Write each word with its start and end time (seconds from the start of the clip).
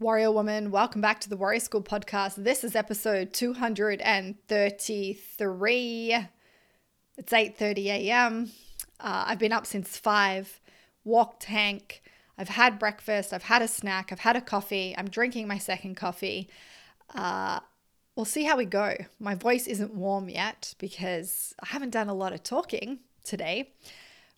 Warrior 0.00 0.32
Woman, 0.32 0.72
welcome 0.72 1.00
back 1.00 1.20
to 1.20 1.28
the 1.28 1.36
Warrior 1.36 1.60
School 1.60 1.80
podcast. 1.80 2.34
This 2.34 2.64
is 2.64 2.74
episode 2.74 3.32
233. 3.32 6.16
It's 7.16 7.32
8:30 7.32 7.86
a.m. 7.86 8.50
Uh, 8.98 9.26
I've 9.28 9.38
been 9.38 9.52
up 9.52 9.66
since 9.66 9.96
5, 9.96 10.60
walked 11.04 11.44
Hank, 11.44 12.02
I've 12.36 12.48
had 12.48 12.80
breakfast, 12.80 13.32
I've 13.32 13.44
had 13.44 13.62
a 13.62 13.68
snack, 13.68 14.10
I've 14.10 14.18
had 14.18 14.34
a 14.34 14.40
coffee, 14.40 14.96
I'm 14.98 15.08
drinking 15.08 15.46
my 15.46 15.58
second 15.58 15.94
coffee. 15.94 16.48
Uh, 17.14 17.60
we'll 18.16 18.24
see 18.24 18.42
how 18.42 18.56
we 18.56 18.64
go. 18.64 18.96
My 19.20 19.36
voice 19.36 19.68
isn't 19.68 19.94
warm 19.94 20.28
yet 20.28 20.74
because 20.78 21.54
I 21.62 21.68
haven't 21.68 21.90
done 21.90 22.08
a 22.08 22.14
lot 22.14 22.32
of 22.32 22.42
talking 22.42 22.98
today. 23.22 23.70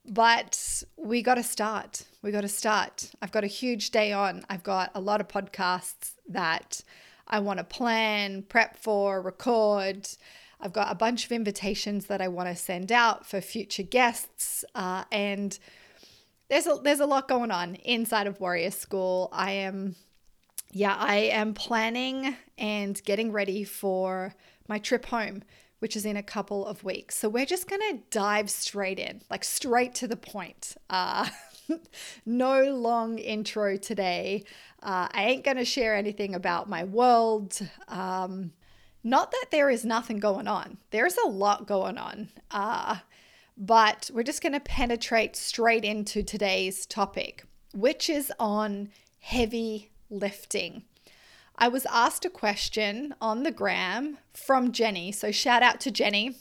But 0.08 0.84
we 0.96 1.20
got 1.22 1.34
to 1.36 1.42
start. 1.42 2.04
We 2.26 2.32
got 2.32 2.40
to 2.40 2.48
start. 2.48 3.12
I've 3.22 3.30
got 3.30 3.44
a 3.44 3.46
huge 3.46 3.92
day 3.92 4.10
on. 4.10 4.44
I've 4.50 4.64
got 4.64 4.90
a 4.96 5.00
lot 5.00 5.20
of 5.20 5.28
podcasts 5.28 6.14
that 6.28 6.82
I 7.28 7.38
want 7.38 7.58
to 7.58 7.64
plan, 7.64 8.42
prep 8.42 8.76
for, 8.76 9.22
record. 9.22 10.08
I've 10.60 10.72
got 10.72 10.90
a 10.90 10.96
bunch 10.96 11.24
of 11.24 11.30
invitations 11.30 12.06
that 12.06 12.20
I 12.20 12.26
want 12.26 12.48
to 12.48 12.56
send 12.56 12.90
out 12.90 13.26
for 13.26 13.40
future 13.40 13.84
guests. 13.84 14.64
Uh, 14.74 15.04
and 15.12 15.56
there's 16.48 16.66
a, 16.66 16.80
there's 16.82 16.98
a 16.98 17.06
lot 17.06 17.28
going 17.28 17.52
on 17.52 17.76
inside 17.76 18.26
of 18.26 18.40
Warrior 18.40 18.72
School. 18.72 19.28
I 19.30 19.52
am, 19.52 19.94
yeah, 20.72 20.96
I 20.98 21.30
am 21.30 21.54
planning 21.54 22.36
and 22.58 23.00
getting 23.04 23.30
ready 23.30 23.62
for 23.62 24.34
my 24.66 24.80
trip 24.80 25.04
home 25.04 25.44
which 25.78 25.96
is 25.96 26.06
in 26.06 26.16
a 26.16 26.22
couple 26.22 26.66
of 26.66 26.82
weeks. 26.84 27.16
So 27.16 27.28
we're 27.28 27.46
just 27.46 27.68
going 27.68 27.82
to 27.82 28.02
dive 28.10 28.50
straight 28.50 28.98
in, 28.98 29.20
like 29.30 29.44
straight 29.44 29.94
to 29.96 30.08
the 30.08 30.16
point. 30.16 30.74
Uh, 30.88 31.28
no 32.26 32.62
long 32.74 33.18
intro 33.18 33.76
today. 33.76 34.44
Uh, 34.82 35.08
I 35.12 35.24
ain't 35.24 35.44
going 35.44 35.56
to 35.56 35.64
share 35.64 35.94
anything 35.94 36.34
about 36.34 36.68
my 36.68 36.84
world. 36.84 37.58
Um, 37.88 38.52
not 39.02 39.30
that 39.30 39.46
there 39.50 39.70
is 39.70 39.84
nothing 39.84 40.18
going 40.18 40.48
on, 40.48 40.78
there's 40.90 41.16
a 41.16 41.28
lot 41.28 41.66
going 41.66 41.98
on. 41.98 42.28
Uh, 42.50 42.96
but 43.56 44.10
we're 44.12 44.22
just 44.22 44.42
going 44.42 44.52
to 44.52 44.60
penetrate 44.60 45.34
straight 45.34 45.84
into 45.84 46.22
today's 46.22 46.84
topic, 46.84 47.44
which 47.72 48.10
is 48.10 48.32
on 48.38 48.90
heavy 49.20 49.90
lifting. 50.10 50.84
I 51.58 51.68
was 51.68 51.86
asked 51.86 52.24
a 52.26 52.30
question 52.30 53.14
on 53.20 53.42
the 53.42 53.50
gram 53.50 54.18
from 54.34 54.72
Jenny. 54.72 55.10
So 55.10 55.32
shout 55.32 55.62
out 55.62 55.80
to 55.80 55.90
Jenny. 55.90 56.36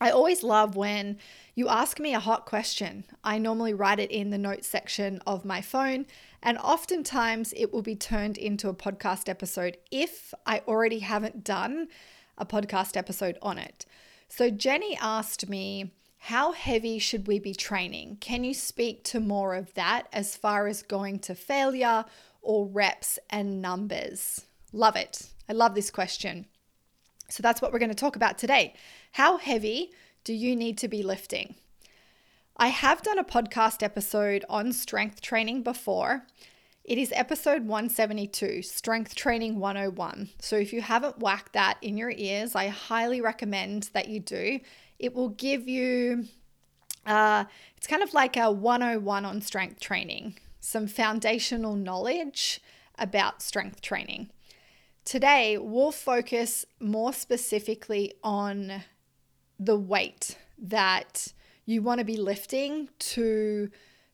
I 0.00 0.10
always 0.10 0.42
love 0.42 0.76
when 0.76 1.18
you 1.54 1.68
ask 1.68 1.98
me 1.98 2.14
a 2.14 2.20
hot 2.20 2.46
question. 2.46 3.04
I 3.24 3.38
normally 3.38 3.74
write 3.74 3.98
it 3.98 4.10
in 4.10 4.30
the 4.30 4.38
notes 4.38 4.68
section 4.68 5.20
of 5.26 5.44
my 5.44 5.60
phone, 5.60 6.06
and 6.42 6.56
oftentimes 6.58 7.52
it 7.56 7.72
will 7.72 7.82
be 7.82 7.96
turned 7.96 8.38
into 8.38 8.68
a 8.68 8.74
podcast 8.74 9.28
episode 9.28 9.76
if 9.90 10.32
I 10.46 10.62
already 10.68 11.00
haven't 11.00 11.42
done 11.42 11.88
a 12.36 12.46
podcast 12.46 12.96
episode 12.96 13.38
on 13.42 13.58
it. 13.58 13.86
So 14.28 14.50
Jenny 14.50 14.96
asked 15.00 15.48
me, 15.48 15.90
How 16.18 16.52
heavy 16.52 16.98
should 16.98 17.26
we 17.26 17.40
be 17.40 17.54
training? 17.54 18.18
Can 18.20 18.44
you 18.44 18.54
speak 18.54 19.02
to 19.04 19.20
more 19.20 19.54
of 19.54 19.74
that 19.74 20.06
as 20.12 20.36
far 20.36 20.68
as 20.68 20.82
going 20.82 21.18
to 21.20 21.34
failure 21.34 22.04
or 22.40 22.66
reps 22.66 23.18
and 23.30 23.60
numbers? 23.60 24.44
Love 24.72 24.94
it. 24.94 25.30
I 25.48 25.54
love 25.54 25.74
this 25.74 25.90
question. 25.90 26.46
So 27.28 27.42
that's 27.42 27.60
what 27.60 27.72
we're 27.72 27.78
going 27.78 27.90
to 27.90 27.94
talk 27.94 28.16
about 28.16 28.38
today. 28.38 28.74
How 29.12 29.36
heavy 29.36 29.92
do 30.24 30.32
you 30.32 30.54
need 30.54 30.78
to 30.78 30.88
be 30.88 31.02
lifting? 31.02 31.54
I 32.56 32.68
have 32.68 33.02
done 33.02 33.18
a 33.18 33.24
podcast 33.24 33.82
episode 33.82 34.44
on 34.48 34.72
strength 34.72 35.20
training 35.20 35.62
before. 35.62 36.26
It 36.84 36.98
is 36.98 37.12
episode 37.14 37.66
172, 37.66 38.62
Strength 38.62 39.14
Training 39.14 39.58
101. 39.58 40.30
So 40.40 40.56
if 40.56 40.72
you 40.72 40.80
haven't 40.80 41.18
whacked 41.18 41.52
that 41.52 41.78
in 41.82 41.96
your 41.96 42.10
ears, 42.10 42.54
I 42.54 42.68
highly 42.68 43.20
recommend 43.20 43.90
that 43.92 44.08
you 44.08 44.20
do. 44.20 44.60
It 44.98 45.14
will 45.14 45.28
give 45.28 45.68
you, 45.68 46.24
uh, 47.04 47.44
it's 47.76 47.86
kind 47.86 48.02
of 48.02 48.14
like 48.14 48.36
a 48.36 48.50
101 48.50 49.24
on 49.24 49.40
strength 49.40 49.80
training 49.80 50.36
some 50.68 50.86
foundational 50.86 51.74
knowledge 51.74 52.60
about 52.98 53.42
strength 53.42 53.80
training. 53.80 54.28
Today, 55.04 55.56
we'll 55.56 55.92
focus 55.92 56.66
more 56.78 57.14
specifically 57.14 58.12
on 58.22 58.84
the 59.58 59.76
weight 59.76 60.36
that 60.58 61.32
you 61.64 61.82
want 61.82 61.98
to 61.98 62.04
be 62.04 62.16
lifting 62.16 62.88
to 62.98 63.70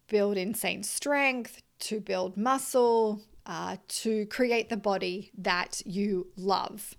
build 0.08 0.36
insane 0.36 0.82
strength, 0.82 1.62
to 1.80 2.00
build 2.00 2.36
muscle, 2.36 3.22
uh, 3.46 3.76
to 3.88 4.26
create 4.26 4.68
the 4.68 4.76
body 4.76 5.30
that 5.36 5.82
you 5.84 6.28
love. 6.36 6.96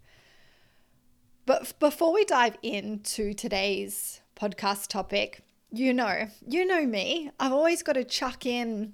But 1.46 1.78
before 1.80 2.14
we 2.14 2.26
dive 2.26 2.58
into 2.62 3.34
today's 3.34 4.22
podcast 4.36 4.88
topic, 4.88 5.42
you 5.72 5.94
know, 5.94 6.28
you 6.48 6.66
know 6.66 6.86
me, 6.86 7.32
I've 7.40 7.52
always 7.52 7.84
got 7.84 7.94
to 7.94 8.04
chuck 8.04 8.46
in 8.46 8.94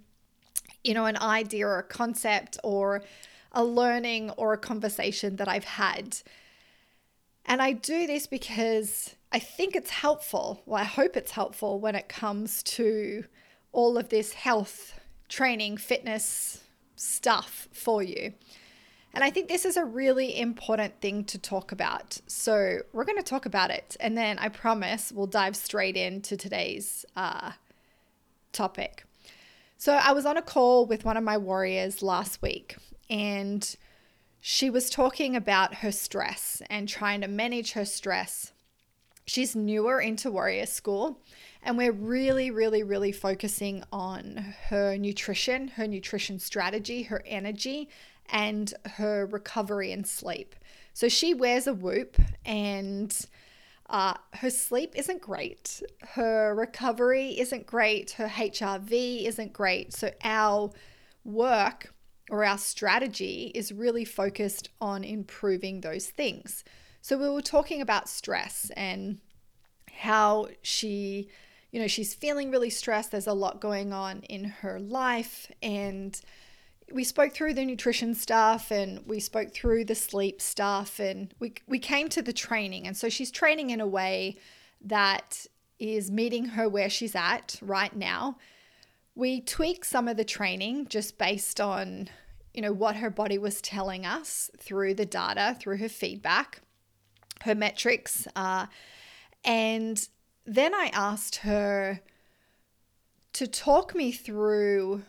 you 0.84 0.94
know, 0.94 1.06
an 1.06 1.17
idea 1.17 1.67
or 1.67 1.79
a 1.79 1.84
concept 1.84 2.57
or 2.63 3.03
a 3.51 3.63
learning 3.63 4.31
or 4.31 4.53
a 4.53 4.57
conversation 4.57 5.35
that 5.35 5.47
I've 5.47 5.63
had. 5.66 6.17
And 7.45 7.61
I 7.61 7.73
do 7.73 8.07
this 8.07 8.28
because 8.28 9.16
I 9.31 9.40
think 9.40 9.75
it's 9.75 9.90
helpful. 9.90 10.62
Well, 10.66 10.81
I 10.81 10.86
hope 10.86 11.16
it's 11.16 11.31
helpful 11.31 11.80
when 11.80 11.96
it 11.96 12.09
comes 12.09 12.64
to 12.64 13.24
all 13.72 13.97
of 13.97 14.09
this 14.09 14.34
health, 14.34 15.00
training, 15.30 15.78
fitness 15.78 16.64
stuff 16.96 17.70
for 17.72 18.03
you. 18.03 18.34
And 19.14 19.24
I 19.24 19.30
think 19.30 19.47
this 19.47 19.66
is 19.66 19.78
a 19.78 19.84
really 19.84 20.40
important 20.40 21.02
thing 21.02 21.25
to 21.25 21.38
talk 21.38 21.72
about. 21.72 22.20
So 22.28 22.80
we're 22.94 23.03
going 23.03 23.18
to 23.18 23.24
talk 23.24 23.46
about 23.46 23.70
it. 23.70 23.97
And 24.00 24.18
then 24.18 24.40
I 24.40 24.50
promise 24.50 25.12
we'll 25.12 25.28
dive 25.28 25.56
straight 25.56 25.97
into 25.97 26.38
today's 26.38 27.06
uh, 27.16 27.52
topic. 28.53 29.06
So 29.78 29.94
I 29.94 30.12
was 30.12 30.25
on 30.25 30.38
a 30.38 30.41
call 30.41 30.86
with 30.86 31.03
one 31.03 31.18
of 31.18 31.24
my 31.24 31.38
warriors 31.38 32.02
last 32.03 32.41
week 32.41 32.75
and 33.09 33.75
she 34.40 34.70
was 34.70 34.90
talking 34.90 35.36
about 35.36 35.75
her 35.75 35.91
stress 35.91 36.62
and 36.70 36.88
trying 36.88 37.22
to 37.22 37.28
manage 37.28 37.74
her 37.74 37.86
stress. 37.86 38.53
She's 39.26 39.56
newer 39.56 40.02
into 40.02 40.32
warrior 40.32 40.66
school 40.66 41.22
and 41.64 41.78
we're 41.78 41.92
really, 41.92 42.52
really, 42.52 42.84
really 42.84 43.12
focusing 43.12 43.84
on 43.92 44.56
her 44.70 44.98
nutrition, 44.98 45.68
her 45.70 45.88
nutrition 45.88 46.40
strategy, 46.40 47.04
her 47.04 47.22
energy, 47.26 47.90
and 48.30 48.74
her 48.94 49.28
recovery 49.28 49.92
and 49.92 50.08
sleep. 50.08 50.56
So 50.94 51.08
she 51.08 51.34
wears 51.34 51.68
a 51.68 51.74
whoop 51.74 52.18
and 52.46 53.16
uh, 53.90 54.14
her 54.34 54.50
sleep 54.50 54.94
isn't 54.96 55.22
great. 55.22 55.84
Her 56.02 56.56
recovery 56.56 57.40
isn't 57.40 57.68
great. 57.68 58.12
Her 58.12 58.28
HRV 58.28 59.26
isn't 59.28 59.52
great. 59.52 59.94
So, 59.94 60.12
our 60.24 60.72
work 61.26 61.94
or 62.30 62.46
our 62.46 62.58
strategy 62.58 63.52
is 63.53 63.74
really 63.74 64.06
focused 64.06 64.70
on 64.80 65.03
improving 65.03 65.82
those 65.82 66.08
things. 66.08 66.64
So, 67.01 67.17
we 67.17 67.29
were 67.29 67.41
talking 67.41 67.81
about 67.81 68.07
stress 68.07 68.72
and 68.75 69.19
how 70.01 70.47
she, 70.62 71.29
you 71.72 71.79
know, 71.79 71.88
she's 71.88 72.13
feeling 72.13 72.51
really 72.51 72.69
stressed. 72.69 73.12
There's 73.12 73.28
a 73.28 73.34
lot 73.34 73.62
going 73.62 73.94
on 73.94 74.22
in 74.23 74.45
her 74.45 74.79
life. 74.79 75.51
And 75.61 76.19
we 76.91 77.03
spoke 77.03 77.34
through 77.34 77.53
the 77.53 77.66
nutrition 77.66 78.13
stuff 78.13 78.72
and 78.72 79.06
we 79.06 79.19
spoke 79.19 79.53
through 79.53 79.85
the 79.85 79.95
sleep 79.95 80.41
stuff 80.41 81.00
and 81.00 81.34
we, 81.40 81.53
we 81.67 81.79
came 81.79 82.09
to 82.09 82.22
the 82.22 82.34
training. 82.34 82.88
And 82.88 82.97
so 82.97 83.09
she's 83.09 83.31
training 83.31 83.69
in 83.69 83.81
a 83.81 83.88
way 83.88 84.38
that 84.81 85.45
is 85.79 86.11
meeting 86.11 86.45
her 86.45 86.67
where 86.67 86.90
she's 86.90 87.16
at 87.16 87.57
right 87.61 87.95
now. 87.95 88.38
We 89.16 89.41
tweak 89.41 89.84
some 89.85 90.07
of 90.07 90.17
the 90.17 90.23
training 90.23 90.88
just 90.88 91.17
based 91.17 91.59
on, 91.59 92.09
you 92.53 92.61
know, 92.61 92.73
what 92.73 92.97
her 92.97 93.09
body 93.09 93.38
was 93.38 93.61
telling 93.61 94.05
us 94.05 94.49
through 94.58 94.96
the 94.96 95.05
data, 95.05 95.58
through 95.59 95.78
her 95.78 95.90
feedback, 95.90 96.61
her 97.43 97.55
metrics. 97.55 98.28
Uh, 98.35 98.67
and 99.43 100.08
then 100.46 100.73
I 100.73 100.90
asked 100.93 101.38
her 101.38 102.02
to 103.34 103.47
talk 103.47 103.96
me 103.96 104.11
through 104.11 105.03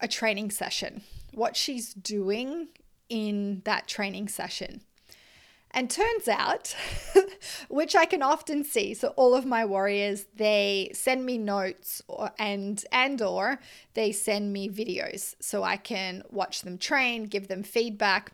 a 0.00 0.08
training 0.08 0.50
session, 0.50 1.02
what 1.32 1.56
she's 1.56 1.94
doing 1.94 2.68
in 3.08 3.62
that 3.64 3.86
training 3.88 4.28
session. 4.28 4.82
And 5.72 5.90
turns 5.90 6.26
out, 6.26 6.74
which 7.68 7.94
I 7.94 8.06
can 8.06 8.22
often 8.22 8.64
see, 8.64 8.94
so 8.94 9.08
all 9.08 9.34
of 9.34 9.44
my 9.44 9.64
warriors, 9.64 10.24
they 10.34 10.90
send 10.94 11.26
me 11.26 11.36
notes 11.36 12.00
or, 12.08 12.30
and 12.38 12.82
and 12.90 13.20
or 13.20 13.60
they 13.92 14.10
send 14.10 14.54
me 14.54 14.70
videos 14.70 15.34
so 15.38 15.64
I 15.64 15.76
can 15.76 16.22
watch 16.30 16.62
them 16.62 16.78
train, 16.78 17.24
give 17.24 17.48
them 17.48 17.62
feedback. 17.62 18.32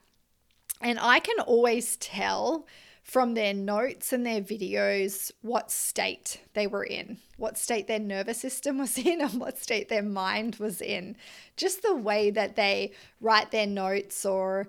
And 0.83 0.99
I 1.01 1.21
can 1.21 1.39
always 1.41 1.97
tell 1.97 2.67
from 3.03 3.35
their 3.35 3.55
notes 3.55 4.13
and 4.13 4.25
their 4.25 4.41
videos 4.41 5.33
what 5.43 5.71
state 5.71 6.41
they 6.55 6.67
were 6.67 6.85
in, 6.85 7.19
what 7.37 7.59
state 7.59 7.87
their 7.87 7.99
nervous 7.99 8.39
system 8.39 8.79
was 8.85 8.99
in, 8.99 9.21
and 9.21 9.41
what 9.41 9.59
state 9.59 9.89
their 9.89 10.03
mind 10.03 10.57
was 10.57 10.81
in. 10.81 11.17
Just 11.57 11.83
the 11.83 11.95
way 11.95 12.31
that 12.31 12.57
they 12.57 12.93
write 13.21 13.51
their 13.51 13.67
notes, 13.67 14.25
or 14.27 14.69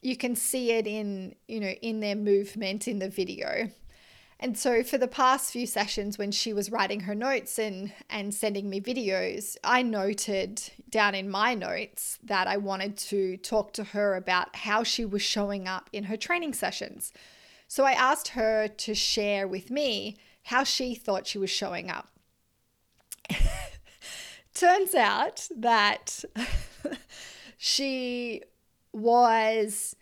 you 0.00 0.16
can 0.16 0.34
see 0.34 0.72
it 0.72 0.86
in, 0.86 1.34
you 1.46 1.60
know, 1.60 1.74
in 1.82 2.00
their 2.00 2.16
movement 2.16 2.88
in 2.88 2.98
the 2.98 3.08
video. 3.08 3.70
And 4.42 4.58
so 4.58 4.82
for 4.82 4.98
the 4.98 5.06
past 5.06 5.52
few 5.52 5.68
sessions 5.68 6.18
when 6.18 6.32
she 6.32 6.52
was 6.52 6.72
writing 6.72 7.00
her 7.00 7.14
notes 7.14 7.60
and 7.60 7.92
and 8.10 8.34
sending 8.34 8.68
me 8.68 8.80
videos, 8.80 9.56
I 9.62 9.82
noted 9.82 10.60
down 10.90 11.14
in 11.14 11.30
my 11.30 11.54
notes 11.54 12.18
that 12.24 12.48
I 12.48 12.56
wanted 12.56 12.96
to 12.96 13.36
talk 13.36 13.72
to 13.74 13.84
her 13.84 14.16
about 14.16 14.56
how 14.56 14.82
she 14.82 15.04
was 15.04 15.22
showing 15.22 15.68
up 15.68 15.88
in 15.92 16.04
her 16.04 16.16
training 16.16 16.54
sessions. 16.54 17.12
So 17.68 17.84
I 17.84 17.92
asked 17.92 18.28
her 18.28 18.66
to 18.66 18.94
share 18.96 19.46
with 19.46 19.70
me 19.70 20.16
how 20.42 20.64
she 20.64 20.96
thought 20.96 21.28
she 21.28 21.38
was 21.38 21.48
showing 21.48 21.88
up. 21.88 22.08
Turns 24.54 24.96
out 24.96 25.46
that 25.56 26.24
she 27.58 28.42
was 28.92 29.94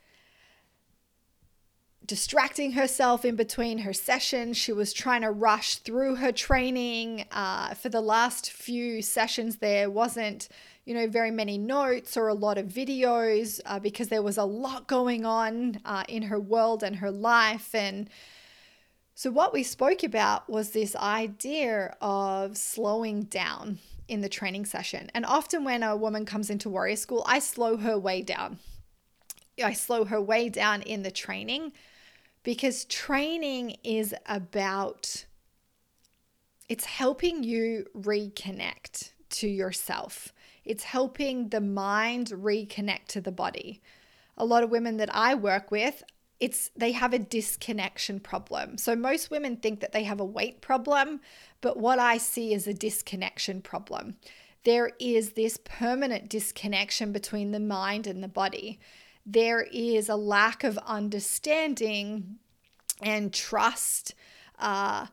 distracting 2.10 2.72
herself 2.72 3.24
in 3.24 3.36
between 3.36 3.78
her 3.78 3.92
sessions. 3.92 4.56
She 4.56 4.72
was 4.72 4.92
trying 4.92 5.22
to 5.22 5.30
rush 5.30 5.76
through 5.76 6.16
her 6.16 6.32
training. 6.32 7.24
Uh, 7.30 7.74
for 7.74 7.88
the 7.88 8.00
last 8.00 8.50
few 8.50 9.00
sessions, 9.00 9.58
there 9.58 9.88
wasn't, 9.88 10.48
you 10.84 10.92
know, 10.92 11.06
very 11.06 11.30
many 11.30 11.56
notes 11.56 12.16
or 12.16 12.26
a 12.26 12.34
lot 12.34 12.58
of 12.58 12.66
videos 12.66 13.60
uh, 13.64 13.78
because 13.78 14.08
there 14.08 14.24
was 14.24 14.38
a 14.38 14.44
lot 14.44 14.88
going 14.88 15.24
on 15.24 15.80
uh, 15.84 16.02
in 16.08 16.22
her 16.22 16.40
world 16.40 16.82
and 16.82 16.96
her 16.96 17.12
life. 17.12 17.72
And 17.76 18.10
so, 19.14 19.30
what 19.30 19.52
we 19.52 19.62
spoke 19.62 20.02
about 20.02 20.50
was 20.50 20.70
this 20.70 20.96
idea 20.96 21.96
of 22.00 22.56
slowing 22.56 23.22
down 23.22 23.78
in 24.08 24.20
the 24.20 24.28
training 24.28 24.64
session. 24.64 25.12
And 25.14 25.24
often, 25.24 25.62
when 25.62 25.84
a 25.84 25.96
woman 25.96 26.24
comes 26.24 26.50
into 26.50 26.68
warrior 26.68 26.96
school, 26.96 27.22
I 27.24 27.38
slow 27.38 27.76
her 27.76 27.96
way 27.96 28.22
down. 28.22 28.58
I 29.62 29.74
slow 29.74 30.06
her 30.06 30.20
way 30.20 30.48
down 30.48 30.82
in 30.82 31.04
the 31.04 31.12
training 31.12 31.70
because 32.42 32.84
training 32.86 33.76
is 33.82 34.14
about 34.26 35.26
it's 36.68 36.84
helping 36.84 37.42
you 37.42 37.86
reconnect 37.96 39.10
to 39.30 39.48
yourself. 39.48 40.32
It's 40.64 40.84
helping 40.84 41.48
the 41.48 41.60
mind 41.60 42.28
reconnect 42.28 43.06
to 43.08 43.20
the 43.20 43.32
body. 43.32 43.82
A 44.36 44.44
lot 44.44 44.62
of 44.62 44.70
women 44.70 44.96
that 44.98 45.14
I 45.14 45.34
work 45.34 45.70
with, 45.70 46.02
it's 46.38 46.70
they 46.76 46.92
have 46.92 47.12
a 47.12 47.18
disconnection 47.18 48.20
problem. 48.20 48.78
So 48.78 48.94
most 48.94 49.30
women 49.30 49.56
think 49.56 49.80
that 49.80 49.92
they 49.92 50.04
have 50.04 50.20
a 50.20 50.24
weight 50.24 50.60
problem, 50.60 51.20
but 51.60 51.76
what 51.76 51.98
I 51.98 52.18
see 52.18 52.54
is 52.54 52.66
a 52.66 52.74
disconnection 52.74 53.60
problem. 53.62 54.16
There 54.64 54.92
is 55.00 55.32
this 55.32 55.58
permanent 55.64 56.28
disconnection 56.28 57.12
between 57.12 57.50
the 57.50 57.60
mind 57.60 58.06
and 58.06 58.22
the 58.22 58.28
body 58.28 58.78
there 59.26 59.62
is 59.72 60.08
a 60.08 60.16
lack 60.16 60.64
of 60.64 60.78
understanding 60.78 62.38
and 63.02 63.32
trust 63.32 64.14
uh, 64.58 65.06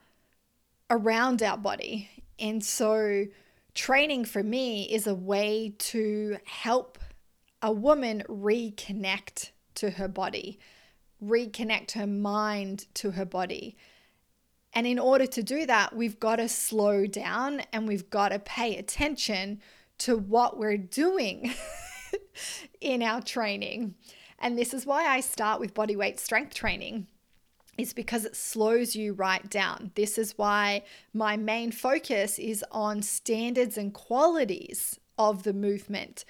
around 0.90 1.42
our 1.44 1.58
body. 1.58 2.10
And 2.40 2.64
so, 2.64 3.26
training 3.74 4.26
for 4.26 4.44
me 4.44 4.84
is 4.84 5.08
a 5.08 5.16
way 5.16 5.74
to 5.78 6.38
help 6.46 6.98
a 7.62 7.72
woman 7.72 8.24
reconnect 8.28 9.52
to 9.76 9.92
her 9.92 10.08
body, 10.08 10.60
reconnect 11.24 11.92
her 11.94 12.08
mind 12.08 12.86
to 12.96 13.12
her 13.12 13.26
body. 13.26 13.78
And 14.74 14.86
in 14.86 15.00
order 15.00 15.26
to 15.26 15.42
do 15.42 15.66
that, 15.66 15.96
we've 15.96 16.20
got 16.20 16.36
to 16.36 16.48
slow 16.48 17.08
down 17.08 17.62
and 17.74 17.88
we've 17.88 18.10
got 18.10 18.30
to 18.30 18.40
pay 18.40 18.78
attention 18.78 19.62
to 20.00 20.18
what 20.18 20.60
we're 20.60 20.78
doing. 20.78 21.54
in 22.82 23.02
our 23.02 23.22
training. 23.22 23.96
And 24.40 24.58
this 24.58 24.74
is 24.74 24.86
why 24.86 25.06
I 25.06 25.20
start 25.20 25.60
with 25.60 25.74
body 25.74 25.96
weight 25.96 26.20
strength 26.20 26.54
training. 26.54 27.08
Is 27.78 27.94
because 27.94 28.26
it 28.26 28.36
slows 28.36 28.96
you 28.96 29.14
right 29.14 29.48
down. 29.52 29.92
This 29.94 30.18
is 30.18 30.36
why 30.36 30.84
my 31.14 31.38
main 31.38 31.72
focus 31.72 32.40
is 32.40 32.66
on 32.72 33.04
standards 33.04 33.78
and 33.78 33.94
qualities 33.94 35.00
of 35.20 35.44
the 35.44 35.54
movement 35.54 36.26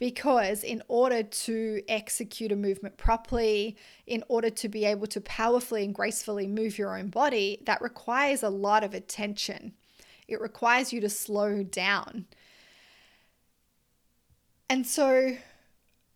because 0.00 0.64
in 0.64 0.82
order 0.88 1.22
to 1.22 1.82
execute 1.86 2.50
a 2.50 2.56
movement 2.56 2.96
properly, 2.96 3.76
in 4.06 4.24
order 4.28 4.48
to 4.48 4.66
be 4.66 4.86
able 4.86 5.06
to 5.06 5.20
powerfully 5.20 5.84
and 5.84 5.94
gracefully 5.94 6.46
move 6.46 6.78
your 6.78 6.98
own 6.98 7.08
body, 7.08 7.60
that 7.66 7.82
requires 7.82 8.42
a 8.42 8.48
lot 8.48 8.82
of 8.82 8.94
attention. 8.94 9.74
It 10.26 10.40
requires 10.40 10.90
you 10.90 11.02
to 11.02 11.10
slow 11.10 11.62
down. 11.62 12.24
And 14.70 14.86
so 14.86 15.36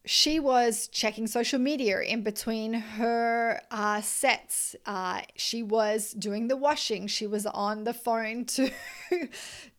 she 0.06 0.38
was 0.38 0.86
checking 0.86 1.26
social 1.26 1.58
media 1.58 1.98
in 1.98 2.22
between 2.22 2.72
her 2.72 3.60
uh, 3.72 4.00
sets. 4.00 4.76
Uh, 4.86 5.22
she 5.34 5.64
was 5.64 6.12
doing 6.12 6.46
the 6.46 6.56
washing. 6.56 7.08
She 7.08 7.26
was 7.26 7.46
on 7.46 7.82
the 7.82 7.92
phone 7.92 8.44
to 8.44 8.70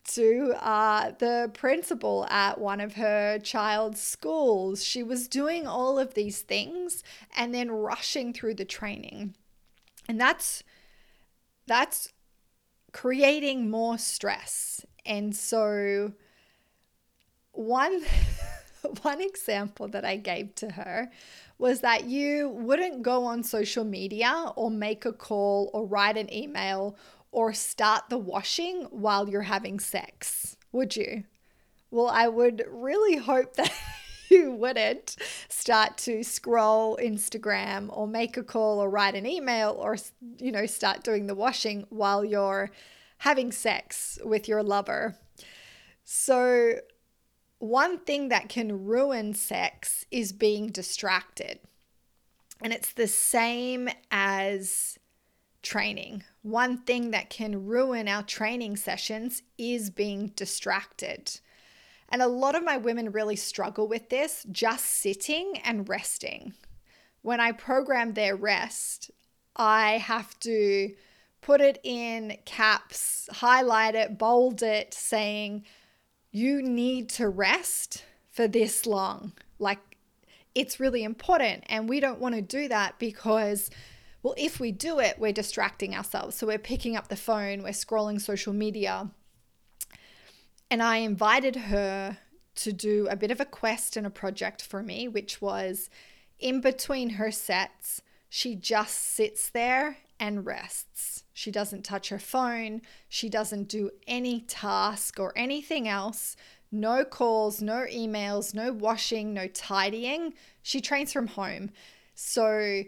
to 0.08 0.54
uh, 0.60 1.12
the 1.18 1.50
principal 1.54 2.26
at 2.28 2.60
one 2.60 2.82
of 2.82 2.96
her 2.96 3.38
child's 3.38 4.02
schools. 4.02 4.84
She 4.84 5.02
was 5.02 5.26
doing 5.26 5.66
all 5.66 5.98
of 5.98 6.12
these 6.12 6.42
things 6.42 7.02
and 7.34 7.54
then 7.54 7.70
rushing 7.70 8.34
through 8.34 8.56
the 8.56 8.66
training, 8.66 9.36
and 10.06 10.20
that's 10.20 10.62
that's 11.66 12.12
creating 12.92 13.70
more 13.70 13.96
stress. 13.96 14.84
And 15.06 15.34
so 15.34 16.12
one 17.52 18.02
one 19.02 19.20
example 19.20 19.88
that 19.88 20.04
I 20.04 20.16
gave 20.16 20.54
to 20.56 20.72
her 20.72 21.10
was 21.58 21.80
that 21.80 22.04
you 22.04 22.50
wouldn't 22.50 23.02
go 23.02 23.24
on 23.24 23.42
social 23.42 23.84
media 23.84 24.52
or 24.56 24.70
make 24.70 25.04
a 25.04 25.12
call 25.12 25.70
or 25.72 25.86
write 25.86 26.16
an 26.16 26.32
email 26.32 26.96
or 27.32 27.52
start 27.52 28.04
the 28.08 28.18
washing 28.18 28.82
while 28.90 29.28
you're 29.28 29.42
having 29.42 29.80
sex, 29.80 30.56
would 30.72 30.96
you? 30.96 31.24
Well, 31.90 32.08
I 32.08 32.28
would 32.28 32.64
really 32.68 33.16
hope 33.16 33.54
that 33.56 33.72
you 34.30 34.52
wouldn't 34.52 35.16
start 35.48 35.96
to 35.98 36.22
scroll 36.22 36.98
Instagram 37.00 37.88
or 37.96 38.06
make 38.06 38.36
a 38.36 38.42
call 38.42 38.80
or 38.80 38.90
write 38.90 39.14
an 39.14 39.26
email 39.26 39.76
or 39.78 39.96
you 40.38 40.52
know 40.52 40.66
start 40.66 41.04
doing 41.04 41.26
the 41.26 41.34
washing 41.34 41.86
while 41.90 42.24
you're 42.24 42.70
having 43.18 43.52
sex 43.52 44.18
with 44.24 44.48
your 44.48 44.62
lover. 44.62 45.16
So 46.04 46.76
one 47.58 47.98
thing 47.98 48.28
that 48.28 48.48
can 48.48 48.84
ruin 48.84 49.34
sex 49.34 50.04
is 50.10 50.32
being 50.32 50.68
distracted. 50.68 51.60
And 52.62 52.72
it's 52.72 52.92
the 52.92 53.08
same 53.08 53.88
as 54.10 54.98
training. 55.62 56.22
One 56.42 56.78
thing 56.78 57.10
that 57.10 57.30
can 57.30 57.66
ruin 57.66 58.08
our 58.08 58.22
training 58.22 58.76
sessions 58.76 59.42
is 59.58 59.90
being 59.90 60.28
distracted. 60.36 61.40
And 62.08 62.22
a 62.22 62.28
lot 62.28 62.54
of 62.54 62.64
my 62.64 62.76
women 62.76 63.10
really 63.10 63.36
struggle 63.36 63.88
with 63.88 64.08
this 64.10 64.46
just 64.50 64.86
sitting 64.86 65.58
and 65.64 65.88
resting. 65.88 66.54
When 67.22 67.40
I 67.40 67.52
program 67.52 68.12
their 68.12 68.36
rest, 68.36 69.10
I 69.56 69.98
have 69.98 70.38
to 70.40 70.94
put 71.40 71.60
it 71.60 71.78
in 71.82 72.38
caps, 72.44 73.28
highlight 73.32 73.94
it, 73.94 74.18
bold 74.18 74.62
it, 74.62 74.94
saying, 74.94 75.64
you 76.36 76.60
need 76.60 77.08
to 77.08 77.26
rest 77.30 78.04
for 78.30 78.46
this 78.46 78.84
long. 78.84 79.32
Like 79.58 79.78
it's 80.54 80.78
really 80.78 81.02
important. 81.02 81.64
And 81.66 81.88
we 81.88 81.98
don't 81.98 82.20
want 82.20 82.34
to 82.34 82.42
do 82.42 82.68
that 82.68 82.98
because, 82.98 83.70
well, 84.22 84.34
if 84.36 84.60
we 84.60 84.70
do 84.70 84.98
it, 84.98 85.18
we're 85.18 85.32
distracting 85.32 85.94
ourselves. 85.94 86.36
So 86.36 86.46
we're 86.46 86.58
picking 86.58 86.94
up 86.94 87.08
the 87.08 87.16
phone, 87.16 87.62
we're 87.62 87.70
scrolling 87.70 88.20
social 88.20 88.52
media. 88.52 89.10
And 90.70 90.82
I 90.82 90.98
invited 90.98 91.56
her 91.56 92.18
to 92.56 92.72
do 92.72 93.08
a 93.10 93.16
bit 93.16 93.30
of 93.30 93.40
a 93.40 93.46
quest 93.46 93.96
and 93.96 94.06
a 94.06 94.10
project 94.10 94.60
for 94.60 94.82
me, 94.82 95.08
which 95.08 95.40
was 95.40 95.88
in 96.38 96.60
between 96.60 97.10
her 97.10 97.30
sets, 97.30 98.02
she 98.28 98.54
just 98.54 98.94
sits 98.94 99.48
there 99.48 99.98
and 100.20 100.44
rests. 100.44 101.24
She 101.36 101.50
doesn't 101.50 101.84
touch 101.84 102.08
her 102.08 102.18
phone. 102.18 102.80
She 103.10 103.28
doesn't 103.28 103.68
do 103.68 103.90
any 104.06 104.40
task 104.40 105.20
or 105.20 105.34
anything 105.36 105.86
else. 105.86 106.34
No 106.72 107.04
calls, 107.04 107.60
no 107.60 107.84
emails, 107.92 108.54
no 108.54 108.72
washing, 108.72 109.34
no 109.34 109.46
tidying. 109.46 110.32
She 110.62 110.80
trains 110.80 111.12
from 111.12 111.26
home. 111.26 111.72
So, 112.14 112.84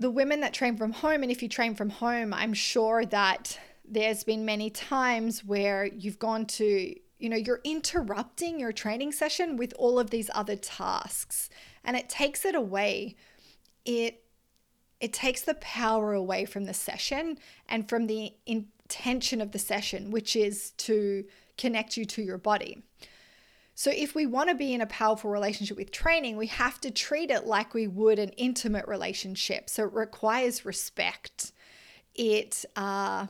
the 0.00 0.10
women 0.10 0.40
that 0.40 0.52
train 0.52 0.76
from 0.76 0.90
home, 0.90 1.22
and 1.22 1.30
if 1.30 1.40
you 1.40 1.48
train 1.48 1.76
from 1.76 1.90
home, 1.90 2.34
I'm 2.34 2.52
sure 2.52 3.04
that 3.06 3.60
there's 3.88 4.24
been 4.24 4.44
many 4.44 4.68
times 4.68 5.44
where 5.44 5.84
you've 5.84 6.18
gone 6.18 6.46
to, 6.46 6.96
you 7.20 7.28
know, 7.28 7.36
you're 7.36 7.60
interrupting 7.62 8.58
your 8.58 8.72
training 8.72 9.12
session 9.12 9.56
with 9.56 9.72
all 9.78 10.00
of 10.00 10.10
these 10.10 10.30
other 10.34 10.56
tasks 10.56 11.48
and 11.84 11.96
it 11.96 12.08
takes 12.08 12.44
it 12.44 12.56
away. 12.56 13.14
It 13.84 14.24
it 15.00 15.12
takes 15.12 15.42
the 15.42 15.54
power 15.54 16.12
away 16.12 16.44
from 16.44 16.64
the 16.64 16.74
session 16.74 17.38
and 17.68 17.88
from 17.88 18.06
the 18.06 18.34
intention 18.46 19.40
of 19.40 19.52
the 19.52 19.58
session, 19.58 20.10
which 20.10 20.34
is 20.34 20.72
to 20.72 21.24
connect 21.56 21.96
you 21.96 22.04
to 22.04 22.22
your 22.22 22.38
body. 22.38 22.82
So, 23.74 23.92
if 23.94 24.16
we 24.16 24.26
want 24.26 24.48
to 24.48 24.56
be 24.56 24.74
in 24.74 24.80
a 24.80 24.86
powerful 24.86 25.30
relationship 25.30 25.76
with 25.76 25.92
training, 25.92 26.36
we 26.36 26.48
have 26.48 26.80
to 26.80 26.90
treat 26.90 27.30
it 27.30 27.46
like 27.46 27.74
we 27.74 27.86
would 27.86 28.18
an 28.18 28.30
intimate 28.30 28.88
relationship. 28.88 29.70
So, 29.70 29.84
it 29.84 29.92
requires 29.92 30.64
respect. 30.64 31.52
It 32.16 32.64
uh, 32.74 33.28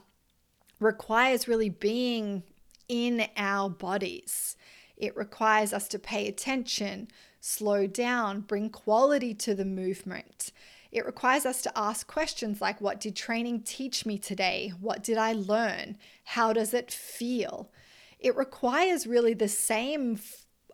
requires 0.80 1.48
really 1.48 1.68
being 1.68 2.44
in 2.88 3.26
our 3.36 3.68
bodies. 3.68 4.56
It 4.96 5.14
requires 5.18 5.74
us 5.74 5.86
to 5.88 5.98
pay 5.98 6.26
attention, 6.26 7.08
slow 7.42 7.86
down, 7.86 8.40
bring 8.40 8.70
quality 8.70 9.34
to 9.34 9.54
the 9.54 9.66
movement. 9.66 10.50
It 10.90 11.04
requires 11.04 11.44
us 11.44 11.62
to 11.62 11.78
ask 11.78 12.06
questions 12.06 12.60
like 12.60 12.80
What 12.80 13.00
did 13.00 13.14
training 13.14 13.62
teach 13.62 14.06
me 14.06 14.18
today? 14.18 14.72
What 14.80 15.02
did 15.02 15.18
I 15.18 15.32
learn? 15.32 15.98
How 16.24 16.52
does 16.52 16.72
it 16.72 16.90
feel? 16.90 17.70
It 18.18 18.36
requires 18.36 19.06
really 19.06 19.34
the 19.34 19.48
same 19.48 20.18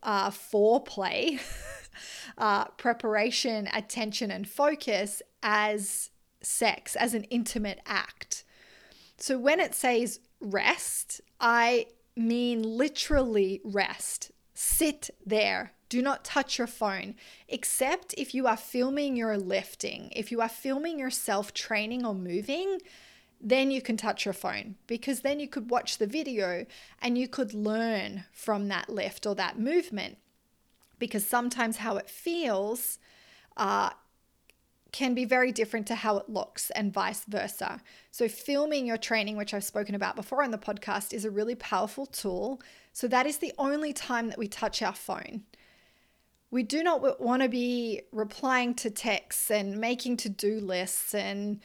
uh, 0.03 0.31
foreplay, 0.31 1.41
uh, 2.39 2.67
preparation, 2.67 3.69
attention, 3.73 4.31
and 4.31 4.49
focus 4.49 5.21
as 5.43 6.11
sex, 6.43 6.97
as 6.97 7.15
an 7.15 7.25
intimate 7.25 7.81
act. 7.87 8.45
So 9.19 9.39
when 9.39 9.61
it 9.61 9.75
says 9.75 10.21
rest, 10.41 11.21
I 11.41 11.87
mean 12.17 12.63
literally 12.63 13.61
rest. 13.65 14.31
Sit 14.55 15.11
there. 15.25 15.73
Do 15.89 16.01
not 16.01 16.25
touch 16.25 16.59
your 16.59 16.67
phone, 16.67 17.15
except 17.49 18.15
if 18.17 18.35
you 18.35 18.47
are 18.47 18.57
filming 18.57 19.17
your 19.17 19.37
lifting. 19.37 20.11
If 20.13 20.33
you 20.33 20.41
are 20.41 20.49
filming 20.49 20.99
yourself 20.99 21.53
training 21.53 22.07
or 22.07 22.15
moving, 22.15 22.81
then 23.41 23.71
you 23.71 23.83
can 23.83 23.97
touch 23.97 24.25
your 24.25 24.33
phone 24.33 24.77
because 24.87 25.21
then 25.21 25.39
you 25.39 25.47
could 25.47 25.71
watch 25.71 25.99
the 25.99 26.07
video 26.07 26.65
and 27.03 27.19
you 27.19 27.29
could 27.29 27.53
learn 27.53 28.25
from 28.33 28.69
that 28.69 28.89
lift 28.89 29.27
or 29.27 29.35
that 29.35 29.59
movement. 29.59 30.17
Because 30.99 31.27
sometimes 31.27 31.79
how 31.79 31.97
it 31.97 32.09
feels 32.09 32.99
uh, 33.57 33.91
can 34.93 35.13
be 35.13 35.25
very 35.25 35.51
different 35.53 35.87
to 35.89 35.97
how 35.97 36.17
it 36.17 36.29
looks 36.29 36.71
and 36.71 36.93
vice 36.93 37.25
versa. 37.25 37.83
So, 38.13 38.29
filming 38.29 38.87
your 38.87 38.97
training, 38.97 39.37
which 39.37 39.53
I've 39.53 39.65
spoken 39.65 39.97
about 39.97 40.15
before 40.15 40.43
on 40.43 40.53
the 40.53 40.59
podcast, 40.59 41.13
is 41.13 41.25
a 41.25 41.31
really 41.31 41.57
powerful 41.57 42.07
tool. 42.07 42.63
So, 42.95 43.07
that 43.09 43.27
is 43.27 43.37
the 43.39 43.53
only 43.59 43.93
time 43.93 44.29
that 44.29 44.39
we 44.39 44.49
touch 44.49 44.81
our 44.81 44.95
phone. 44.95 45.43
We 46.51 46.63
do 46.63 46.83
not 46.83 47.21
want 47.21 47.43
to 47.43 47.49
be 47.51 48.01
replying 48.13 48.75
to 48.77 48.91
texts 48.91 49.51
and 49.51 49.77
making 49.79 50.17
to 50.19 50.31
do 50.31 50.61
lists 50.61 51.15
and 51.15 51.61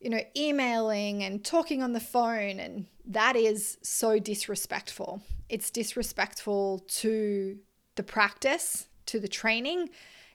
you 0.00 0.10
know, 0.10 0.20
emailing 0.36 1.24
and 1.24 1.42
talking 1.42 1.82
on 1.82 1.94
the 1.94 2.00
phone. 2.00 2.60
And 2.60 2.86
that 3.06 3.36
is 3.36 3.78
so 3.82 4.18
disrespectful. 4.18 5.22
It's 5.48 5.70
disrespectful 5.70 6.84
to 6.88 7.58
the 7.94 8.02
practice, 8.02 8.88
to 9.06 9.18
the 9.18 9.28
training, 9.28 9.88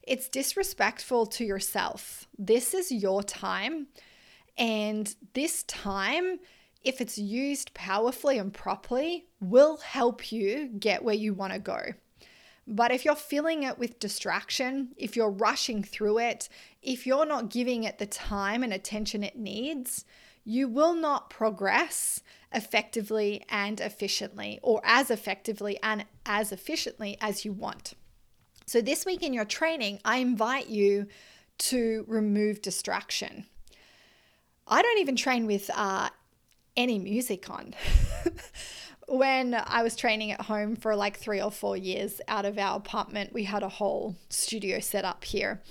it's 0.10 0.28
disrespectful 0.28 1.28
to 1.28 1.46
yourself. 1.46 2.28
This 2.38 2.74
is 2.74 2.92
your 2.92 3.22
time. 3.22 3.88
And 4.58 5.14
this 5.36 5.62
time, 5.64 6.40
if 6.84 7.02
it's 7.02 7.18
used 7.18 7.74
powerfully 7.74 8.38
and 8.38 8.54
properly, 8.54 9.28
will 9.40 9.78
help 9.78 10.32
you 10.32 10.68
get 10.80 11.04
where 11.04 11.16
you 11.16 11.34
want 11.34 11.54
to 11.54 11.60
go. 11.60 11.80
But 12.66 12.92
if 12.92 13.04
you're 13.04 13.16
filling 13.16 13.64
it 13.64 13.80
with 13.80 14.00
distraction, 14.00 14.90
if 14.96 15.16
you're 15.16 15.32
rushing 15.32 15.84
through 15.84 16.20
it, 16.20 16.50
if 16.84 17.08
you're 17.08 17.26
not 17.26 17.50
giving 17.50 17.84
it 17.84 17.98
the 17.98 18.06
time 18.06 18.64
and 18.64 18.72
attention 18.72 19.24
it 19.24 19.36
needs, 19.36 20.06
you 20.46 20.68
will 20.68 20.94
not 20.94 21.30
progress 21.30 22.22
effectively 22.54 23.44
and 23.50 23.80
efficiently, 23.82 24.60
or 24.62 24.82
as 24.84 25.12
effectively 25.12 25.80
and 25.84 26.06
as 26.26 26.52
efficiently 26.52 27.18
as 27.22 27.44
you 27.44 27.52
want. 27.54 27.94
So, 28.66 28.82
this 28.82 29.06
week 29.06 29.24
in 29.24 29.34
your 29.34 29.46
training, 29.46 30.00
I 30.06 30.18
invite 30.18 30.68
you 30.68 31.08
to 31.58 32.06
remove 32.08 32.62
distraction. 32.62 33.46
I 34.68 34.82
don't 34.84 35.00
even 35.00 35.16
train 35.16 35.48
with 35.48 35.70
uh, 35.74 36.10
any 36.80 36.98
music 36.98 37.50
on. 37.50 37.76
when 39.08 39.54
I 39.54 39.84
was 39.84 39.96
training 39.96 40.32
at 40.32 40.42
home 40.42 40.78
for 40.78 40.96
like 40.96 41.18
three 41.18 41.42
or 41.42 41.52
four 41.52 41.76
years 41.76 42.22
out 42.28 42.46
of 42.46 42.58
our 42.58 42.78
apartment, 42.78 43.34
we 43.34 43.44
had 43.44 43.64
a 43.64 43.70
whole 43.70 44.16
studio 44.30 44.80
set 44.80 45.04
up 45.04 45.26
here. 45.26 45.62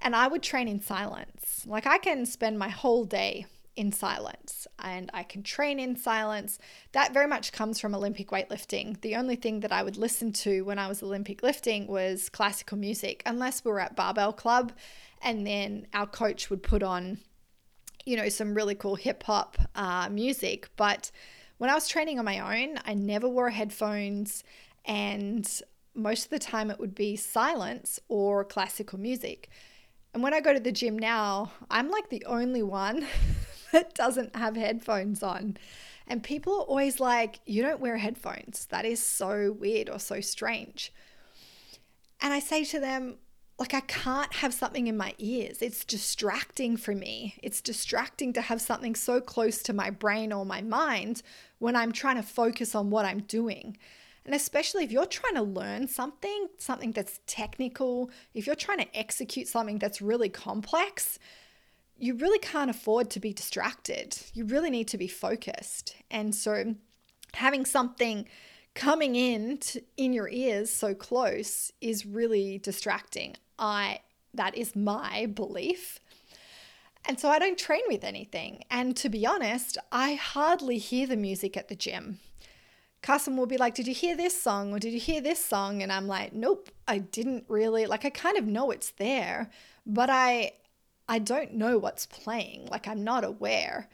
And 0.00 0.16
I 0.16 0.26
would 0.26 0.42
train 0.42 0.66
in 0.66 0.80
silence. 0.80 1.64
Like 1.66 1.86
I 1.86 1.98
can 1.98 2.24
spend 2.24 2.58
my 2.58 2.70
whole 2.70 3.04
day 3.04 3.46
in 3.76 3.92
silence 3.92 4.66
and 4.78 5.10
I 5.12 5.22
can 5.22 5.42
train 5.42 5.78
in 5.78 5.96
silence. 5.96 6.58
That 6.92 7.12
very 7.12 7.26
much 7.26 7.52
comes 7.52 7.78
from 7.78 7.94
Olympic 7.94 8.28
weightlifting. 8.30 9.00
The 9.02 9.16
only 9.16 9.36
thing 9.36 9.60
that 9.60 9.72
I 9.72 9.82
would 9.82 9.98
listen 9.98 10.32
to 10.44 10.62
when 10.62 10.78
I 10.78 10.88
was 10.88 11.02
Olympic 11.02 11.42
lifting 11.42 11.86
was 11.86 12.30
classical 12.30 12.78
music, 12.78 13.22
unless 13.26 13.64
we 13.64 13.70
were 13.70 13.80
at 13.80 13.96
Barbell 13.96 14.32
Club 14.32 14.72
and 15.20 15.46
then 15.46 15.86
our 15.92 16.06
coach 16.06 16.50
would 16.50 16.62
put 16.62 16.82
on, 16.82 17.18
you 18.04 18.16
know, 18.16 18.28
some 18.28 18.54
really 18.54 18.74
cool 18.74 18.96
hip 18.96 19.22
hop 19.22 19.56
uh, 19.74 20.08
music. 20.10 20.68
But 20.76 21.10
when 21.58 21.70
I 21.70 21.74
was 21.74 21.88
training 21.88 22.18
on 22.18 22.24
my 22.24 22.62
own, 22.62 22.78
I 22.84 22.94
never 22.94 23.28
wore 23.28 23.50
headphones 23.50 24.44
and 24.84 25.48
most 25.94 26.24
of 26.24 26.30
the 26.30 26.38
time 26.38 26.70
it 26.70 26.80
would 26.80 26.94
be 26.94 27.16
silence 27.16 28.00
or 28.08 28.44
classical 28.44 28.98
music. 28.98 29.48
And 30.12 30.22
when 30.22 30.34
I 30.34 30.40
go 30.40 30.52
to 30.52 30.60
the 30.60 30.72
gym 30.72 30.98
now, 30.98 31.52
I'm 31.70 31.90
like 31.90 32.08
the 32.08 32.24
only 32.26 32.62
one 32.62 33.06
that 33.72 33.94
doesn't 33.94 34.36
have 34.36 34.56
headphones 34.56 35.22
on. 35.22 35.56
And 36.06 36.22
people 36.22 36.52
are 36.54 36.64
always 36.64 37.00
like, 37.00 37.40
You 37.46 37.62
don't 37.62 37.80
wear 37.80 37.96
headphones. 37.96 38.66
That 38.66 38.84
is 38.84 39.00
so 39.00 39.52
weird 39.58 39.88
or 39.88 39.98
so 39.98 40.20
strange. 40.20 40.92
And 42.20 42.32
I 42.32 42.40
say 42.40 42.64
to 42.64 42.80
them, 42.80 43.16
like, 43.58 43.72
I 43.72 43.80
can't 43.80 44.32
have 44.34 44.52
something 44.52 44.88
in 44.88 44.96
my 44.96 45.14
ears. 45.18 45.62
It's 45.62 45.84
distracting 45.84 46.76
for 46.76 46.94
me. 46.94 47.36
It's 47.42 47.60
distracting 47.60 48.32
to 48.32 48.40
have 48.40 48.60
something 48.60 48.96
so 48.96 49.20
close 49.20 49.62
to 49.62 49.72
my 49.72 49.90
brain 49.90 50.32
or 50.32 50.44
my 50.44 50.60
mind 50.60 51.22
when 51.58 51.76
I'm 51.76 51.92
trying 51.92 52.16
to 52.16 52.22
focus 52.22 52.74
on 52.74 52.90
what 52.90 53.04
I'm 53.04 53.20
doing. 53.20 53.76
And 54.26 54.34
especially 54.34 54.82
if 54.82 54.90
you're 54.90 55.06
trying 55.06 55.34
to 55.34 55.42
learn 55.42 55.86
something, 55.86 56.48
something 56.58 56.92
that's 56.92 57.20
technical, 57.26 58.10
if 58.32 58.46
you're 58.46 58.56
trying 58.56 58.78
to 58.78 58.98
execute 58.98 59.46
something 59.46 59.78
that's 59.78 60.02
really 60.02 60.30
complex, 60.30 61.18
you 61.96 62.16
really 62.16 62.40
can't 62.40 62.70
afford 62.70 63.08
to 63.10 63.20
be 63.20 63.32
distracted. 63.32 64.18
You 64.32 64.46
really 64.46 64.70
need 64.70 64.88
to 64.88 64.98
be 64.98 65.06
focused. 65.06 65.94
And 66.10 66.34
so 66.34 66.74
having 67.34 67.64
something 67.64 68.26
coming 68.74 69.14
in 69.14 69.58
to, 69.58 69.82
in 69.96 70.12
your 70.12 70.28
ears 70.28 70.70
so 70.70 70.94
close 70.94 71.70
is 71.80 72.04
really 72.04 72.58
distracting. 72.58 73.36
I 73.58 74.00
that 74.32 74.56
is 74.56 74.74
my 74.74 75.26
belief. 75.26 76.00
And 77.06 77.20
so 77.20 77.28
I 77.28 77.38
don't 77.38 77.58
train 77.58 77.82
with 77.88 78.02
anything. 78.02 78.64
And 78.70 78.96
to 78.96 79.08
be 79.08 79.26
honest, 79.26 79.76
I 79.92 80.14
hardly 80.14 80.78
hear 80.78 81.06
the 81.06 81.16
music 81.16 81.56
at 81.56 81.68
the 81.68 81.76
gym. 81.76 82.18
Carson 83.02 83.36
will 83.36 83.46
be 83.46 83.58
like, 83.58 83.74
Did 83.74 83.86
you 83.86 83.94
hear 83.94 84.16
this 84.16 84.40
song? 84.40 84.72
Or 84.72 84.78
did 84.78 84.92
you 84.92 85.00
hear 85.00 85.20
this 85.20 85.44
song? 85.44 85.82
And 85.82 85.92
I'm 85.92 86.06
like, 86.06 86.32
Nope, 86.32 86.70
I 86.88 86.98
didn't 86.98 87.44
really. 87.48 87.86
Like, 87.86 88.04
I 88.04 88.10
kind 88.10 88.38
of 88.38 88.46
know 88.46 88.70
it's 88.70 88.90
there, 88.92 89.50
but 89.86 90.08
I 90.08 90.52
I 91.08 91.18
don't 91.18 91.52
know 91.52 91.78
what's 91.78 92.06
playing, 92.06 92.66
like 92.70 92.88
I'm 92.88 93.04
not 93.04 93.24
aware. 93.24 93.88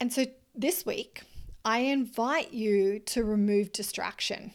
And 0.00 0.12
so 0.12 0.24
this 0.54 0.86
week, 0.86 1.22
I 1.64 1.80
invite 1.80 2.52
you 2.52 2.98
to 3.00 3.22
remove 3.22 3.72
distraction. 3.72 4.52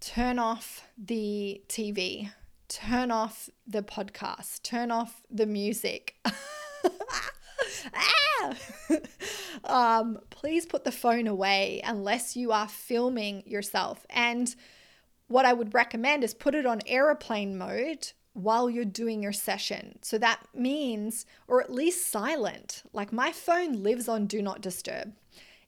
Turn 0.00 0.38
off 0.38 0.88
the 0.96 1.62
TV, 1.68 2.30
turn 2.68 3.10
off 3.10 3.48
the 3.66 3.82
podcast, 3.82 4.62
turn 4.62 4.90
off 4.90 5.22
the 5.30 5.46
music. 5.46 6.16
um, 9.64 10.18
please 10.30 10.66
put 10.66 10.84
the 10.84 10.92
phone 10.92 11.26
away 11.26 11.80
unless 11.84 12.36
you 12.36 12.52
are 12.52 12.68
filming 12.68 13.42
yourself. 13.46 14.06
And 14.10 14.54
what 15.28 15.44
I 15.44 15.52
would 15.52 15.74
recommend 15.74 16.24
is 16.24 16.34
put 16.34 16.54
it 16.54 16.66
on 16.66 16.80
aeroplane 16.86 17.56
mode 17.56 18.12
while 18.32 18.70
you're 18.70 18.84
doing 18.84 19.22
your 19.22 19.32
session. 19.32 19.98
So 20.02 20.16
that 20.18 20.40
means, 20.54 21.26
or 21.48 21.60
at 21.60 21.72
least 21.72 22.08
silent. 22.08 22.82
Like 22.92 23.12
my 23.12 23.32
phone 23.32 23.82
lives 23.82 24.08
on 24.08 24.26
do 24.26 24.40
not 24.40 24.60
disturb. 24.60 25.14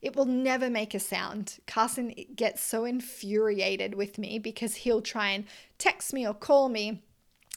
It 0.03 0.17
will 0.17 0.25
never 0.25 0.71
make 0.71 0.95
a 0.95 1.01
sound. 1.01 1.59
Carson 1.67 2.15
gets 2.35 2.63
so 2.63 2.85
infuriated 2.85 3.95
with 3.95 4.19
me 4.19 4.39
because 4.39 4.77
he'll 4.77 5.03
try 5.03 5.31
and 5.31 5.45
text 5.79 6.13
me 6.13 6.27
or 6.27 6.35
call 6.35 6.69
me 6.69 7.03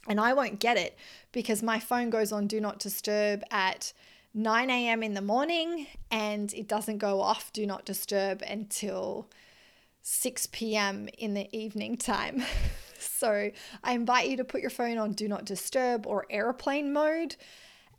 and 0.08 0.20
I 0.20 0.34
won't 0.34 0.60
get 0.60 0.78
it 0.78 0.98
because 1.32 1.64
my 1.64 1.80
phone 1.80 2.10
goes 2.10 2.32
on 2.32 2.48
do 2.48 2.60
not 2.60 2.80
disturb 2.80 3.44
at 3.52 3.94
9 4.34 4.70
a.m. 4.70 5.04
in 5.04 5.14
the 5.14 5.22
morning 5.22 5.88
and 6.12 6.54
it 6.54 6.68
doesn't 6.68 6.98
go 6.98 7.22
off 7.22 7.54
do 7.54 7.66
not 7.66 7.86
disturb 7.86 8.42
until 8.42 9.30
6 10.02 10.48
p.m. 10.48 11.08
in 11.18 11.34
the 11.34 11.56
evening 11.58 11.98
time. 11.98 12.44
So 13.00 13.52
I 13.84 13.94
invite 13.94 14.30
you 14.30 14.38
to 14.38 14.46
put 14.46 14.62
your 14.62 14.70
phone 14.70 14.98
on 14.98 15.12
do 15.12 15.28
not 15.28 15.44
disturb 15.44 16.08
or 16.08 16.26
airplane 16.30 16.94
mode 16.94 17.36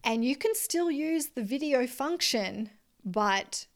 And 0.02 0.24
you 0.24 0.34
can 0.34 0.54
still 0.54 0.90
use 0.90 1.28
the 1.28 1.42
video 1.42 1.86
function, 1.86 2.70
but 3.04 3.66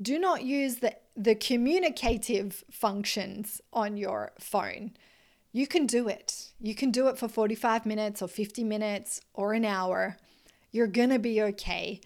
do 0.00 0.18
not 0.18 0.44
use 0.44 0.76
the, 0.76 0.96
the 1.16 1.34
communicative 1.34 2.64
functions 2.70 3.60
on 3.72 3.96
your 3.96 4.32
phone. 4.38 4.92
You 5.52 5.66
can 5.66 5.86
do 5.86 6.08
it. 6.08 6.52
You 6.60 6.74
can 6.74 6.90
do 6.90 7.08
it 7.08 7.18
for 7.18 7.28
45 7.28 7.86
minutes 7.86 8.20
or 8.20 8.28
50 8.28 8.62
minutes 8.62 9.20
or 9.32 9.54
an 9.54 9.64
hour. 9.64 10.18
You're 10.70 10.86
going 10.86 11.10
to 11.10 11.18
be 11.18 11.40
okay. 11.40 12.00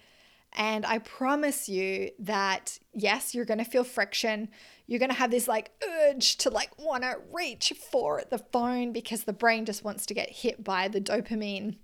And 0.53 0.85
I 0.85 0.99
promise 0.99 1.67
you 1.67 2.11
that, 2.19 2.79
yes, 2.93 3.33
you're 3.33 3.45
going 3.45 3.57
to 3.57 3.65
feel 3.65 3.83
friction. 3.83 4.49
You're 4.87 4.99
going 4.99 5.11
to 5.11 5.17
have 5.17 5.31
this 5.31 5.47
like 5.47 5.71
urge 5.85 6.37
to 6.37 6.49
like 6.49 6.77
want 6.77 7.03
to 7.03 7.17
reach 7.31 7.73
for 7.91 8.23
the 8.29 8.37
phone 8.37 8.93
because 8.93 9.23
the 9.23 9.33
brain 9.33 9.65
just 9.65 9.83
wants 9.83 10.05
to 10.05 10.13
get 10.13 10.29
hit 10.29 10.63
by 10.63 10.87
the 10.87 11.01
dopamine 11.01 11.75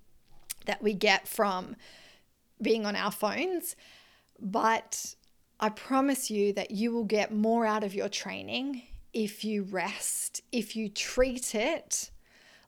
that 0.65 0.81
we 0.81 0.93
get 0.93 1.27
from 1.27 1.75
being 2.61 2.85
on 2.85 2.95
our 2.95 3.11
phones. 3.11 3.75
But 4.39 5.15
I 5.59 5.69
promise 5.69 6.29
you 6.29 6.53
that 6.53 6.71
you 6.71 6.91
will 6.91 7.03
get 7.03 7.33
more 7.33 7.65
out 7.65 7.83
of 7.83 7.95
your 7.95 8.09
training 8.09 8.83
if 9.13 9.43
you 9.43 9.63
rest, 9.63 10.43
if 10.51 10.75
you 10.75 10.89
treat 10.89 11.55
it 11.55 12.11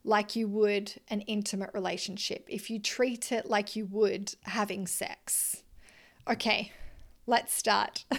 like 0.03 0.35
you 0.35 0.47
would 0.47 0.93
an 1.09 1.21
intimate 1.21 1.69
relationship, 1.73 2.47
if 2.49 2.69
you 2.69 2.79
treat 2.79 3.31
it 3.31 3.45
like 3.47 3.75
you 3.75 3.85
would 3.85 4.33
having 4.43 4.87
sex. 4.87 5.63
Okay, 6.27 6.71
let's 7.27 7.53
start. 7.53 8.05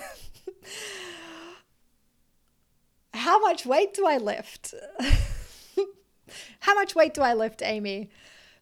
How 3.14 3.40
much 3.40 3.66
weight 3.66 3.94
do 3.94 4.06
I 4.06 4.18
lift? 4.18 4.74
How 6.60 6.74
much 6.74 6.94
weight 6.94 7.14
do 7.14 7.22
I 7.22 7.34
lift, 7.34 7.62
Amy? 7.64 8.10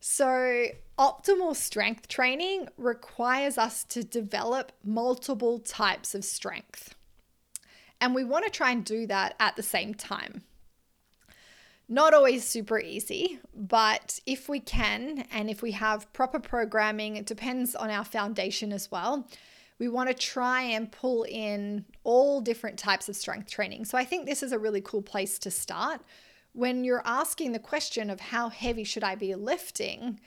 So, 0.01 0.69
optimal 0.99 1.55
strength 1.55 2.09
training 2.09 2.69
requires 2.77 3.57
us 3.57 3.85
to 3.85 4.03
develop 4.03 4.73
multiple 4.85 5.59
types 5.59 6.15
of 6.15 6.25
strength. 6.25 6.95
And 8.01 8.15
we 8.15 8.25
want 8.25 8.45
to 8.45 8.51
try 8.51 8.71
and 8.73 8.85
do 8.85 9.07
that 9.07 9.35
at 9.41 9.57
the 9.57 9.63
same 9.63 9.95
time. 9.95 10.43
Not 11.89 12.13
always 12.13 12.45
super 12.45 12.79
easy, 12.79 13.39
but 13.55 14.21
if 14.27 14.49
we 14.49 14.61
can, 14.61 15.25
and 15.33 15.49
if 15.49 15.63
we 15.63 15.73
have 15.73 16.13
proper 16.13 16.39
programming, 16.39 17.17
it 17.17 17.27
depends 17.27 17.75
on 17.75 17.91
our 17.91 18.05
foundation 18.05 18.73
as 18.73 18.91
well. 18.91 19.27
We 19.79 19.89
want 19.89 20.11
to 20.11 20.15
try 20.15 20.63
and 20.63 20.93
pull 20.93 21.23
in 21.23 21.87
all 22.05 22.41
different 22.41 22.79
types 22.79 23.09
of 23.09 23.17
strength 23.17 23.51
training. 23.51 23.87
So 23.87 23.97
I 23.97 24.05
think 24.05 24.27
this 24.27 24.43
is 24.43 24.53
a 24.53 24.59
really 24.59 24.81
cool 24.81 25.03
place 25.03 25.39
to 25.39 25.51
start 25.51 26.03
when 26.53 26.85
you're 26.85 27.03
asking 27.05 27.53
the 27.53 27.59
question 27.59 28.11
of 28.11 28.21
how 28.21 28.49
heavy 28.49 28.85
should 28.85 29.05
I 29.05 29.15
be 29.15 29.35
lifting, 29.35 30.19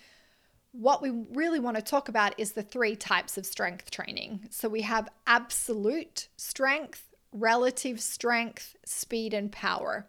what 0.72 1.02
we 1.02 1.10
really 1.34 1.60
want 1.60 1.76
to 1.76 1.82
talk 1.82 2.08
about 2.08 2.34
is 2.38 2.54
the 2.54 2.64
three 2.64 2.96
types 2.96 3.38
of 3.38 3.46
strength 3.46 3.92
training. 3.92 4.48
So 4.50 4.70
we 4.70 4.82
have 4.82 5.10
absolute 5.28 6.30
strength, 6.38 7.10
relative 7.34 8.00
strength, 8.00 8.76
speed, 8.86 9.34
and 9.34 9.52
power. 9.52 10.08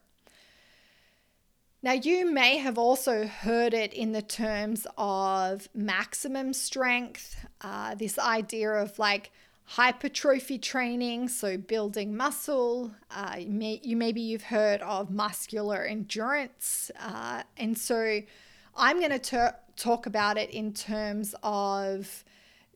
Now, 1.85 1.92
you 1.92 2.31
may 2.31 2.59
have 2.59 2.78
also 2.78 3.26
heard 3.26 3.75
it 3.75 3.92
in 3.92 4.12
the 4.12 4.23
terms 4.23 4.87
of 4.97 5.69
maximum 5.75 6.52
strength, 6.52 7.45
uh, 7.61 7.97
this 7.97 8.21
idea 8.21 8.71
of 8.71 8.97
like 9.00 9.33
hypertrophy 9.64 10.59
training, 10.59 11.28
so 11.28 11.57
building 11.57 12.16
muscle. 12.16 12.92
Uh, 13.11 13.35
you, 13.38 13.50
may, 13.50 13.81
you 13.83 13.97
maybe 13.97 14.21
you've 14.21 14.45
heard 14.45 14.81
of 14.83 15.11
muscular 15.11 15.83
endurance, 15.83 16.92
uh, 17.00 17.42
and 17.57 17.76
so 17.76 18.21
I'm 18.76 18.99
going 18.99 19.11
to 19.11 19.19
ter- 19.19 19.57
talk 19.76 20.07
about 20.07 20.38
it 20.38 20.50
in 20.50 20.73
terms 20.73 21.35
of 21.43 22.25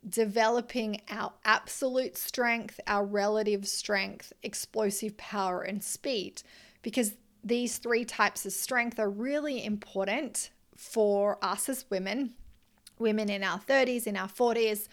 developing 0.08 1.00
our 1.10 1.32
absolute 1.44 2.16
strength, 2.16 2.80
our 2.86 3.04
relative 3.04 3.66
strength, 3.66 4.32
explosive 4.42 5.16
power, 5.16 5.62
and 5.62 5.82
speed, 5.82 6.42
because 6.82 7.16
these 7.42 7.78
three 7.78 8.04
types 8.04 8.46
of 8.46 8.52
strength 8.52 8.98
are 8.98 9.10
really 9.10 9.64
important 9.64 10.50
for 10.76 11.38
us 11.42 11.68
as 11.68 11.84
women, 11.90 12.34
women 12.98 13.28
in 13.28 13.42
our 13.42 13.58
30s, 13.58 14.06
in 14.06 14.16
our 14.16 14.28
40s 14.28 14.88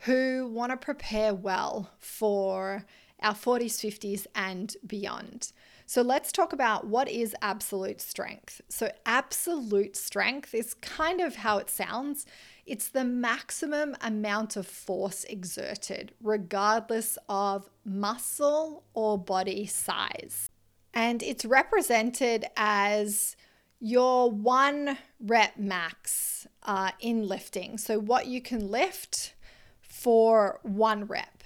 who 0.00 0.48
want 0.52 0.70
to 0.70 0.76
prepare 0.76 1.32
well 1.32 1.90
for 1.98 2.84
our 3.20 3.34
40s, 3.34 3.78
50s, 3.78 4.26
and 4.34 4.76
beyond. 4.84 5.52
So 5.92 6.00
let's 6.00 6.32
talk 6.32 6.54
about 6.54 6.86
what 6.86 7.06
is 7.10 7.36
absolute 7.42 8.00
strength. 8.00 8.62
So, 8.70 8.90
absolute 9.04 9.94
strength 9.94 10.54
is 10.54 10.72
kind 10.72 11.20
of 11.20 11.36
how 11.36 11.58
it 11.58 11.68
sounds. 11.68 12.24
It's 12.64 12.88
the 12.88 13.04
maximum 13.04 13.94
amount 14.00 14.56
of 14.56 14.66
force 14.66 15.24
exerted, 15.24 16.14
regardless 16.22 17.18
of 17.28 17.68
muscle 17.84 18.84
or 18.94 19.18
body 19.18 19.66
size. 19.66 20.48
And 20.94 21.22
it's 21.22 21.44
represented 21.44 22.46
as 22.56 23.36
your 23.78 24.30
one 24.30 24.96
rep 25.20 25.58
max 25.58 26.46
uh, 26.62 26.92
in 27.00 27.28
lifting. 27.28 27.76
So, 27.76 27.98
what 27.98 28.26
you 28.26 28.40
can 28.40 28.70
lift 28.70 29.34
for 29.82 30.58
one 30.62 31.04
rep. 31.04 31.44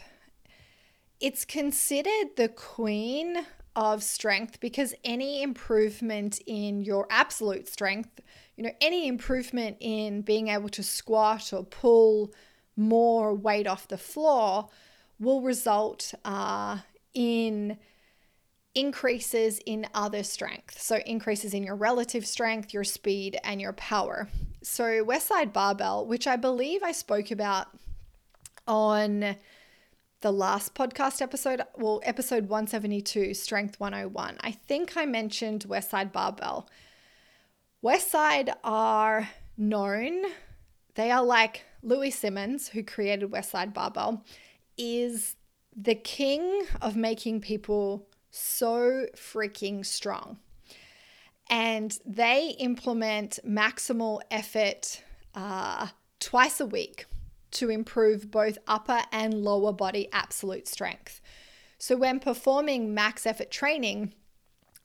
It's 1.18 1.44
considered 1.44 2.36
the 2.36 2.48
queen 2.48 3.44
of 3.76 4.02
strength 4.02 4.58
because 4.58 4.94
any 5.04 5.42
improvement 5.42 6.40
in 6.46 6.80
your 6.80 7.06
absolute 7.10 7.68
strength, 7.68 8.20
you 8.56 8.64
know, 8.64 8.72
any 8.80 9.06
improvement 9.06 9.76
in 9.80 10.22
being 10.22 10.48
able 10.48 10.70
to 10.70 10.82
squat 10.82 11.52
or 11.52 11.62
pull 11.62 12.32
more 12.74 13.34
weight 13.34 13.66
off 13.66 13.86
the 13.86 13.98
floor 13.98 14.68
will 15.20 15.42
result 15.42 16.14
uh, 16.24 16.78
in 17.14 17.78
increases 18.74 19.58
in 19.64 19.86
other 19.94 20.22
strength. 20.22 20.80
So, 20.80 20.96
increases 21.06 21.54
in 21.54 21.62
your 21.62 21.76
relative 21.76 22.26
strength, 22.26 22.74
your 22.74 22.84
speed, 22.84 23.38
and 23.44 23.60
your 23.60 23.72
power. 23.74 24.28
So, 24.62 25.04
Westside 25.04 25.52
Barbell, 25.52 26.06
which 26.06 26.26
I 26.26 26.36
believe 26.36 26.82
I 26.82 26.92
spoke 26.92 27.30
about 27.30 27.68
on 28.66 29.36
the 30.26 30.32
last 30.32 30.74
podcast 30.74 31.22
episode, 31.22 31.62
well, 31.76 32.00
episode 32.02 32.48
172, 32.48 33.32
Strength 33.32 33.78
101. 33.78 34.36
I 34.40 34.50
think 34.50 34.96
I 34.96 35.06
mentioned 35.06 35.66
Westside 35.68 36.10
Barbell. 36.10 36.68
Westside 37.80 38.52
are 38.64 39.28
known, 39.56 40.24
they 40.96 41.12
are 41.12 41.22
like 41.22 41.62
Louie 41.80 42.10
Simmons, 42.10 42.66
who 42.66 42.82
created 42.82 43.30
Westside 43.30 43.72
Barbell, 43.72 44.24
is 44.76 45.36
the 45.76 45.94
king 45.94 46.64
of 46.82 46.96
making 46.96 47.40
people 47.40 48.08
so 48.32 49.06
freaking 49.14 49.86
strong. 49.86 50.38
And 51.48 51.96
they 52.04 52.56
implement 52.58 53.38
maximal 53.46 54.22
effort 54.32 55.04
uh, 55.36 55.86
twice 56.18 56.58
a 56.58 56.66
week 56.66 57.06
to 57.56 57.70
improve 57.70 58.30
both 58.30 58.58
upper 58.66 59.00
and 59.12 59.34
lower 59.34 59.72
body 59.72 60.08
absolute 60.12 60.68
strength. 60.68 61.20
So, 61.78 61.96
when 61.96 62.20
performing 62.20 62.94
max 62.94 63.26
effort 63.26 63.50
training, 63.50 64.14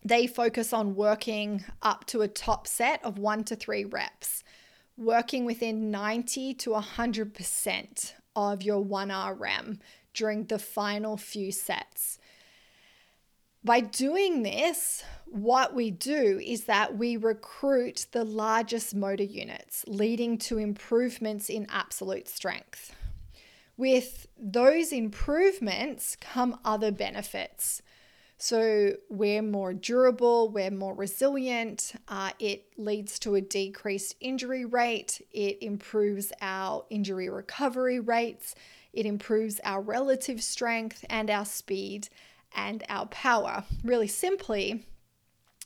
they 0.04 0.28
focus 0.28 0.74
on 0.74 0.96
working 0.96 1.64
up 1.82 2.06
to 2.08 2.22
a 2.22 2.28
top 2.28 2.68
set 2.68 3.04
of 3.06 3.18
one 3.18 3.44
to 3.46 3.56
three 3.56 3.86
reps, 3.86 4.44
working 4.98 5.46
within 5.46 5.92
90 5.92 6.54
to 6.56 6.72
100% 6.72 8.14
of 8.36 8.64
your 8.64 8.84
1RM 8.84 9.80
during 10.14 10.46
the 10.46 10.60
final 10.60 11.18
few 11.18 11.52
sets. 11.52 12.20
By 13.63 13.82
doing 13.82 14.41
this, 14.41 15.04
what 15.28 15.76
we 15.76 15.91
do 15.91 16.41
is 16.43 16.63
that 16.63 16.97
we 16.97 17.15
recruit 17.15 18.08
the 18.12 18.26
largest 18.26 18.95
motor 18.95 19.24
units, 19.24 19.86
leading 19.88 20.39
to 20.39 20.58
improvements 20.58 21.47
in 21.47 21.67
absolute 21.69 22.28
strength. 22.28 22.95
With 23.78 24.28
those 24.38 24.91
improvements 24.91 26.17
come 26.19 26.60
other 26.65 26.91
benefits. 26.91 27.84
So, 28.39 28.93
we're 29.08 29.43
more 29.43 29.71
durable, 29.74 30.50
we're 30.50 30.71
more 30.71 30.95
resilient, 30.95 31.93
uh, 32.08 32.32
it 32.39 32.65
leads 32.76 33.19
to 33.19 33.36
a 33.36 33.41
decreased 33.41 34.15
injury 34.19 34.65
rate, 34.65 35.21
it 35.32 35.60
improves 35.62 36.34
our 36.41 36.84
injury 36.89 37.30
recovery 37.30 38.00
rates, 38.00 38.56
it 38.93 39.06
improves 39.06 39.62
our 39.63 39.80
relative 39.80 40.41
strength 40.41 41.06
and 41.08 41.30
our 41.30 41.45
speed 41.45 42.10
and 42.56 42.84
our 42.90 43.06
power. 43.08 43.64
Really 43.84 44.08
simply, 44.08 44.86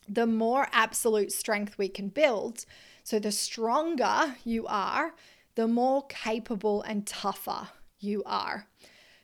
the 0.07 0.27
more 0.27 0.67
absolute 0.71 1.31
strength 1.31 1.77
we 1.77 1.89
can 1.89 2.09
build, 2.09 2.65
so 3.03 3.19
the 3.19 3.31
stronger 3.31 4.35
you 4.43 4.65
are, 4.67 5.13
the 5.55 5.67
more 5.67 6.05
capable 6.07 6.81
and 6.83 7.07
tougher 7.07 7.69
you 7.99 8.23
are. 8.25 8.67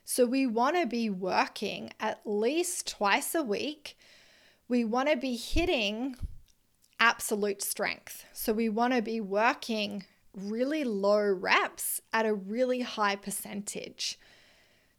So 0.04 0.26
we 0.26 0.46
want 0.46 0.76
to 0.76 0.86
be 0.86 1.08
working 1.08 1.90
at 2.00 2.20
least 2.24 2.88
twice 2.88 3.34
a 3.34 3.42
week. 3.42 3.96
We 4.68 4.84
want 4.84 5.08
to 5.08 5.16
be 5.16 5.36
hitting 5.36 6.16
absolute 6.98 7.62
strength. 7.62 8.24
So 8.32 8.52
we 8.52 8.68
want 8.68 8.94
to 8.94 9.02
be 9.02 9.20
working 9.20 10.04
really 10.34 10.84
low 10.84 11.20
reps 11.20 12.00
at 12.12 12.26
a 12.26 12.34
really 12.34 12.80
high 12.80 13.16
percentage. 13.16 14.18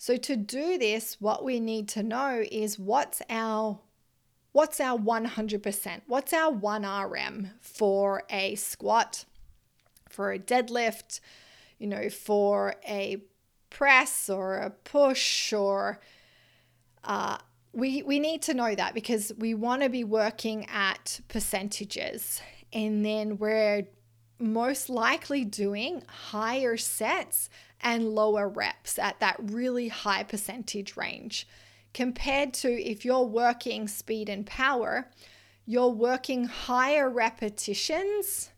So 0.04 0.18
to 0.18 0.36
do 0.36 0.78
this, 0.78 1.16
what 1.22 1.46
we 1.46 1.62
need 1.62 1.88
to 1.96 2.04
know 2.04 2.44
is 2.52 2.78
what's 2.78 3.22
our 3.30 3.80
what's 4.52 4.82
our 4.82 5.00
100%? 5.00 6.02
What's 6.08 6.34
our 6.34 6.52
1 6.52 6.84
RM 6.84 7.52
for 7.62 8.24
a 8.30 8.56
squat, 8.56 9.24
for 10.10 10.34
a 10.34 10.40
deadlift, 10.40 11.22
you 11.80 11.88
know, 11.88 12.10
for 12.10 12.76
a 12.86 13.22
press 13.70 14.30
or 14.30 14.58
a 14.58 14.72
push 14.72 15.54
or 15.54 16.02
uh, 17.06 17.38
we, 17.72 18.04
we 18.04 18.20
need 18.20 18.42
to 18.42 18.54
know 18.54 18.76
that 18.76 18.94
because 18.94 19.32
we 19.38 19.54
want 19.54 19.84
to 19.84 19.90
be 19.90 20.04
working 20.04 20.66
at 20.66 21.22
percentages 21.30 22.42
and 22.74 23.06
then 23.06 23.38
we're 23.38 23.88
most 24.38 24.90
likely 24.90 25.46
doing 25.46 26.04
higher 26.08 26.76
sets 26.76 27.50
and 27.84 28.10
lower 28.16 28.48
reps 28.48 28.98
at 28.98 29.20
that 29.20 29.36
really 29.40 29.90
high 29.90 30.24
percentage 30.24 30.98
range. 30.98 31.48
Compared 31.94 32.54
to 32.56 32.70
if 32.72 33.06
you're 33.06 33.24
working 33.24 33.88
speed 33.88 34.30
and 34.30 34.46
power 34.46 35.10
you're 35.66 35.90
working 35.90 36.46
higher 36.46 37.10
repetitions 37.10 38.52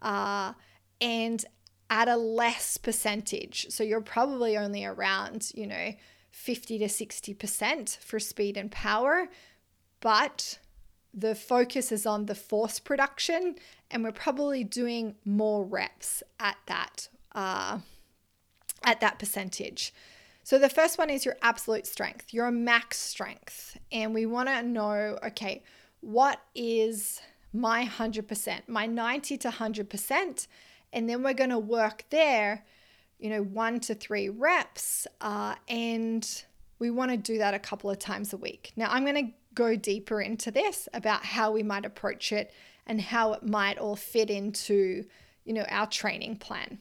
uh, 0.00 0.52
and 1.00 1.44
at 1.90 2.08
a 2.08 2.16
less 2.16 2.76
percentage. 2.76 3.66
So 3.70 3.84
you're 3.84 4.00
probably 4.00 4.56
only 4.56 4.84
around 4.84 5.50
you 5.54 5.66
know 5.66 5.92
50 6.30 6.78
to 6.78 6.86
60% 6.86 7.98
for 7.98 8.18
speed 8.18 8.56
and 8.56 8.70
power, 8.70 9.28
but 10.00 10.58
the 11.12 11.34
focus 11.34 11.92
is 11.92 12.06
on 12.06 12.24
the 12.24 12.34
force 12.34 12.78
production, 12.78 13.56
and 13.90 14.02
we're 14.02 14.12
probably 14.12 14.64
doing 14.64 15.16
more 15.26 15.62
reps 15.62 16.22
at 16.40 16.56
that 16.66 17.08
uh, 17.34 17.80
at 18.84 19.00
that 19.00 19.18
percentage. 19.18 19.92
So 20.44 20.58
the 20.58 20.68
first 20.68 20.98
one 20.98 21.10
is 21.10 21.24
your 21.24 21.36
absolute 21.42 21.86
strength, 21.86 22.34
your 22.34 22.50
max 22.50 22.98
strength, 22.98 23.78
and 23.92 24.12
we 24.12 24.26
want 24.26 24.48
to 24.48 24.62
know, 24.62 25.18
okay, 25.24 25.62
what 26.00 26.40
is 26.54 27.20
my 27.52 27.86
100%, 27.86 28.62
my 28.66 28.86
90 28.86 29.38
to 29.38 29.48
100%, 29.48 30.46
and 30.92 31.08
then 31.08 31.22
we're 31.22 31.34
going 31.34 31.50
to 31.50 31.58
work 31.58 32.04
there 32.10 32.64
you 33.22 33.30
know, 33.30 33.42
one 33.42 33.78
to 33.78 33.94
three 33.94 34.28
reps. 34.28 35.06
Uh, 35.20 35.54
and 35.68 36.44
we 36.80 36.90
want 36.90 37.12
to 37.12 37.16
do 37.16 37.38
that 37.38 37.54
a 37.54 37.58
couple 37.58 37.88
of 37.88 37.98
times 37.98 38.32
a 38.32 38.36
week. 38.36 38.72
Now, 38.74 38.88
I'm 38.90 39.04
going 39.04 39.26
to 39.26 39.32
go 39.54 39.76
deeper 39.76 40.20
into 40.20 40.50
this 40.50 40.88
about 40.92 41.24
how 41.24 41.52
we 41.52 41.62
might 41.62 41.86
approach 41.86 42.32
it 42.32 42.52
and 42.84 43.00
how 43.00 43.32
it 43.34 43.44
might 43.44 43.78
all 43.78 43.94
fit 43.94 44.28
into, 44.28 45.04
you 45.44 45.54
know, 45.54 45.64
our 45.68 45.86
training 45.86 46.36
plan. 46.36 46.78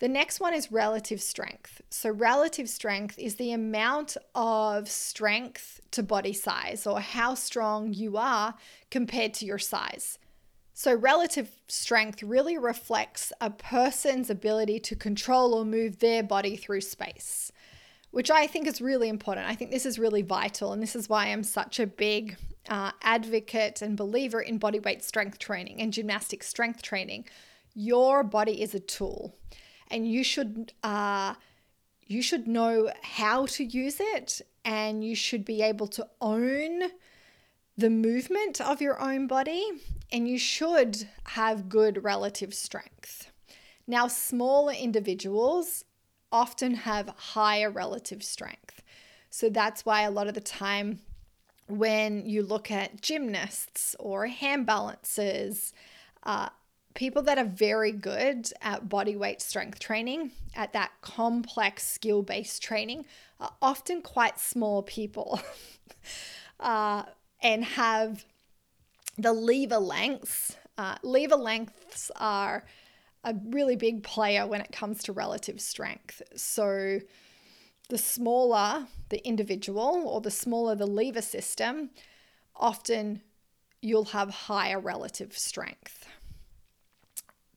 The 0.00 0.08
next 0.08 0.40
one 0.40 0.54
is 0.54 0.72
relative 0.72 1.20
strength. 1.20 1.82
So, 1.90 2.10
relative 2.10 2.70
strength 2.70 3.18
is 3.18 3.36
the 3.36 3.52
amount 3.52 4.16
of 4.34 4.88
strength 4.88 5.80
to 5.90 6.02
body 6.02 6.32
size 6.32 6.86
or 6.86 7.00
how 7.00 7.34
strong 7.34 7.92
you 7.92 8.16
are 8.16 8.54
compared 8.90 9.34
to 9.34 9.44
your 9.44 9.58
size. 9.58 10.18
So, 10.72 10.94
relative 10.94 11.50
strength 11.68 12.22
really 12.22 12.56
reflects 12.56 13.30
a 13.42 13.50
person's 13.50 14.30
ability 14.30 14.80
to 14.80 14.96
control 14.96 15.52
or 15.52 15.66
move 15.66 15.98
their 15.98 16.22
body 16.22 16.56
through 16.56 16.80
space, 16.80 17.52
which 18.10 18.30
I 18.30 18.46
think 18.46 18.66
is 18.66 18.80
really 18.80 19.10
important. 19.10 19.48
I 19.48 19.54
think 19.54 19.70
this 19.70 19.84
is 19.84 19.98
really 19.98 20.22
vital, 20.22 20.72
and 20.72 20.82
this 20.82 20.96
is 20.96 21.10
why 21.10 21.26
I'm 21.26 21.42
such 21.42 21.78
a 21.78 21.86
big 21.86 22.38
uh, 22.70 22.92
advocate 23.02 23.82
and 23.82 23.98
believer 23.98 24.40
in 24.40 24.58
bodyweight 24.58 25.02
strength 25.02 25.38
training 25.38 25.82
and 25.82 25.92
gymnastic 25.92 26.42
strength 26.42 26.80
training. 26.80 27.26
Your 27.74 28.22
body 28.22 28.62
is 28.62 28.74
a 28.74 28.80
tool, 28.80 29.36
and 29.90 30.10
you 30.10 30.24
should. 30.24 30.72
Uh, 30.82 31.34
you 32.06 32.22
should 32.22 32.48
know 32.48 32.90
how 33.02 33.46
to 33.46 33.62
use 33.62 33.98
it 34.00 34.40
and 34.64 35.04
you 35.04 35.14
should 35.14 35.44
be 35.44 35.62
able 35.62 35.86
to 35.86 36.08
own 36.20 36.82
the 37.76 37.88
movement 37.88 38.60
of 38.60 38.82
your 38.82 39.00
own 39.00 39.26
body, 39.26 39.64
and 40.12 40.28
you 40.28 40.38
should 40.38 41.08
have 41.24 41.68
good 41.68 42.04
relative 42.04 42.52
strength. 42.52 43.30
Now, 43.86 44.06
smaller 44.06 44.72
individuals 44.72 45.84
often 46.30 46.74
have 46.74 47.14
higher 47.16 47.70
relative 47.70 48.22
strength. 48.22 48.82
So 49.30 49.48
that's 49.48 49.86
why 49.86 50.02
a 50.02 50.10
lot 50.10 50.28
of 50.28 50.34
the 50.34 50.40
time, 50.40 51.00
when 51.68 52.26
you 52.26 52.42
look 52.42 52.70
at 52.70 53.00
gymnasts 53.00 53.96
or 53.98 54.26
hand 54.26 54.66
balancers, 54.66 55.72
uh, 56.24 56.50
people 56.94 57.22
that 57.22 57.38
are 57.38 57.44
very 57.44 57.92
good 57.92 58.50
at 58.62 58.88
body 58.88 59.16
weight 59.16 59.40
strength 59.40 59.78
training, 59.78 60.32
at 60.54 60.72
that 60.72 60.90
complex 61.00 61.86
skill 61.86 62.22
based 62.22 62.62
training, 62.62 63.04
are 63.38 63.52
often 63.62 64.02
quite 64.02 64.38
small 64.38 64.82
people. 64.82 65.40
uh, 66.60 67.04
and 67.42 67.64
have 67.64 68.24
the 69.16 69.32
lever 69.32 69.78
lengths. 69.78 70.56
Uh, 70.76 70.96
lever 71.02 71.36
lengths 71.36 72.10
are 72.16 72.64
a 73.24 73.34
really 73.48 73.76
big 73.76 74.02
player 74.02 74.46
when 74.46 74.60
it 74.60 74.72
comes 74.72 75.02
to 75.04 75.12
relative 75.12 75.60
strength. 75.60 76.22
So, 76.36 77.00
the 77.88 77.98
smaller 77.98 78.86
the 79.08 79.26
individual 79.26 80.04
or 80.06 80.20
the 80.20 80.30
smaller 80.30 80.76
the 80.76 80.86
lever 80.86 81.22
system, 81.22 81.90
often 82.54 83.20
you'll 83.82 84.04
have 84.06 84.30
higher 84.30 84.78
relative 84.78 85.36
strength 85.36 86.06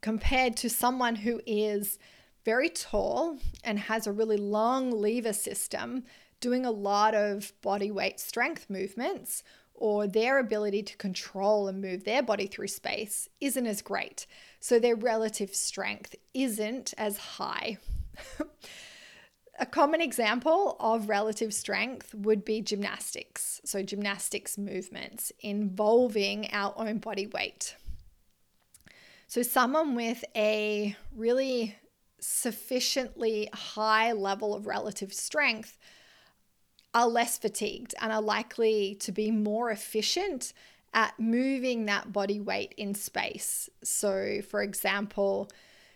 compared 0.03 0.57
to 0.57 0.69
someone 0.69 1.15
who 1.15 1.41
is 1.47 1.97
very 2.43 2.69
tall 2.69 3.37
and 3.63 3.79
has 3.79 4.05
a 4.05 4.11
really 4.11 4.35
long 4.35 4.91
lever 4.91 5.31
system 5.31 6.03
doing 6.41 6.65
a 6.65 6.71
lot 6.71 7.15
of 7.15 7.53
body 7.61 7.89
weight 7.89 8.19
strength 8.19 8.69
movements 8.69 9.43
or 9.73 10.05
their 10.05 10.39
ability 10.39 10.83
to 10.83 10.97
control 10.97 11.69
and 11.69 11.81
move 11.81 12.03
their 12.03 12.21
body 12.21 12.47
through 12.47 12.67
space 12.67 13.29
isn't 13.39 13.65
as 13.65 13.81
great. 13.81 14.27
So 14.59 14.77
their 14.77 14.95
relative 14.95 15.55
strength 15.55 16.15
isn't 16.33 16.93
as 16.97 17.17
high. 17.17 17.77
A 19.59 19.65
common 19.65 20.01
example 20.01 20.75
of 20.81 21.07
relative 21.07 21.53
strength 21.53 22.13
would 22.13 22.43
be 22.43 22.59
gymnastics. 22.61 23.61
So, 23.63 23.83
gymnastics 23.83 24.57
movements 24.57 25.31
involving 25.41 26.49
our 26.51 26.73
own 26.75 26.97
body 26.97 27.27
weight. 27.27 27.75
So, 29.33 29.41
someone 29.41 29.95
with 29.95 30.23
a 30.35 30.95
really 31.11 31.75
sufficiently 32.19 33.49
high 33.51 34.11
level 34.11 34.53
of 34.53 34.67
relative 34.67 35.11
strength 35.11 35.79
are 36.93 37.07
less 37.07 37.39
fatigued 37.39 37.95
and 37.99 38.13
are 38.13 38.21
likely 38.21 38.93
to 38.99 39.11
be 39.11 39.31
more 39.31 39.71
efficient 39.71 40.53
at 40.93 41.19
moving 41.19 41.85
that 41.85 42.13
body 42.13 42.39
weight 42.39 42.75
in 42.77 42.93
space. 42.93 43.71
So, 43.83 44.41
for 44.47 44.61
example, 44.61 45.49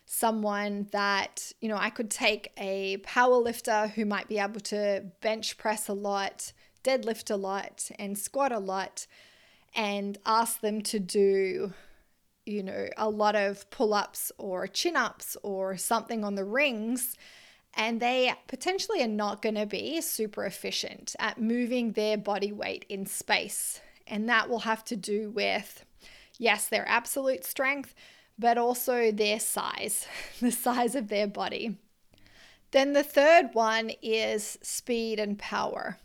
someone 0.07 0.87
that, 0.91 1.51
you 1.61 1.69
know, 1.69 1.77
I 1.77 1.91
could 1.91 2.09
take 2.09 2.51
a 2.57 2.97
power 3.03 3.35
lifter 3.35 3.89
who 3.89 4.05
might 4.05 4.27
be 4.27 4.39
able 4.39 4.61
to 4.61 5.11
bench 5.21 5.59
press 5.59 5.87
a 5.87 5.93
lot, 5.93 6.53
deadlift 6.83 7.29
a 7.29 7.35
lot, 7.35 7.91
and 7.99 8.17
squat 8.17 8.51
a 8.51 8.57
lot, 8.57 9.05
and 9.75 10.17
ask 10.25 10.61
them 10.61 10.81
to 10.81 10.99
do, 10.99 11.73
you 12.47 12.63
know, 12.63 12.87
a 12.97 13.09
lot 13.09 13.35
of 13.35 13.69
pull 13.69 13.93
ups 13.93 14.31
or 14.37 14.67
chin 14.67 14.95
ups 14.95 15.35
or 15.43 15.77
something 15.77 16.23
on 16.23 16.35
the 16.35 16.45
rings 16.45 17.15
and 17.77 17.99
they 17.99 18.33
potentially 18.47 19.03
are 19.03 19.07
not 19.07 19.43
going 19.43 19.55
to 19.55 19.67
be 19.67 20.01
super 20.01 20.45
efficient 20.45 21.15
at 21.19 21.39
moving 21.39 21.91
their 21.91 22.17
body 22.17 22.51
weight 22.51 22.85
in 22.89 23.05
space. 23.05 23.79
And 24.07 24.27
that 24.27 24.49
will 24.49 24.59
have 24.59 24.83
to 24.85 24.95
do 24.95 25.29
with, 25.29 25.85
yes, 26.39 26.67
their 26.67 26.87
absolute 26.87 27.45
strength, 27.45 27.93
but 28.39 28.57
also 28.57 29.11
their 29.11 29.39
size, 29.39 30.07
the 30.41 30.51
size 30.51 30.95
of 30.95 31.09
their 31.09 31.27
body. 31.27 31.77
Then 32.71 32.93
the 32.93 33.03
third 33.03 33.51
one 33.53 33.91
is 34.01 34.57
speed 34.63 35.19
and 35.19 35.37
power. 35.37 35.97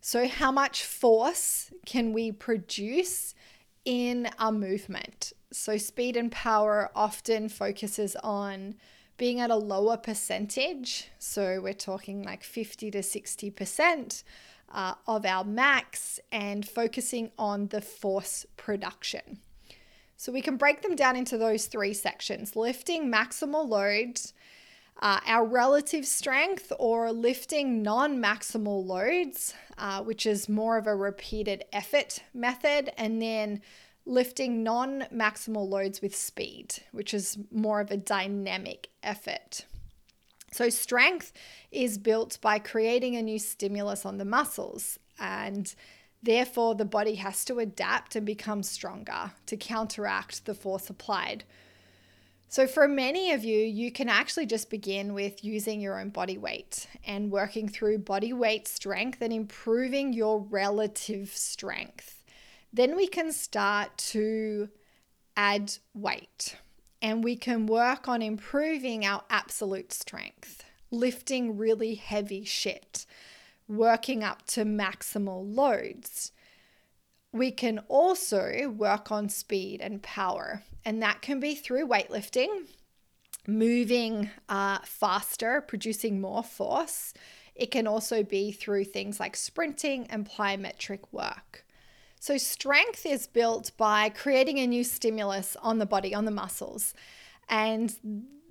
So, 0.00 0.26
how 0.26 0.50
much 0.50 0.84
force 0.84 1.72
can 1.86 2.12
we 2.12 2.32
produce 2.32 3.34
in 3.84 4.28
a 4.38 4.52
movement? 4.52 5.32
So, 5.52 5.76
speed 5.76 6.16
and 6.16 6.30
power 6.30 6.90
often 6.94 7.48
focuses 7.48 8.16
on 8.22 8.76
being 9.16 9.40
at 9.40 9.50
a 9.50 9.56
lower 9.56 9.96
percentage, 9.96 11.08
so 11.18 11.60
we're 11.60 11.74
talking 11.74 12.22
like 12.22 12.42
50 12.42 12.90
to 12.90 12.98
60% 13.00 14.22
uh, 14.72 14.94
of 15.06 15.26
our 15.26 15.44
max, 15.44 16.18
and 16.30 16.66
focusing 16.66 17.30
on 17.38 17.68
the 17.68 17.80
force 17.80 18.46
production. 18.56 19.38
So 20.16 20.32
we 20.32 20.40
can 20.40 20.56
break 20.56 20.82
them 20.82 20.94
down 20.94 21.16
into 21.16 21.36
those 21.36 21.66
three 21.66 21.94
sections 21.94 22.56
lifting 22.56 23.10
maximal 23.10 23.68
loads, 23.68 24.32
uh, 25.00 25.20
our 25.26 25.44
relative 25.44 26.06
strength, 26.06 26.72
or 26.78 27.12
lifting 27.12 27.82
non 27.82 28.22
maximal 28.22 28.84
loads, 28.86 29.54
uh, 29.78 30.02
which 30.02 30.26
is 30.26 30.48
more 30.48 30.76
of 30.78 30.86
a 30.86 30.94
repeated 30.94 31.64
effort 31.72 32.20
method, 32.32 32.90
and 32.96 33.20
then 33.20 33.60
lifting 34.04 34.62
non 34.62 35.04
maximal 35.12 35.68
loads 35.68 36.00
with 36.00 36.14
speed, 36.14 36.74
which 36.92 37.14
is 37.14 37.38
more 37.50 37.80
of 37.80 37.90
a 37.90 37.96
dynamic 37.96 38.90
effort. 39.02 39.64
So, 40.52 40.68
strength 40.68 41.32
is 41.70 41.96
built 41.98 42.38
by 42.40 42.58
creating 42.58 43.16
a 43.16 43.22
new 43.22 43.38
stimulus 43.38 44.04
on 44.04 44.18
the 44.18 44.24
muscles, 44.24 44.98
and 45.18 45.74
therefore 46.22 46.74
the 46.74 46.84
body 46.84 47.16
has 47.16 47.44
to 47.46 47.58
adapt 47.58 48.14
and 48.14 48.26
become 48.26 48.62
stronger 48.62 49.32
to 49.46 49.56
counteract 49.56 50.44
the 50.44 50.54
force 50.54 50.90
applied. 50.90 51.44
So, 52.52 52.66
for 52.66 52.86
many 52.86 53.32
of 53.32 53.44
you, 53.44 53.60
you 53.60 53.90
can 53.90 54.10
actually 54.10 54.44
just 54.44 54.68
begin 54.68 55.14
with 55.14 55.42
using 55.42 55.80
your 55.80 55.98
own 55.98 56.10
body 56.10 56.36
weight 56.36 56.86
and 57.02 57.30
working 57.30 57.66
through 57.66 58.00
body 58.00 58.34
weight 58.34 58.68
strength 58.68 59.22
and 59.22 59.32
improving 59.32 60.12
your 60.12 60.38
relative 60.38 61.30
strength. 61.30 62.22
Then 62.70 62.94
we 62.94 63.06
can 63.06 63.32
start 63.32 63.96
to 64.12 64.68
add 65.34 65.72
weight 65.94 66.56
and 67.00 67.24
we 67.24 67.36
can 67.36 67.64
work 67.64 68.06
on 68.06 68.20
improving 68.20 69.02
our 69.06 69.24
absolute 69.30 69.90
strength, 69.90 70.62
lifting 70.90 71.56
really 71.56 71.94
heavy 71.94 72.44
shit, 72.44 73.06
working 73.66 74.22
up 74.22 74.46
to 74.48 74.66
maximal 74.66 75.42
loads. 75.42 76.32
We 77.32 77.50
can 77.50 77.78
also 77.88 78.68
work 78.68 79.10
on 79.10 79.28
speed 79.28 79.80
and 79.80 80.02
power, 80.02 80.62
and 80.84 81.02
that 81.02 81.22
can 81.22 81.40
be 81.40 81.54
through 81.54 81.88
weightlifting, 81.88 82.68
moving 83.46 84.30
uh, 84.48 84.80
faster, 84.84 85.62
producing 85.62 86.20
more 86.20 86.42
force. 86.42 87.14
It 87.54 87.70
can 87.70 87.86
also 87.86 88.22
be 88.22 88.52
through 88.52 88.84
things 88.84 89.18
like 89.18 89.36
sprinting 89.36 90.06
and 90.10 90.28
plyometric 90.28 91.00
work. 91.10 91.64
So, 92.20 92.38
strength 92.38 93.04
is 93.04 93.26
built 93.26 93.72
by 93.76 94.08
creating 94.08 94.58
a 94.58 94.66
new 94.66 94.84
stimulus 94.84 95.56
on 95.60 95.78
the 95.78 95.86
body, 95.86 96.14
on 96.14 96.24
the 96.24 96.30
muscles. 96.30 96.94
And 97.48 97.92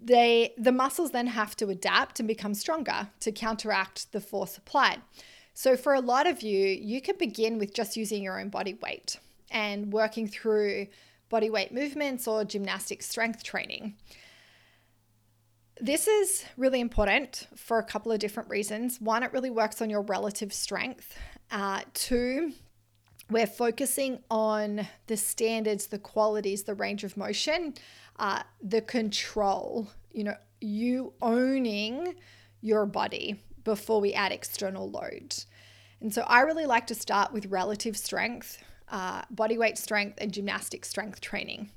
they, 0.04 0.54
the 0.58 0.72
muscles 0.72 1.12
then 1.12 1.28
have 1.28 1.56
to 1.58 1.70
adapt 1.70 2.20
and 2.20 2.28
become 2.28 2.54
stronger 2.54 3.10
to 3.22 3.32
counteract 3.32 4.12
the 4.12 4.20
force 4.20 4.58
applied. 4.58 5.02
So, 5.54 5.76
for 5.76 5.94
a 5.94 6.00
lot 6.00 6.28
of 6.28 6.42
you, 6.42 6.68
you 6.68 7.02
can 7.02 7.18
begin 7.18 7.58
with 7.58 7.74
just 7.74 7.98
using 7.98 8.24
your 8.24 8.40
own 8.40 8.50
body 8.50 8.76
weight 8.82 9.18
and 9.50 9.92
working 9.92 10.28
through 10.28 10.88
body 11.30 11.50
weight 11.50 11.74
movements 11.74 12.28
or 12.28 12.46
gymnastic 12.46 13.04
strength 13.04 13.44
training. 13.44 13.96
This 15.80 16.08
is 16.08 16.46
really 16.58 16.80
important 16.80 17.48
for 17.56 17.80
a 17.80 17.84
couple 17.84 18.12
of 18.12 18.20
different 18.20 18.50
reasons. 18.50 19.02
One, 19.02 19.24
it 19.24 19.34
really 19.34 19.50
works 19.50 19.82
on 19.82 19.90
your 19.90 20.02
relative 20.02 20.54
strength. 20.54 21.18
Uh, 21.50 21.82
two, 21.94 22.54
we're 23.30 23.48
focusing 23.48 24.20
on 24.30 24.88
the 25.08 25.18
standards, 25.18 25.88
the 25.88 25.98
qualities, 25.98 26.64
the 26.64 26.76
range 26.76 27.04
of 27.04 27.18
motion, 27.18 27.74
uh, 28.20 28.44
the 28.62 28.82
control, 28.82 29.90
you 30.12 30.24
know, 30.24 30.36
you 30.60 31.14
owning 31.22 32.16
your 32.62 32.86
body 32.86 33.42
before 33.63 34.02
we 34.02 34.13
add 34.13 34.32
external 34.32 34.89
load. 34.89 35.36
And 36.00 36.13
so 36.13 36.21
I 36.24 36.41
really 36.41 36.65
like 36.65 36.88
to 36.88 36.95
start 36.95 37.32
with 37.32 37.45
relative 37.47 37.95
strength, 37.95 38.63
uh, 38.89 39.21
body 39.30 39.58
weight 39.58 39.78
strength, 39.78 40.17
and 40.19 40.32
gymnastic 40.32 40.84
strength 40.86 41.21
training. 41.21 41.69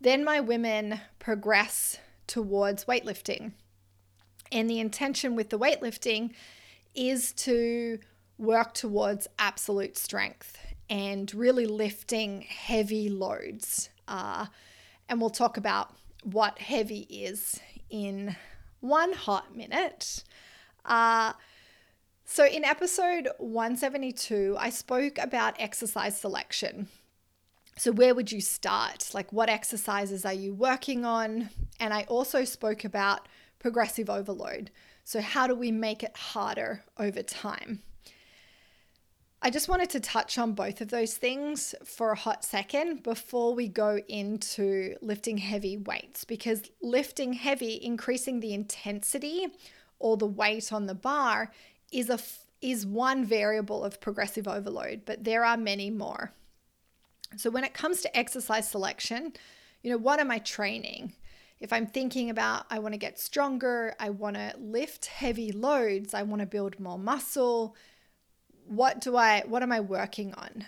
Then 0.00 0.24
my 0.24 0.40
women 0.40 1.00
progress 1.18 1.98
towards 2.26 2.86
weightlifting. 2.86 3.52
And 4.50 4.68
the 4.68 4.80
intention 4.80 5.36
with 5.36 5.50
the 5.50 5.58
weightlifting 5.58 6.34
is 6.94 7.32
to 7.32 7.98
work 8.36 8.74
towards 8.74 9.28
absolute 9.38 9.96
strength 9.96 10.58
and 10.90 11.32
really 11.32 11.66
lifting 11.66 12.42
heavy 12.42 13.08
loads. 13.08 13.88
Uh, 14.08 14.46
and 15.08 15.20
we'll 15.20 15.30
talk 15.30 15.56
about 15.56 15.94
what 16.24 16.58
heavy 16.58 17.06
is 17.08 17.60
in 17.88 18.36
one 18.80 19.12
hot 19.12 19.56
minute. 19.56 20.24
Uh, 20.84 21.32
so, 22.24 22.46
in 22.46 22.64
episode 22.64 23.28
172, 23.38 24.56
I 24.58 24.70
spoke 24.70 25.18
about 25.18 25.54
exercise 25.58 26.18
selection. 26.18 26.88
So, 27.76 27.92
where 27.92 28.14
would 28.14 28.32
you 28.32 28.40
start? 28.40 29.10
Like, 29.12 29.32
what 29.32 29.48
exercises 29.48 30.24
are 30.24 30.32
you 30.32 30.54
working 30.54 31.04
on? 31.04 31.50
And 31.80 31.92
I 31.92 32.02
also 32.04 32.44
spoke 32.44 32.84
about 32.84 33.28
progressive 33.58 34.08
overload. 34.08 34.70
So, 35.04 35.20
how 35.20 35.46
do 35.46 35.54
we 35.54 35.70
make 35.70 36.02
it 36.02 36.16
harder 36.16 36.84
over 36.98 37.22
time? 37.22 37.82
I 39.44 39.50
just 39.50 39.68
wanted 39.68 39.90
to 39.90 40.00
touch 40.00 40.38
on 40.38 40.52
both 40.52 40.80
of 40.80 40.88
those 40.88 41.16
things 41.16 41.74
for 41.84 42.12
a 42.12 42.16
hot 42.16 42.44
second 42.44 43.02
before 43.02 43.54
we 43.54 43.66
go 43.66 43.98
into 44.08 44.94
lifting 45.02 45.38
heavy 45.38 45.76
weights 45.76 46.22
because 46.22 46.62
lifting 46.80 47.32
heavy, 47.32 47.80
increasing 47.82 48.38
the 48.38 48.54
intensity 48.54 49.48
or 50.02 50.16
the 50.16 50.26
weight 50.26 50.72
on 50.72 50.86
the 50.86 50.94
bar 50.94 51.50
is 51.92 52.10
a 52.10 52.18
is 52.60 52.86
one 52.86 53.24
variable 53.24 53.82
of 53.84 54.00
progressive 54.00 54.46
overload, 54.46 55.02
but 55.04 55.24
there 55.24 55.44
are 55.44 55.56
many 55.56 55.90
more. 55.90 56.32
So 57.36 57.50
when 57.50 57.64
it 57.64 57.74
comes 57.74 58.02
to 58.02 58.16
exercise 58.16 58.70
selection, 58.70 59.32
you 59.82 59.90
know, 59.90 59.98
what 59.98 60.20
am 60.20 60.30
I 60.30 60.38
training? 60.38 61.14
If 61.58 61.72
I'm 61.72 61.86
thinking 61.86 62.30
about 62.30 62.66
I 62.70 62.78
want 62.78 62.94
to 62.94 62.98
get 62.98 63.18
stronger, 63.18 63.94
I 63.98 64.10
want 64.10 64.36
to 64.36 64.54
lift 64.58 65.06
heavy 65.06 65.52
loads, 65.52 66.14
I 66.14 66.22
want 66.22 66.40
to 66.40 66.46
build 66.46 66.78
more 66.78 66.98
muscle, 66.98 67.76
what 68.66 69.00
do 69.00 69.16
I 69.16 69.42
what 69.46 69.62
am 69.62 69.72
I 69.72 69.80
working 69.80 70.34
on? 70.34 70.66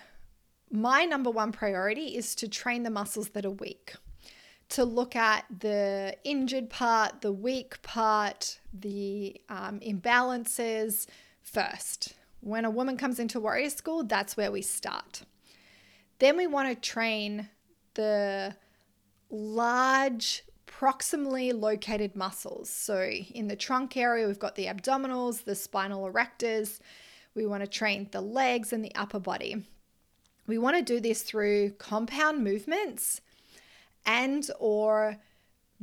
My 0.71 1.05
number 1.05 1.29
one 1.29 1.51
priority 1.51 2.17
is 2.17 2.35
to 2.35 2.47
train 2.47 2.83
the 2.83 2.89
muscles 2.89 3.29
that 3.29 3.45
are 3.45 3.51
weak. 3.51 3.95
To 4.69 4.83
look 4.83 5.15
at 5.15 5.45
the 5.59 6.17
injured 6.23 6.69
part, 6.69 7.21
the 7.21 7.31
weak 7.31 7.81
part, 7.81 8.59
the 8.73 9.39
um, 9.47 9.79
imbalances 9.79 11.05
first. 11.41 12.13
When 12.41 12.65
a 12.65 12.69
woman 12.69 12.97
comes 12.97 13.19
into 13.19 13.39
warrior 13.39 13.69
school, 13.69 14.03
that's 14.03 14.35
where 14.35 14.51
we 14.51 14.61
start. 14.61 15.23
Then 16.19 16.37
we 16.37 16.47
want 16.47 16.69
to 16.69 16.89
train 16.89 17.49
the 17.93 18.55
large 19.29 20.43
proximally 20.67 21.57
located 21.57 22.15
muscles. 22.15 22.69
So 22.69 23.01
in 23.09 23.47
the 23.47 23.55
trunk 23.55 23.95
area, 23.95 24.27
we've 24.27 24.39
got 24.39 24.55
the 24.55 24.65
abdominals, 24.65 25.43
the 25.43 25.55
spinal 25.55 26.11
erectors, 26.11 26.79
we 27.33 27.45
want 27.45 27.63
to 27.63 27.69
train 27.69 28.07
the 28.11 28.21
legs 28.21 28.71
and 28.71 28.83
the 28.83 28.95
upper 28.95 29.19
body. 29.19 29.63
We 30.47 30.57
want 30.57 30.77
to 30.77 30.81
do 30.81 30.99
this 30.99 31.23
through 31.23 31.71
compound 31.71 32.43
movements 32.43 33.21
and 34.05 34.49
or 34.59 35.17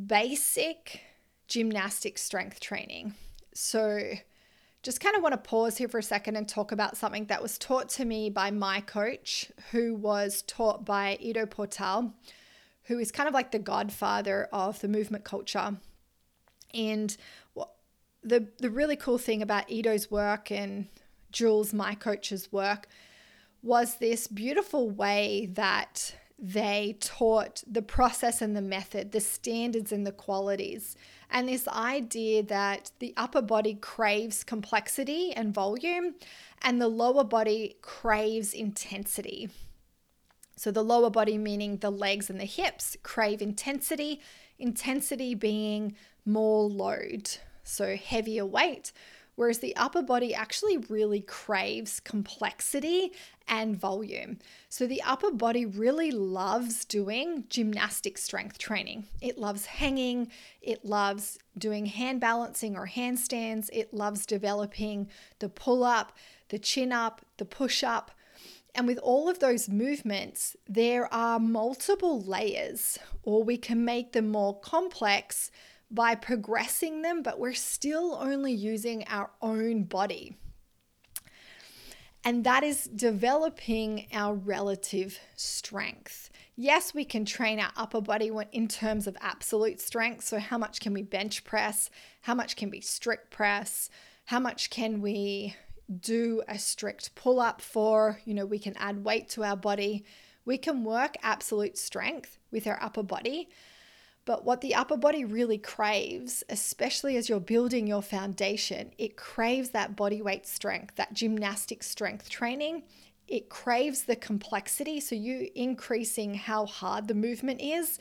basic 0.06 1.00
gymnastic 1.48 2.18
strength 2.18 2.60
training. 2.60 3.14
So 3.54 4.14
just 4.82 5.00
kind 5.00 5.14
of 5.14 5.22
want 5.22 5.32
to 5.32 5.38
pause 5.38 5.76
here 5.76 5.88
for 5.88 5.98
a 5.98 6.02
second 6.02 6.36
and 6.36 6.48
talk 6.48 6.72
about 6.72 6.96
something 6.96 7.26
that 7.26 7.42
was 7.42 7.58
taught 7.58 7.88
to 7.90 8.04
me 8.04 8.30
by 8.30 8.50
my 8.50 8.80
coach, 8.80 9.52
who 9.70 9.94
was 9.94 10.42
taught 10.42 10.84
by 10.84 11.18
Ido 11.20 11.46
Portal, 11.46 12.14
who 12.84 12.98
is 12.98 13.12
kind 13.12 13.28
of 13.28 13.34
like 13.34 13.52
the 13.52 13.58
godfather 13.58 14.48
of 14.52 14.80
the 14.80 14.88
movement 14.88 15.24
culture. 15.24 15.76
And 16.74 17.16
the 18.24 18.48
the 18.58 18.70
really 18.70 18.96
cool 18.96 19.18
thing 19.18 19.42
about 19.42 19.70
Ido's 19.70 20.10
work 20.10 20.50
and 20.50 20.88
Jules, 21.30 21.72
my 21.72 21.94
coach's 21.94 22.50
work, 22.52 22.88
was 23.62 23.96
this 23.96 24.26
beautiful 24.26 24.90
way 24.90 25.50
that 25.54 26.16
they 26.44 26.96
taught 26.98 27.62
the 27.70 27.82
process 27.82 28.42
and 28.42 28.56
the 28.56 28.60
method, 28.60 29.12
the 29.12 29.20
standards 29.20 29.92
and 29.92 30.04
the 30.04 30.10
qualities, 30.10 30.96
and 31.30 31.48
this 31.48 31.68
idea 31.68 32.42
that 32.42 32.90
the 32.98 33.14
upper 33.16 33.40
body 33.40 33.74
craves 33.74 34.42
complexity 34.42 35.32
and 35.32 35.54
volume, 35.54 36.16
and 36.60 36.80
the 36.80 36.88
lower 36.88 37.22
body 37.22 37.76
craves 37.80 38.52
intensity. 38.52 39.50
So, 40.56 40.72
the 40.72 40.82
lower 40.82 41.10
body, 41.10 41.38
meaning 41.38 41.76
the 41.76 41.90
legs 41.90 42.28
and 42.28 42.40
the 42.40 42.44
hips, 42.44 42.96
crave 43.04 43.40
intensity, 43.40 44.20
intensity 44.58 45.36
being 45.36 45.94
more 46.26 46.68
load, 46.68 47.30
so 47.62 47.94
heavier 47.94 48.44
weight, 48.44 48.90
whereas 49.34 49.58
the 49.58 49.74
upper 49.76 50.02
body 50.02 50.34
actually 50.34 50.76
really 50.76 51.20
craves 51.20 52.00
complexity 52.00 53.12
and 53.48 53.76
volume. 53.76 54.38
So 54.68 54.86
the 54.86 55.02
upper 55.02 55.30
body 55.30 55.66
really 55.66 56.10
loves 56.10 56.84
doing 56.84 57.44
gymnastic 57.48 58.18
strength 58.18 58.58
training. 58.58 59.06
It 59.20 59.38
loves 59.38 59.66
hanging, 59.66 60.30
it 60.60 60.84
loves 60.84 61.38
doing 61.56 61.86
hand 61.86 62.20
balancing 62.20 62.76
or 62.76 62.86
handstands, 62.86 63.68
it 63.72 63.92
loves 63.92 64.26
developing 64.26 65.08
the 65.38 65.48
pull 65.48 65.84
up, 65.84 66.12
the 66.48 66.58
chin 66.58 66.92
up, 66.92 67.22
the 67.38 67.44
push 67.44 67.82
up. 67.82 68.10
And 68.74 68.86
with 68.86 68.98
all 68.98 69.28
of 69.28 69.38
those 69.38 69.68
movements, 69.68 70.56
there 70.66 71.12
are 71.12 71.38
multiple 71.38 72.22
layers, 72.22 72.98
or 73.22 73.44
we 73.44 73.58
can 73.58 73.84
make 73.84 74.12
them 74.12 74.30
more 74.30 74.58
complex 74.58 75.50
by 75.92 76.14
progressing 76.14 77.02
them, 77.02 77.22
but 77.22 77.38
we're 77.38 77.52
still 77.52 78.16
only 78.20 78.52
using 78.52 79.04
our 79.08 79.30
own 79.40 79.84
body. 79.84 80.36
And 82.24 82.44
that 82.44 82.62
is 82.62 82.84
developing 82.84 84.06
our 84.12 84.34
relative 84.34 85.18
strength. 85.34 86.30
Yes, 86.54 86.94
we 86.94 87.04
can 87.04 87.24
train 87.24 87.58
our 87.58 87.72
upper 87.76 88.00
body 88.00 88.30
in 88.52 88.68
terms 88.68 89.06
of 89.06 89.16
absolute 89.20 89.80
strength. 89.80 90.24
So, 90.24 90.38
how 90.38 90.56
much 90.56 90.80
can 90.80 90.92
we 90.92 91.02
bench 91.02 91.44
press? 91.44 91.90
How 92.22 92.34
much 92.34 92.56
can 92.56 92.70
we 92.70 92.80
strict 92.80 93.30
press? 93.30 93.90
How 94.26 94.38
much 94.38 94.70
can 94.70 95.00
we 95.00 95.56
do 96.00 96.42
a 96.46 96.58
strict 96.58 97.14
pull 97.16 97.40
up 97.40 97.60
for? 97.60 98.20
You 98.24 98.34
know, 98.34 98.46
we 98.46 98.60
can 98.60 98.76
add 98.76 99.04
weight 99.04 99.28
to 99.30 99.42
our 99.42 99.56
body. 99.56 100.04
We 100.44 100.58
can 100.58 100.84
work 100.84 101.16
absolute 101.22 101.76
strength 101.76 102.38
with 102.52 102.66
our 102.66 102.80
upper 102.80 103.02
body. 103.02 103.48
But 104.24 104.44
what 104.44 104.60
the 104.60 104.74
upper 104.74 104.96
body 104.96 105.24
really 105.24 105.58
craves, 105.58 106.44
especially 106.48 107.16
as 107.16 107.28
you're 107.28 107.40
building 107.40 107.86
your 107.86 108.02
foundation, 108.02 108.92
it 108.96 109.16
craves 109.16 109.70
that 109.70 109.96
body 109.96 110.22
weight 110.22 110.46
strength, 110.46 110.94
that 110.96 111.12
gymnastic 111.12 111.82
strength 111.82 112.28
training. 112.28 112.84
It 113.26 113.48
craves 113.48 114.04
the 114.04 114.14
complexity. 114.16 115.00
So, 115.00 115.16
you 115.16 115.48
increasing 115.54 116.34
how 116.34 116.66
hard 116.66 117.08
the 117.08 117.14
movement 117.14 117.60
is 117.60 117.98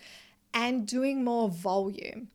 and 0.54 0.86
doing 0.86 1.24
more 1.24 1.50
volume. 1.50 2.28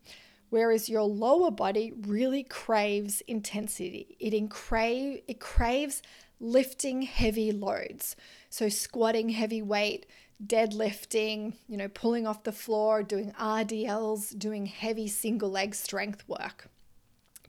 Whereas 0.49 0.89
your 0.89 1.03
lower 1.03 1.51
body 1.51 1.93
really 2.07 2.43
craves 2.43 3.21
intensity. 3.21 4.17
It, 4.19 4.33
it 4.33 5.39
craves 5.39 6.01
lifting 6.39 7.01
heavy 7.03 7.51
loads. 7.51 8.15
So, 8.49 8.67
squatting 8.69 9.29
heavy 9.29 9.61
weight, 9.61 10.07
deadlifting, 10.45 11.53
you 11.67 11.77
know, 11.77 11.87
pulling 11.87 12.27
off 12.27 12.43
the 12.43 12.51
floor, 12.51 13.03
doing 13.03 13.31
RDLs, 13.39 14.37
doing 14.37 14.65
heavy 14.67 15.07
single 15.07 15.49
leg 15.49 15.73
strength 15.73 16.23
work, 16.27 16.67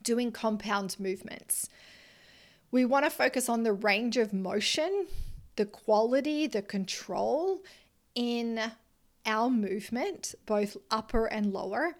doing 0.02 0.32
compound 0.32 0.96
movements. 0.98 1.68
We 2.70 2.84
want 2.84 3.04
to 3.04 3.10
focus 3.10 3.48
on 3.48 3.62
the 3.62 3.72
range 3.72 4.16
of 4.16 4.32
motion, 4.32 5.06
the 5.56 5.66
quality, 5.66 6.46
the 6.46 6.62
control 6.62 7.60
in 8.14 8.60
our 9.26 9.50
movement, 9.50 10.34
both 10.46 10.76
upper 10.90 11.26
and 11.26 11.52
lower. 11.52 11.96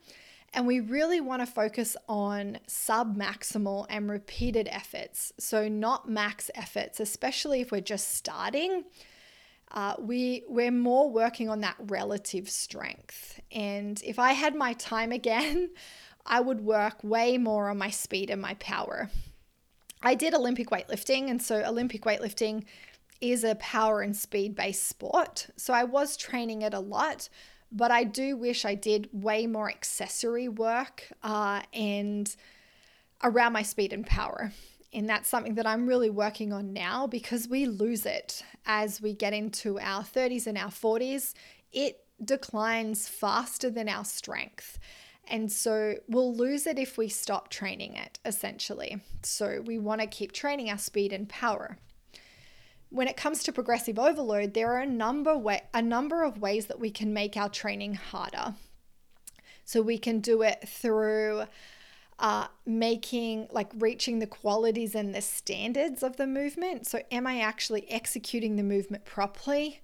And 0.54 0.66
we 0.66 0.80
really 0.80 1.20
want 1.20 1.42
to 1.42 1.46
focus 1.46 1.96
on 2.08 2.58
sub 2.66 3.18
maximal 3.18 3.84
and 3.90 4.10
repeated 4.10 4.68
efforts. 4.70 5.32
So, 5.38 5.68
not 5.68 6.08
max 6.08 6.50
efforts, 6.54 7.00
especially 7.00 7.60
if 7.60 7.70
we're 7.70 7.82
just 7.82 8.14
starting 8.14 8.84
uh, 9.70 9.94
we 9.98 10.44
we're 10.48 10.70
more 10.70 11.10
working 11.10 11.48
on 11.48 11.60
that 11.60 11.76
relative 11.78 12.48
strength. 12.48 13.40
And 13.52 14.00
if 14.04 14.18
I 14.18 14.32
had 14.32 14.54
my 14.54 14.72
time 14.74 15.12
again, 15.12 15.70
I 16.26 16.40
would 16.40 16.60
work 16.60 17.02
way 17.02 17.38
more 17.38 17.70
on 17.70 17.78
my 17.78 17.90
speed 17.90 18.30
and 18.30 18.40
my 18.40 18.54
power. 18.54 19.10
I 20.02 20.14
did 20.14 20.34
Olympic 20.34 20.68
weightlifting, 20.70 21.30
and 21.30 21.42
so 21.42 21.62
Olympic 21.64 22.02
weightlifting 22.02 22.64
is 23.20 23.44
a 23.44 23.56
power 23.56 24.00
and 24.00 24.16
speed 24.16 24.54
based 24.54 24.86
sport. 24.86 25.48
So 25.56 25.72
I 25.74 25.84
was 25.84 26.16
training 26.16 26.62
it 26.62 26.74
a 26.74 26.80
lot, 26.80 27.28
but 27.72 27.90
I 27.90 28.04
do 28.04 28.36
wish 28.36 28.64
I 28.64 28.74
did 28.74 29.08
way 29.12 29.46
more 29.46 29.68
accessory 29.68 30.48
work 30.48 31.04
uh, 31.22 31.62
and 31.72 32.34
around 33.22 33.52
my 33.52 33.62
speed 33.62 33.92
and 33.92 34.06
power. 34.06 34.52
And 34.92 35.08
that's 35.08 35.28
something 35.28 35.54
that 35.56 35.66
I'm 35.66 35.86
really 35.86 36.10
working 36.10 36.52
on 36.52 36.72
now 36.72 37.06
because 37.06 37.46
we 37.46 37.66
lose 37.66 38.06
it 38.06 38.42
as 38.64 39.02
we 39.02 39.12
get 39.12 39.34
into 39.34 39.78
our 39.78 40.02
30s 40.02 40.46
and 40.46 40.56
our 40.56 40.70
40s. 40.70 41.34
It 41.72 42.04
declines 42.24 43.06
faster 43.06 43.70
than 43.70 43.88
our 43.88 44.04
strength. 44.04 44.78
And 45.30 45.52
so 45.52 45.96
we'll 46.08 46.34
lose 46.34 46.66
it 46.66 46.78
if 46.78 46.96
we 46.96 47.08
stop 47.08 47.50
training 47.50 47.94
it, 47.94 48.18
essentially. 48.24 49.00
So 49.22 49.62
we 49.64 49.78
want 49.78 50.00
to 50.00 50.06
keep 50.06 50.32
training 50.32 50.70
our 50.70 50.78
speed 50.78 51.12
and 51.12 51.28
power. 51.28 51.76
When 52.88 53.08
it 53.08 53.18
comes 53.18 53.42
to 53.42 53.52
progressive 53.52 53.98
overload, 53.98 54.54
there 54.54 54.72
are 54.72 54.80
a 54.80 54.86
number, 54.86 55.36
way, 55.36 55.60
a 55.74 55.82
number 55.82 56.24
of 56.24 56.40
ways 56.40 56.66
that 56.66 56.80
we 56.80 56.90
can 56.90 57.12
make 57.12 57.36
our 57.36 57.50
training 57.50 57.94
harder. 57.94 58.54
So 59.66 59.82
we 59.82 59.98
can 59.98 60.20
do 60.20 60.40
it 60.40 60.66
through 60.66 61.44
uh, 62.18 62.48
making, 62.66 63.48
like 63.50 63.70
reaching 63.78 64.18
the 64.18 64.26
qualities 64.26 64.94
and 64.94 65.14
the 65.14 65.20
standards 65.20 66.02
of 66.02 66.16
the 66.16 66.26
movement. 66.26 66.86
So, 66.86 67.00
am 67.12 67.26
I 67.26 67.40
actually 67.40 67.88
executing 67.90 68.56
the 68.56 68.62
movement 68.62 69.04
properly? 69.04 69.80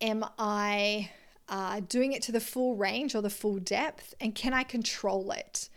Am 0.00 0.24
I 0.38 1.10
uh, 1.48 1.80
doing 1.88 2.12
it 2.12 2.22
to 2.22 2.32
the 2.32 2.40
full 2.40 2.76
range 2.76 3.14
or 3.14 3.22
the 3.22 3.30
full 3.30 3.58
depth? 3.58 4.14
And 4.20 4.34
can 4.34 4.54
I 4.54 4.62
control 4.62 5.32
it? 5.32 5.68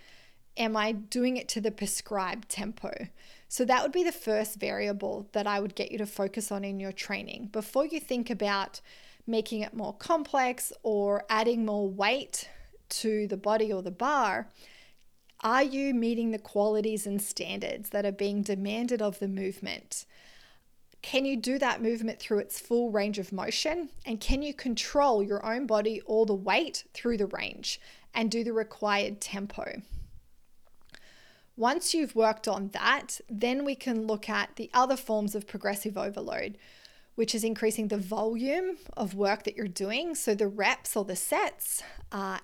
Am 0.58 0.75
I 0.75 0.91
doing 0.91 1.38
it 1.38 1.47
to 1.49 1.62
the 1.62 1.71
prescribed 1.71 2.49
tempo? 2.49 3.08
So, 3.47 3.65
that 3.65 3.82
would 3.82 3.91
be 3.91 4.04
the 4.04 4.12
first 4.12 4.60
variable 4.60 5.28
that 5.32 5.47
I 5.47 5.60
would 5.60 5.73
get 5.73 5.91
you 5.91 5.97
to 5.97 6.06
focus 6.06 6.52
on 6.52 6.63
in 6.63 6.80
your 6.80 6.91
training 6.91 7.49
before 7.52 7.88
you 7.88 7.99
think 7.99 8.30
about 8.30 8.80
making 9.25 9.62
it 9.62 9.73
more 9.73 9.93
complex 9.93 10.71
or 10.84 11.23
adding 11.30 11.65
more 11.65 11.88
weight 11.88 12.47
to 12.89 13.28
the 13.28 13.38
body 13.38 13.71
or 13.71 13.82
the 13.82 13.91
bar 13.91 14.47
are 15.41 15.63
you 15.63 15.93
meeting 15.93 16.32
the 16.32 16.39
qualities 16.39 17.08
and 17.08 17.21
standards 17.21 17.89
that 17.89 18.06
are 18.06 18.12
being 18.12 18.41
demanded 18.41 19.02
of 19.02 19.19
the 19.19 19.28
movement? 19.28 20.06
Can 21.02 21.23
you 21.23 21.38
do 21.38 21.58
that 21.60 21.82
movement 21.82 22.19
through 22.19 22.39
its 22.39 22.60
full 22.60 22.91
range 22.91 23.19
of 23.19 23.32
motion? 23.32 23.89
And 24.06 24.19
can 24.19 24.41
you 24.41 24.54
control 24.54 25.23
your 25.23 25.45
own 25.45 25.65
body 25.65 26.02
or 26.06 26.25
the 26.25 26.34
weight 26.34 26.84
through 26.93 27.17
the 27.17 27.28
range 27.28 27.80
and 28.13 28.30
do 28.30 28.43
the 28.43 28.52
required 28.52 29.21
tempo? 29.21 29.82
Once 31.56 31.93
you've 31.93 32.15
worked 32.15 32.47
on 32.47 32.69
that, 32.69 33.19
then 33.30 33.65
we 33.65 33.75
can 33.75 34.08
look 34.08 34.30
at 34.30 34.56
the 34.56 34.69
other 34.73 34.95
forms 34.95 35.36
of 35.36 35.47
progressive 35.47 35.97
overload, 35.97 36.58
which 37.15 37.36
is 37.36 37.43
increasing 37.43 37.89
the 37.89 37.97
volume 37.97 38.78
of 38.95 39.13
work 39.13 39.43
that 39.43 39.56
you're 39.56 39.67
doing. 39.67 40.15
So 40.15 40.34
the 40.34 40.47
reps 40.47 40.95
or 40.95 41.04
the 41.04 41.17
sets, 41.17 41.84
uh, 42.12 42.39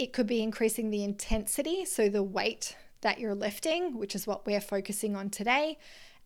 it 0.00 0.14
could 0.14 0.26
be 0.26 0.42
increasing 0.42 0.88
the 0.88 1.04
intensity, 1.04 1.84
so 1.84 2.08
the 2.08 2.22
weight 2.22 2.74
that 3.02 3.20
you're 3.20 3.34
lifting, 3.34 3.98
which 3.98 4.14
is 4.14 4.26
what 4.26 4.46
we're 4.46 4.60
focusing 4.60 5.14
on 5.14 5.28
today. 5.28 5.76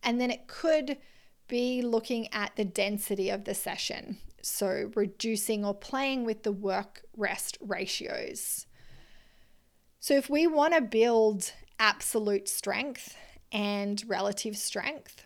And 0.01 0.19
then 0.19 0.31
it 0.31 0.47
could 0.47 0.97
be 1.49 1.81
looking 1.81 2.31
at 2.33 2.55
the 2.55 2.63
density 2.63 3.29
of 3.29 3.43
the 3.43 3.53
session, 3.53 4.17
so 4.41 4.91
reducing 4.95 5.65
or 5.65 5.73
playing 5.73 6.23
with 6.23 6.43
the 6.43 6.53
work 6.53 7.01
rest 7.17 7.57
ratios. 7.59 8.65
So, 9.99 10.13
if 10.15 10.29
we 10.29 10.47
want 10.47 10.73
to 10.73 10.81
build 10.81 11.51
absolute 11.77 12.47
strength 12.47 13.17
and 13.51 14.01
relative 14.07 14.55
strength, 14.55 15.23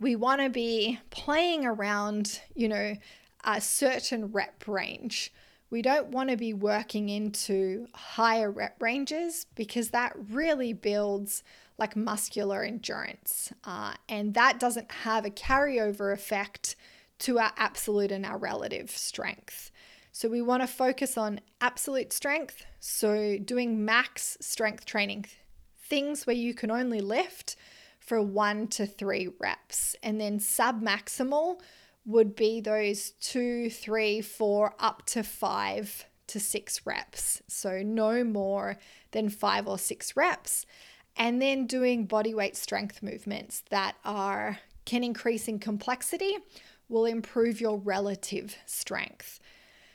we 0.00 0.16
want 0.16 0.40
to 0.40 0.48
be 0.48 0.98
playing 1.10 1.66
around, 1.66 2.40
you 2.54 2.68
know, 2.68 2.96
a 3.44 3.60
certain 3.60 4.32
rep 4.32 4.66
range 4.66 5.30
we 5.74 5.82
don't 5.82 6.10
want 6.10 6.30
to 6.30 6.36
be 6.36 6.54
working 6.54 7.08
into 7.08 7.88
higher 7.94 8.48
rep 8.48 8.80
ranges 8.80 9.46
because 9.56 9.88
that 9.88 10.12
really 10.30 10.72
builds 10.72 11.42
like 11.78 11.96
muscular 11.96 12.62
endurance. 12.62 13.52
Uh, 13.64 13.94
and 14.08 14.34
that 14.34 14.60
doesn't 14.60 14.88
have 14.92 15.24
a 15.24 15.30
carryover 15.30 16.12
effect 16.12 16.76
to 17.18 17.40
our 17.40 17.50
absolute 17.56 18.12
and 18.12 18.24
our 18.24 18.38
relative 18.38 18.88
strength. 18.88 19.72
So 20.12 20.28
we 20.28 20.40
want 20.40 20.62
to 20.62 20.68
focus 20.68 21.18
on 21.18 21.40
absolute 21.60 22.12
strength. 22.12 22.64
So 22.78 23.36
doing 23.38 23.84
max 23.84 24.38
strength 24.40 24.86
training, 24.86 25.24
things 25.76 26.24
where 26.24 26.36
you 26.36 26.54
can 26.54 26.70
only 26.70 27.00
lift 27.00 27.56
for 27.98 28.22
one 28.22 28.68
to 28.68 28.86
three 28.86 29.28
reps, 29.40 29.96
and 30.04 30.20
then 30.20 30.38
sub 30.38 30.80
maximal 30.80 31.58
would 32.04 32.36
be 32.36 32.60
those 32.60 33.10
two, 33.20 33.70
three, 33.70 34.20
four, 34.20 34.74
up 34.78 35.06
to 35.06 35.22
five 35.22 36.04
to 36.26 36.40
six 36.40 36.84
reps. 36.86 37.42
So 37.48 37.82
no 37.82 38.24
more 38.24 38.78
than 39.12 39.28
five 39.28 39.66
or 39.66 39.78
six 39.78 40.16
reps. 40.16 40.66
And 41.16 41.40
then 41.40 41.66
doing 41.66 42.06
body 42.06 42.34
weight 42.34 42.56
strength 42.56 43.02
movements 43.02 43.62
that 43.70 43.96
are 44.04 44.58
can 44.84 45.04
increase 45.04 45.48
in 45.48 45.58
complexity 45.58 46.36
will 46.88 47.06
improve 47.06 47.60
your 47.60 47.78
relative 47.78 48.56
strength. 48.66 49.40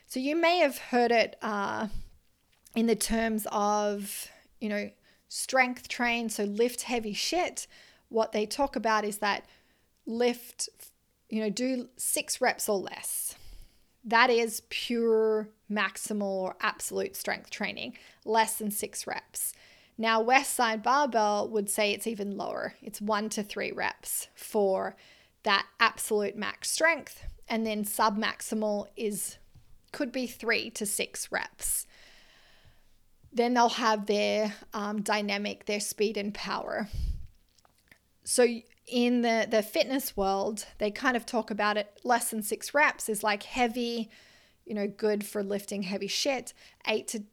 So 0.07 0.19
you 0.19 0.35
may 0.35 0.59
have 0.59 0.77
heard 0.77 1.11
it 1.11 1.35
uh, 1.41 1.87
in 2.75 2.87
the 2.87 2.95
terms 2.95 3.45
of, 3.51 4.27
you 4.59 4.69
know, 4.69 4.89
strength 5.27 5.87
train, 5.87 6.29
so 6.29 6.45
lift 6.45 6.83
heavy 6.83 7.13
shit. 7.13 7.67
What 8.07 8.31
they 8.31 8.47
talk 8.47 8.75
about 8.75 9.05
is 9.05 9.19
that 9.19 9.45
lift 10.07 10.69
you 11.29 11.41
know, 11.41 11.49
do 11.49 11.89
six 11.97 12.41
reps 12.41 12.67
or 12.67 12.77
less. 12.77 13.35
That 14.03 14.29
is 14.29 14.63
pure 14.69 15.49
maximal 15.71 16.21
or 16.21 16.55
absolute 16.61 17.15
strength 17.15 17.49
training, 17.49 17.97
less 18.25 18.57
than 18.57 18.71
six 18.71 19.05
reps. 19.05 19.53
Now, 19.97 20.23
Westside 20.23 20.81
Barbell 20.81 21.49
would 21.49 21.69
say 21.69 21.91
it's 21.91 22.07
even 22.07 22.37
lower. 22.37 22.73
It's 22.81 23.01
one 23.01 23.29
to 23.29 23.43
three 23.43 23.71
reps 23.71 24.29
for 24.33 24.95
that 25.43 25.65
absolute 25.79 26.37
max 26.37 26.71
strength. 26.71 27.25
And 27.47 27.65
then 27.65 27.83
sub 27.83 28.17
maximal 28.17 28.87
is 28.95 29.37
could 29.91 30.11
be 30.11 30.27
three 30.27 30.69
to 30.71 30.85
six 30.85 31.31
reps. 31.31 31.85
Then 33.33 33.53
they'll 33.53 33.69
have 33.69 34.05
their 34.05 34.53
um, 34.73 35.01
dynamic, 35.01 35.65
their 35.65 35.79
speed 35.79 36.15
and 36.15 36.33
power. 36.33 36.87
So 38.23 38.45
in 38.89 39.21
the 39.21 39.47
the 39.49 39.61
fitness 39.61 40.17
world, 40.17 40.65
they 40.77 40.91
kind 40.91 41.15
of 41.15 41.25
talk 41.25 41.51
about 41.51 41.77
it 41.77 41.99
less 42.03 42.29
than 42.31 42.41
six 42.41 42.73
reps 42.73 43.09
is 43.09 43.23
like 43.23 43.43
heavy, 43.43 44.09
you 44.65 44.73
know, 44.73 44.87
good 44.87 45.25
for 45.25 45.43
lifting 45.43 45.83
heavy 45.83 46.07
shit. 46.07 46.53
Eight 46.87 47.07
to 47.09 47.23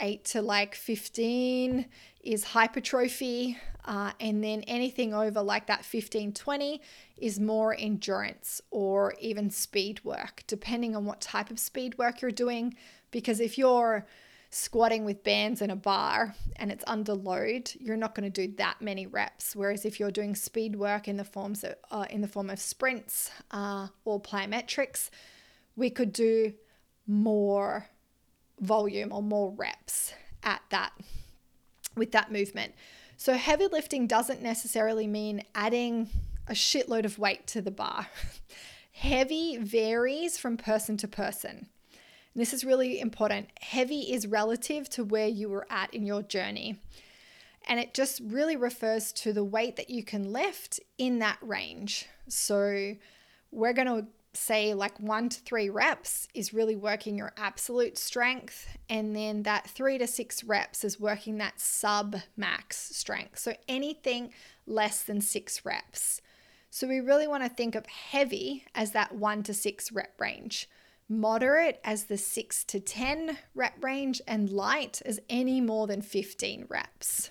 eight 0.00 0.24
to 0.24 0.42
like 0.42 0.74
15 0.74 1.86
is 2.22 2.44
hypertrophy. 2.44 3.58
Uh, 3.84 4.12
and 4.20 4.44
then 4.44 4.62
anything 4.62 5.12
over 5.12 5.42
like 5.42 5.66
that 5.66 5.84
15, 5.84 6.32
20 6.32 6.80
is 7.16 7.40
more 7.40 7.74
endurance 7.76 8.60
or 8.70 9.14
even 9.20 9.50
speed 9.50 10.02
work, 10.04 10.44
depending 10.46 10.94
on 10.94 11.04
what 11.04 11.20
type 11.20 11.50
of 11.50 11.58
speed 11.58 11.98
work 11.98 12.22
you're 12.22 12.30
doing. 12.30 12.74
Because 13.10 13.40
if 13.40 13.58
you're 13.58 14.06
squatting 14.54 15.04
with 15.04 15.24
bands 15.24 15.62
in 15.62 15.70
a 15.70 15.76
bar 15.76 16.34
and 16.56 16.70
it's 16.70 16.84
under 16.86 17.14
load, 17.14 17.72
you're 17.80 17.96
not 17.96 18.14
going 18.14 18.30
to 18.30 18.46
do 18.46 18.54
that 18.56 18.80
many 18.80 19.06
reps. 19.06 19.56
Whereas 19.56 19.84
if 19.84 19.98
you're 19.98 20.10
doing 20.10 20.34
speed 20.34 20.76
work 20.76 21.08
in 21.08 21.16
the 21.16 21.24
forms 21.24 21.64
of, 21.64 21.74
uh, 21.90 22.04
in 22.10 22.20
the 22.20 22.28
form 22.28 22.50
of 22.50 22.60
sprints 22.60 23.30
uh, 23.50 23.88
or 24.04 24.20
plyometrics, 24.20 25.08
we 25.74 25.88
could 25.88 26.12
do 26.12 26.52
more 27.06 27.86
volume 28.60 29.10
or 29.10 29.22
more 29.22 29.52
reps 29.56 30.12
at 30.42 30.60
that 30.70 30.92
with 31.96 32.12
that 32.12 32.30
movement. 32.30 32.74
So 33.16 33.34
heavy 33.34 33.68
lifting 33.68 34.06
doesn't 34.06 34.42
necessarily 34.42 35.06
mean 35.06 35.44
adding 35.54 36.10
a 36.46 36.52
shitload 36.52 37.04
of 37.04 37.18
weight 37.18 37.46
to 37.48 37.62
the 37.62 37.70
bar. 37.70 38.08
heavy 38.92 39.56
varies 39.56 40.36
from 40.36 40.56
person 40.56 40.96
to 40.98 41.08
person. 41.08 41.68
And 42.34 42.40
this 42.40 42.52
is 42.52 42.64
really 42.64 43.00
important. 43.00 43.48
Heavy 43.60 44.12
is 44.12 44.26
relative 44.26 44.88
to 44.90 45.04
where 45.04 45.28
you 45.28 45.48
were 45.48 45.66
at 45.70 45.92
in 45.92 46.06
your 46.06 46.22
journey. 46.22 46.80
And 47.68 47.78
it 47.78 47.94
just 47.94 48.20
really 48.24 48.56
refers 48.56 49.12
to 49.12 49.32
the 49.32 49.44
weight 49.44 49.76
that 49.76 49.90
you 49.90 50.02
can 50.02 50.32
lift 50.32 50.80
in 50.98 51.20
that 51.20 51.38
range. 51.40 52.06
So 52.28 52.94
we're 53.50 53.72
going 53.72 53.86
to 53.86 54.06
say 54.34 54.72
like 54.72 54.98
one 54.98 55.28
to 55.28 55.40
three 55.40 55.68
reps 55.68 56.26
is 56.34 56.54
really 56.54 56.74
working 56.74 57.18
your 57.18 57.32
absolute 57.36 57.98
strength. 57.98 58.66
And 58.88 59.14
then 59.14 59.42
that 59.42 59.68
three 59.68 59.98
to 59.98 60.06
six 60.06 60.42
reps 60.42 60.84
is 60.84 60.98
working 60.98 61.38
that 61.38 61.60
sub 61.60 62.16
max 62.36 62.96
strength. 62.96 63.38
So 63.38 63.54
anything 63.68 64.32
less 64.66 65.02
than 65.02 65.20
six 65.20 65.64
reps. 65.64 66.20
So 66.70 66.88
we 66.88 67.00
really 67.00 67.26
want 67.26 67.42
to 67.42 67.50
think 67.50 67.74
of 67.74 67.84
heavy 67.86 68.64
as 68.74 68.92
that 68.92 69.14
one 69.14 69.42
to 69.42 69.52
six 69.52 69.92
rep 69.92 70.18
range, 70.18 70.70
moderate 71.20 71.80
as 71.84 72.04
the 72.04 72.18
six 72.18 72.64
to 72.64 72.80
10 72.80 73.38
rep 73.54 73.82
range, 73.82 74.20
and 74.26 74.50
light 74.50 75.02
as 75.04 75.20
any 75.28 75.60
more 75.60 75.86
than 75.86 76.02
15 76.02 76.66
reps. 76.68 77.30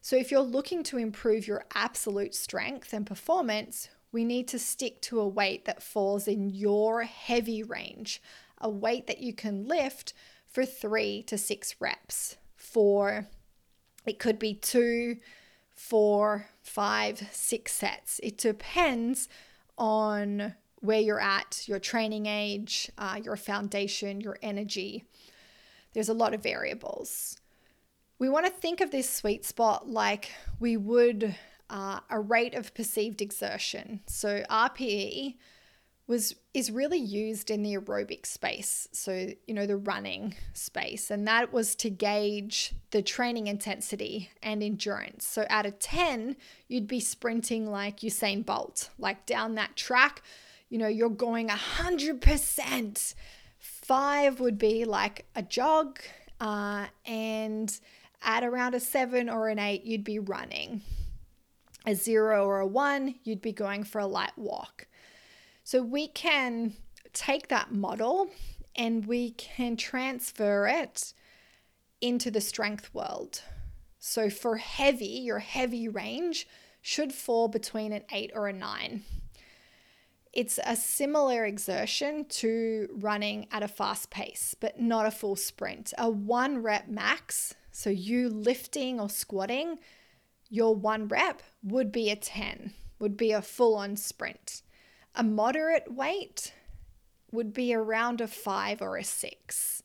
So 0.00 0.16
if 0.16 0.30
you're 0.30 0.40
looking 0.40 0.82
to 0.84 0.98
improve 0.98 1.46
your 1.46 1.64
absolute 1.74 2.34
strength 2.34 2.92
and 2.92 3.06
performance, 3.06 3.88
we 4.10 4.24
need 4.24 4.48
to 4.48 4.58
stick 4.58 5.00
to 5.02 5.20
a 5.20 5.28
weight 5.28 5.64
that 5.64 5.82
falls 5.82 6.28
in 6.28 6.50
your 6.50 7.02
heavy 7.02 7.62
range, 7.62 8.20
a 8.60 8.68
weight 8.68 9.06
that 9.06 9.20
you 9.20 9.32
can 9.32 9.66
lift 9.66 10.12
for 10.48 10.66
three 10.66 11.22
to 11.24 11.38
six 11.38 11.76
reps. 11.80 12.36
For 12.56 13.28
it 14.04 14.18
could 14.18 14.38
be 14.38 14.54
two, 14.54 15.18
four, 15.74 16.48
five, 16.62 17.28
six 17.32 17.72
sets. 17.72 18.20
It 18.22 18.38
depends 18.38 19.28
on 19.78 20.54
where 20.82 21.00
you're 21.00 21.20
at, 21.20 21.62
your 21.66 21.78
training 21.78 22.26
age, 22.26 22.90
uh, 22.98 23.18
your 23.22 23.36
foundation, 23.36 24.20
your 24.20 24.36
energy. 24.42 25.04
There's 25.94 26.08
a 26.08 26.14
lot 26.14 26.34
of 26.34 26.42
variables. 26.42 27.38
We 28.18 28.28
want 28.28 28.46
to 28.46 28.52
think 28.52 28.80
of 28.80 28.90
this 28.90 29.08
sweet 29.08 29.44
spot 29.44 29.88
like 29.88 30.32
we 30.60 30.76
would 30.76 31.34
uh, 31.70 32.00
a 32.10 32.20
rate 32.20 32.54
of 32.54 32.74
perceived 32.74 33.22
exertion. 33.22 34.00
So 34.06 34.44
RPE 34.50 35.36
was 36.06 36.34
is 36.52 36.70
really 36.70 36.98
used 36.98 37.50
in 37.50 37.62
the 37.62 37.74
aerobic 37.74 38.26
space 38.26 38.88
so 38.92 39.28
you 39.46 39.54
know 39.54 39.66
the 39.66 39.76
running 39.76 40.34
space 40.52 41.10
and 41.10 41.26
that 41.26 41.52
was 41.52 41.74
to 41.76 41.88
gauge 41.88 42.74
the 42.90 43.00
training 43.00 43.46
intensity 43.46 44.28
and 44.42 44.62
endurance 44.62 45.24
so 45.24 45.46
out 45.48 45.64
of 45.64 45.78
10 45.78 46.36
you'd 46.66 46.88
be 46.88 46.98
sprinting 46.98 47.70
like 47.70 48.00
Usain 48.00 48.44
Bolt 48.44 48.90
like 48.98 49.24
down 49.26 49.54
that 49.54 49.76
track 49.76 50.22
you 50.72 50.78
know 50.78 50.88
you're 50.88 51.08
going 51.10 51.48
100% 51.48 53.14
5 53.58 54.40
would 54.40 54.58
be 54.58 54.84
like 54.84 55.26
a 55.36 55.42
jog 55.42 56.00
uh, 56.40 56.86
and 57.06 57.78
at 58.22 58.42
around 58.42 58.74
a 58.74 58.80
7 58.80 59.28
or 59.28 59.48
an 59.48 59.58
8 59.58 59.84
you'd 59.84 60.04
be 60.04 60.18
running 60.18 60.82
a 61.86 61.94
zero 61.94 62.44
or 62.46 62.60
a 62.60 62.66
one, 62.66 63.16
you'd 63.24 63.42
be 63.42 63.52
going 63.52 63.84
for 63.84 64.00
a 64.00 64.06
light 64.06 64.36
walk. 64.36 64.86
So 65.64 65.82
we 65.82 66.08
can 66.08 66.74
take 67.12 67.48
that 67.48 67.72
model 67.72 68.30
and 68.74 69.06
we 69.06 69.32
can 69.32 69.76
transfer 69.76 70.66
it 70.66 71.12
into 72.00 72.30
the 72.30 72.40
strength 72.40 72.92
world. 72.94 73.42
So 73.98 74.30
for 74.30 74.56
heavy, 74.56 75.06
your 75.06 75.38
heavy 75.38 75.88
range 75.88 76.48
should 76.80 77.12
fall 77.12 77.48
between 77.48 77.92
an 77.92 78.02
eight 78.10 78.32
or 78.34 78.48
a 78.48 78.52
nine. 78.52 79.04
It's 80.32 80.58
a 80.64 80.76
similar 80.76 81.44
exertion 81.44 82.24
to 82.26 82.88
running 82.92 83.48
at 83.50 83.62
a 83.62 83.68
fast 83.68 84.10
pace, 84.10 84.54
but 84.58 84.80
not 84.80 85.06
a 85.06 85.10
full 85.10 85.36
sprint. 85.36 85.92
A 85.98 86.08
one 86.08 86.62
rep 86.62 86.88
max, 86.88 87.54
so 87.70 87.90
you 87.90 88.30
lifting 88.30 88.98
or 88.98 89.10
squatting 89.10 89.78
your 90.52 90.74
one 90.74 91.08
rep 91.08 91.42
would 91.62 91.90
be 91.90 92.10
a 92.10 92.16
10, 92.16 92.74
would 92.98 93.16
be 93.16 93.32
a 93.32 93.40
full 93.40 93.74
on 93.74 93.96
sprint. 93.96 94.60
A 95.14 95.22
moderate 95.22 95.90
weight 95.90 96.52
would 97.30 97.54
be 97.54 97.74
around 97.74 98.20
a 98.20 98.28
five 98.28 98.82
or 98.82 98.98
a 98.98 99.04
six. 99.04 99.82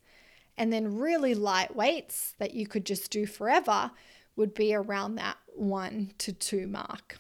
And 0.58 0.74
then 0.74 0.98
really 0.98 1.36
light 1.36 1.74
weights 1.74 2.36
that 2.40 2.54
you 2.54 2.68
could 2.68 2.86
just 2.86 3.12
do 3.12 3.26
forever 3.26 3.92
would 4.36 4.54
be 4.54 4.76
around 4.76 5.16
that 5.16 5.38
one 5.56 6.12
to 6.18 6.34
two 6.34 6.68
mark. 6.68 7.18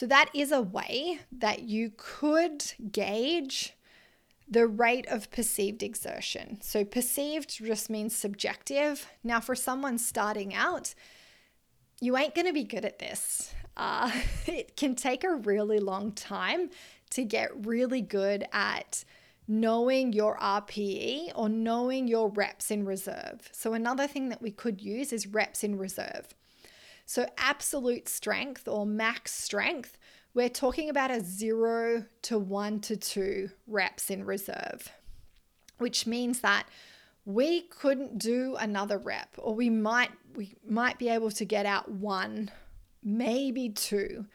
So, 0.00 0.06
that 0.06 0.30
is 0.32 0.50
a 0.50 0.62
way 0.62 1.18
that 1.30 1.64
you 1.64 1.92
could 1.94 2.64
gauge 2.90 3.76
the 4.48 4.66
rate 4.66 5.06
of 5.08 5.30
perceived 5.30 5.82
exertion. 5.82 6.58
So, 6.62 6.86
perceived 6.86 7.62
just 7.62 7.90
means 7.90 8.16
subjective. 8.16 9.10
Now, 9.22 9.40
for 9.40 9.54
someone 9.54 9.98
starting 9.98 10.54
out, 10.54 10.94
you 12.00 12.16
ain't 12.16 12.34
going 12.34 12.46
to 12.46 12.54
be 12.54 12.64
good 12.64 12.86
at 12.86 12.98
this. 12.98 13.52
Uh, 13.76 14.10
it 14.46 14.74
can 14.74 14.94
take 14.94 15.22
a 15.22 15.34
really 15.34 15.78
long 15.78 16.12
time 16.12 16.70
to 17.10 17.22
get 17.22 17.66
really 17.66 18.00
good 18.00 18.46
at 18.54 19.04
knowing 19.46 20.14
your 20.14 20.38
RPE 20.38 21.32
or 21.34 21.50
knowing 21.50 22.08
your 22.08 22.30
reps 22.30 22.70
in 22.70 22.86
reserve. 22.86 23.50
So, 23.52 23.74
another 23.74 24.06
thing 24.06 24.30
that 24.30 24.40
we 24.40 24.50
could 24.50 24.80
use 24.80 25.12
is 25.12 25.26
reps 25.26 25.62
in 25.62 25.76
reserve. 25.76 26.34
So, 27.10 27.26
absolute 27.38 28.08
strength 28.08 28.68
or 28.68 28.86
max 28.86 29.34
strength, 29.34 29.98
we're 30.32 30.48
talking 30.48 30.88
about 30.88 31.10
a 31.10 31.20
zero 31.24 32.04
to 32.22 32.38
one 32.38 32.78
to 32.82 32.96
two 32.96 33.50
reps 33.66 34.10
in 34.10 34.22
reserve, 34.22 34.92
which 35.78 36.06
means 36.06 36.38
that 36.42 36.68
we 37.24 37.62
couldn't 37.62 38.18
do 38.18 38.54
another 38.54 38.96
rep 38.96 39.34
or 39.38 39.56
we 39.56 39.68
might 39.68 40.12
we 40.36 40.54
might 40.64 41.00
be 41.00 41.08
able 41.08 41.32
to 41.32 41.44
get 41.44 41.66
out 41.66 41.90
one 41.90 42.52
maybe 43.02 43.70
two. 43.70 44.26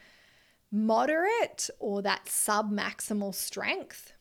Moderate 0.70 1.70
or 1.80 2.02
that 2.02 2.28
sub 2.28 2.74
maximal 2.74 3.34
strength 3.34 4.12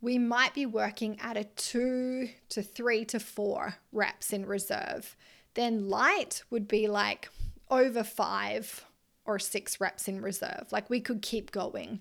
we 0.00 0.16
might 0.16 0.54
be 0.54 0.64
working 0.64 1.20
at 1.20 1.36
a 1.36 1.44
2 1.44 2.28
to 2.48 2.62
3 2.62 3.04
to 3.04 3.20
4 3.20 3.74
reps 3.92 4.32
in 4.32 4.46
reserve. 4.46 5.14
Then 5.54 5.90
light 5.90 6.42
would 6.50 6.66
be 6.66 6.88
like 6.88 7.28
over 7.72 8.04
5 8.04 8.86
or 9.24 9.40
6 9.40 9.80
reps 9.80 10.06
in 10.06 10.20
reserve 10.20 10.66
like 10.70 10.88
we 10.88 11.00
could 11.00 11.22
keep 11.22 11.50
going 11.50 12.00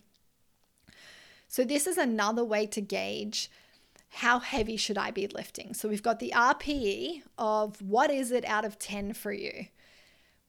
so 1.48 1.64
this 1.64 1.88
is 1.88 1.98
another 1.98 2.46
way 2.46 2.68
to 2.68 2.82
gauge 2.82 3.50
how 4.14 4.40
heavy 4.40 4.76
should 4.76 4.98
I 4.98 5.12
be 5.12 5.28
lifting? 5.28 5.74
So 5.74 5.88
we've 5.88 6.04
got 6.04 6.20
the 6.20 6.34
RPE 6.36 7.24
of 7.38 7.82
what 7.82 8.12
is 8.12 8.32
it 8.32 8.44
out 8.44 8.66
of 8.66 8.78
10 8.78 9.14
for 9.14 9.32
you. 9.32 9.68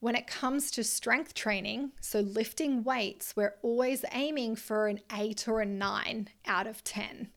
When 0.01 0.16
it 0.16 0.27
comes 0.27 0.73
to 0.73 0.83
strength 0.83 1.33
training, 1.33 1.93
so 2.01 2.20
lifting 2.20 2.83
weights, 2.83 3.37
we're 3.37 3.55
always 3.62 4.05
aiming 4.11 4.57
for 4.57 4.89
an 4.89 4.99
8 5.16 5.47
or 5.47 5.61
a 5.61 5.66
9 5.66 6.29
out 6.45 6.66
of 6.66 6.83
10. 6.83 7.29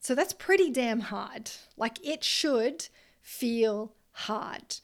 So 0.00 0.14
that's 0.14 0.34
pretty 0.34 0.70
damn 0.70 1.00
hard. 1.00 1.50
Like 1.78 1.98
it 2.06 2.22
should 2.22 2.88
feel 3.22 3.94
hard. 4.12 4.76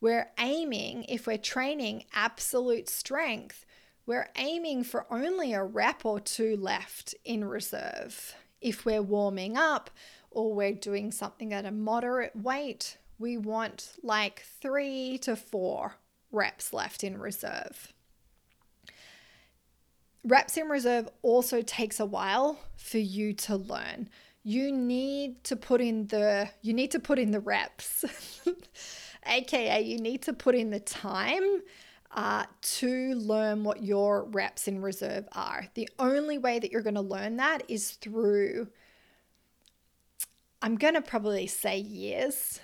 We're 0.00 0.30
aiming, 0.38 1.04
if 1.08 1.26
we're 1.26 1.38
training 1.38 2.04
absolute 2.14 2.88
strength, 2.88 3.66
we're 4.06 4.28
aiming 4.36 4.84
for 4.84 5.06
only 5.12 5.52
a 5.52 5.64
rep 5.64 6.04
or 6.04 6.20
two 6.20 6.56
left 6.56 7.14
in 7.24 7.44
reserve. 7.44 8.34
If 8.60 8.84
we're 8.84 9.02
warming 9.02 9.56
up 9.56 9.90
or 10.30 10.54
we're 10.54 10.72
doing 10.72 11.10
something 11.10 11.52
at 11.52 11.66
a 11.66 11.72
moderate 11.72 12.34
weight, 12.36 12.96
we 13.18 13.36
want 13.36 13.92
like 14.02 14.44
three 14.60 15.18
to 15.18 15.34
four 15.36 15.96
reps 16.30 16.72
left 16.72 17.02
in 17.02 17.18
reserve. 17.18 17.92
Reps 20.24 20.56
in 20.56 20.68
reserve 20.68 21.08
also 21.22 21.62
takes 21.62 21.98
a 21.98 22.06
while 22.06 22.58
for 22.76 22.98
you 22.98 23.32
to 23.32 23.56
learn. 23.56 24.08
you 24.44 24.72
need 24.72 25.42
to 25.44 25.56
put 25.56 25.80
in 25.80 26.06
the 26.06 26.48
you 26.62 26.72
need 26.72 26.90
to 26.92 26.98
put 27.00 27.18
in 27.18 27.32
the 27.32 27.40
reps 27.40 28.04
aka 29.28 29.80
you 29.80 29.98
need 29.98 30.22
to 30.22 30.32
put 30.32 30.54
in 30.54 30.70
the 30.70 30.80
time 30.80 31.62
uh, 32.12 32.44
to 32.62 33.14
learn 33.14 33.64
what 33.64 33.82
your 33.82 34.24
reps 34.24 34.66
in 34.66 34.80
reserve 34.80 35.28
are. 35.32 35.66
The 35.74 35.88
only 35.98 36.38
way 36.38 36.58
that 36.58 36.72
you're 36.72 36.82
going 36.82 36.94
to 36.94 37.00
learn 37.00 37.36
that 37.36 37.62
is 37.68 37.92
through 37.92 38.68
i'm 40.60 40.74
going 40.74 40.94
to 40.94 41.02
probably 41.02 41.46
say 41.46 41.78
years 41.78 42.60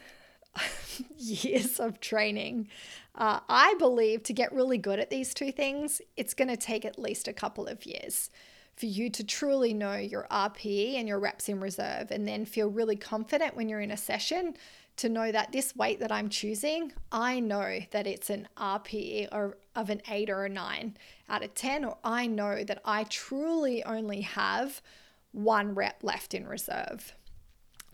years 1.17 1.79
of 1.79 2.01
training. 2.01 2.69
Uh, 3.15 3.41
i 3.49 3.75
believe 3.79 4.23
to 4.25 4.33
get 4.33 4.53
really 4.53 4.79
good 4.79 4.99
at 4.99 5.11
these 5.11 5.33
two 5.33 5.53
things 5.53 6.01
it's 6.17 6.35
going 6.35 6.49
to 6.49 6.57
take 6.57 6.85
at 6.85 6.99
least 6.99 7.29
a 7.29 7.33
couple 7.33 7.67
of 7.67 7.87
years 7.87 8.31
for 8.77 8.87
you 8.87 9.09
to 9.11 9.25
truly 9.25 9.73
know 9.73 9.95
your 9.95 10.27
RPE 10.31 10.95
and 10.95 11.07
your 11.07 11.21
reps 11.21 11.49
in 11.49 11.61
reserve, 11.61 12.11
and 12.11 12.27
then 12.27 12.45
feel 12.45 12.69
really 12.69 12.97
confident 12.97 13.57
when 13.57 13.69
you're 13.69 13.81
in 13.81 13.91
a 13.91 13.97
session 13.97 14.55
to 14.97 15.09
know 15.09 15.33
that 15.33 15.53
this 15.53 15.75
weight 15.75 16.01
that 16.01 16.13
I'm 16.13 16.29
choosing, 16.29 16.93
I 17.11 17.41
know 17.41 17.81
that 17.91 18.07
it's 18.07 18.31
an 18.31 18.49
RPE 18.57 19.29
or 19.33 19.59
of 19.75 19.91
an 19.91 20.03
eight 20.09 20.31
or 20.31 20.45
a 20.45 20.49
nine 20.49 20.97
out 21.29 21.43
of 21.43 21.55
10, 21.55 21.85
or 21.85 21.99
I 22.05 22.27
know 22.27 22.63
that 22.65 22.81
I 22.85 23.05
truly 23.05 23.83
only 23.85 24.21
have 24.21 24.81
one 25.33 25.75
rep 25.75 26.03
left 26.03 26.33
in 26.33 26.47
reserve. 26.47 27.15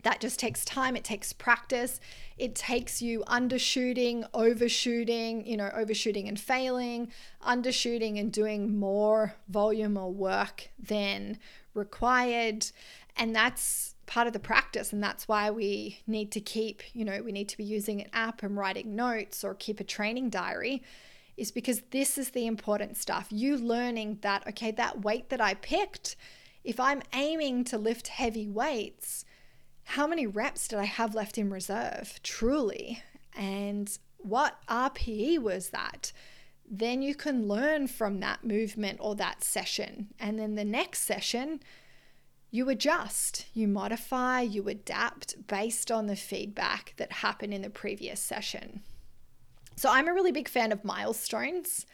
That 0.03 0.21
just 0.21 0.41
takes 0.41 0.65
time 0.65 0.97
it 0.97 1.05
takes 1.05 1.35
practice 1.35 2.01
it 2.39 2.55
takes 2.55 3.03
you 3.03 3.23
undershooting 3.27 4.25
overshooting 4.33 5.45
you 5.45 5.59
know 5.59 5.71
overshooting 5.75 6.27
and 6.27 6.41
failing 6.41 7.13
undershooting 7.47 8.19
and 8.19 8.33
doing 8.33 8.79
more 8.79 9.35
volume 9.49 9.99
or 9.99 10.11
work 10.11 10.71
than 10.79 11.39
required. 11.75 12.67
And 13.17 13.35
that's 13.35 13.95
part 14.11 14.27
of 14.27 14.33
the 14.33 14.39
practice 14.41 14.93
and 14.93 15.03
that's 15.03 15.29
why 15.29 15.51
we 15.51 16.01
need 16.07 16.33
to 16.33 16.41
keep 16.41 16.83
you 16.95 17.05
know 17.05 17.23
we 17.23 17.33
need 17.33 17.49
to 17.49 17.57
be 17.57 17.65
using 17.65 18.01
an 18.03 18.09
app 18.13 18.43
and 18.43 18.57
writing 18.57 18.97
notes 18.97 19.45
or 19.45 19.55
keep 19.55 19.79
a 19.79 19.85
training 19.85 20.29
diary 20.29 20.83
is 21.37 21.53
because 21.53 21.83
this 21.91 22.19
is 22.19 22.31
the 22.31 22.47
important 22.47 22.97
stuff 22.97 23.29
you 23.31 23.57
learning 23.57 24.19
that 24.23 24.45
okay 24.49 24.73
that 24.73 25.03
weight 25.03 25.29
that 25.31 25.41
i 25.41 25.55
picked 25.55 26.17
if 26.65 26.81
i'm 26.81 27.01
aiming 27.15 27.63
to 27.63 27.79
lift 27.79 28.09
heavy 28.09 28.49
weights 28.49 29.25
how 29.91 30.07
many 30.07 30.25
reps 30.25 30.69
did 30.69 30.79
I 30.79 30.85
have 30.85 31.17
left 31.17 31.37
in 31.37 31.51
reserve, 31.51 32.21
truly? 32.23 33.03
And 33.37 33.91
what 34.19 34.57
RPE 34.69 35.41
was 35.41 35.71
that? 35.71 36.13
Then 36.71 37.03
you 37.03 37.17
can 37.17 37.49
learn 37.49 37.89
from 37.89 38.21
that 38.21 38.45
movement 38.45 38.99
or 39.01 39.17
that 39.17 39.43
session. 39.43 40.15
And 40.21 40.39
then 40.39 40.55
the 40.55 40.65
next 40.65 41.01
session, 41.01 41.61
you 42.51 42.69
adjust, 42.69 43.47
you 43.55 43.69
modify, 43.69 44.41
you 44.41 44.69
adapt 44.69 45.47
based 45.47 45.91
on 45.91 46.07
the 46.07 46.17
feedback 46.17 46.95
that 46.97 47.13
happened 47.13 47.55
in 47.55 47.63
the 47.63 47.71
previous 47.71 48.21
session. 48.21 48.83
So 49.77 49.89
I'm 49.91 50.09
a 50.09 50.15
really 50.15 50.33
big 50.33 50.49
fan 50.49 50.73
of 50.73 50.85
milestones. 50.85 51.87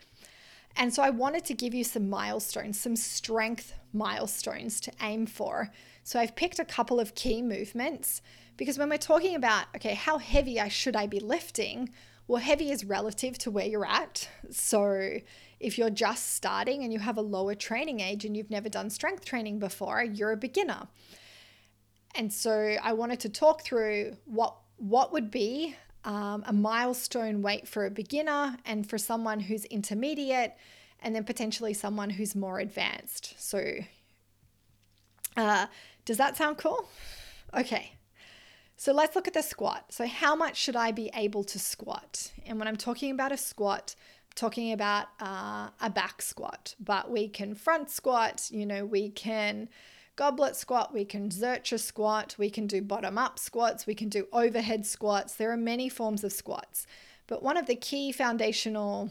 And 0.76 0.92
so 0.92 1.02
I 1.02 1.10
wanted 1.10 1.44
to 1.46 1.54
give 1.54 1.74
you 1.74 1.84
some 1.84 2.10
milestones, 2.10 2.78
some 2.78 2.96
strength 2.96 3.74
milestones 3.92 4.80
to 4.80 4.92
aim 5.00 5.26
for 5.26 5.70
so 6.06 6.20
I've 6.20 6.36
picked 6.36 6.60
a 6.60 6.64
couple 6.64 7.00
of 7.00 7.16
key 7.16 7.42
movements 7.42 8.22
because 8.56 8.78
when 8.78 8.88
we're 8.88 8.96
talking 8.96 9.34
about, 9.34 9.66
okay, 9.74 9.94
how 9.94 10.18
heavy 10.18 10.60
I 10.60 10.68
should 10.68 10.94
I 10.94 11.08
be 11.08 11.18
lifting? 11.18 11.90
Well, 12.28 12.40
heavy 12.40 12.70
is 12.70 12.84
relative 12.84 13.36
to 13.38 13.50
where 13.50 13.66
you're 13.66 13.84
at. 13.84 14.28
So 14.52 15.18
if 15.58 15.78
you're 15.78 15.90
just 15.90 16.34
starting 16.34 16.82
and 16.82 16.92
you 16.92 16.98
have 16.98 17.16
a 17.16 17.22
lower 17.22 17.54
training 17.54 18.00
age 18.00 18.24
and 18.24 18.36
you've 18.36 18.50
never 18.50 18.68
done 18.68 18.90
strength 18.90 19.24
training 19.24 19.58
before, 19.58 20.02
you're 20.02 20.32
a 20.32 20.36
beginner. 20.36 20.88
And 22.14 22.32
so 22.32 22.76
I 22.82 22.92
wanted 22.92 23.20
to 23.20 23.28
talk 23.28 23.62
through 23.62 24.16
what 24.24 24.56
what 24.78 25.12
would 25.12 25.30
be 25.30 25.74
um, 26.04 26.44
a 26.46 26.52
milestone 26.52 27.42
weight 27.42 27.66
for 27.66 27.86
a 27.86 27.90
beginner 27.90 28.58
and 28.64 28.88
for 28.88 28.98
someone 28.98 29.40
who's 29.40 29.64
intermediate, 29.66 30.54
and 31.00 31.14
then 31.14 31.24
potentially 31.24 31.74
someone 31.74 32.10
who's 32.10 32.34
more 32.34 32.58
advanced. 32.58 33.34
So 33.38 33.78
uh, 35.36 35.66
does 36.04 36.16
that 36.18 36.36
sound 36.36 36.58
cool? 36.58 36.88
Okay. 37.54 37.92
So 38.76 38.92
let's 38.92 39.16
look 39.16 39.26
at 39.26 39.34
the 39.34 39.42
squat. 39.42 39.86
So, 39.90 40.06
how 40.06 40.36
much 40.36 40.56
should 40.56 40.76
I 40.76 40.92
be 40.92 41.10
able 41.14 41.44
to 41.44 41.58
squat? 41.58 42.30
And 42.44 42.58
when 42.58 42.68
I'm 42.68 42.76
talking 42.76 43.10
about 43.10 43.32
a 43.32 43.36
squat, 43.36 43.94
talking 44.36 44.72
about 44.72 45.08
uh, 45.20 45.70
a 45.80 45.90
back 45.90 46.22
squat, 46.22 46.74
but 46.78 47.10
we 47.10 47.26
can 47.26 47.54
front 47.54 47.90
squat, 47.90 48.48
you 48.50 48.66
know, 48.66 48.84
we 48.84 49.08
can 49.08 49.68
goblet 50.14 50.54
squat, 50.54 50.94
we 50.94 51.04
can 51.04 51.30
zercher 51.30 51.80
squat, 51.80 52.36
we 52.38 52.48
can 52.48 52.66
do 52.66 52.80
bottom 52.82 53.18
up 53.18 53.38
squats, 53.38 53.86
we 53.86 53.94
can 53.94 54.08
do 54.08 54.28
overhead 54.32 54.86
squats. 54.86 55.34
There 55.34 55.50
are 55.50 55.56
many 55.56 55.88
forms 55.88 56.22
of 56.22 56.32
squats. 56.32 56.86
But 57.26 57.42
one 57.42 57.56
of 57.56 57.66
the 57.66 57.74
key 57.74 58.12
foundational 58.12 59.10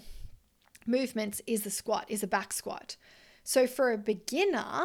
movements 0.86 1.42
is 1.46 1.64
the 1.64 1.70
squat, 1.70 2.06
is 2.08 2.24
a 2.24 2.28
back 2.28 2.54
squat. 2.54 2.96
So, 3.44 3.68
for 3.68 3.92
a 3.92 3.98
beginner, 3.98 4.84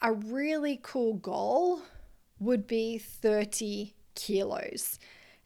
a 0.00 0.12
really 0.12 0.80
cool 0.82 1.14
goal 1.14 1.82
would 2.38 2.66
be 2.66 2.98
30 2.98 3.94
kilos. 4.14 4.98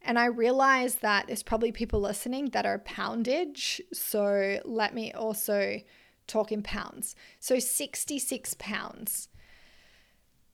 And 0.03 0.19
I 0.19 0.27
realize 0.27 0.97
that 0.97 1.27
there's 1.27 1.43
probably 1.43 1.73
people 1.73 2.01
listening 2.01 2.51
that 2.51 2.67
are 2.67 2.79
poundage. 2.79 3.81
So 3.93 4.61
let 4.65 4.95
me 4.95 5.13
also 5.13 5.81
talk 6.27 6.53
in 6.53 6.63
pounds. 6.63 7.15
So 7.39 7.59
66 7.59 8.55
pounds. 8.59 9.29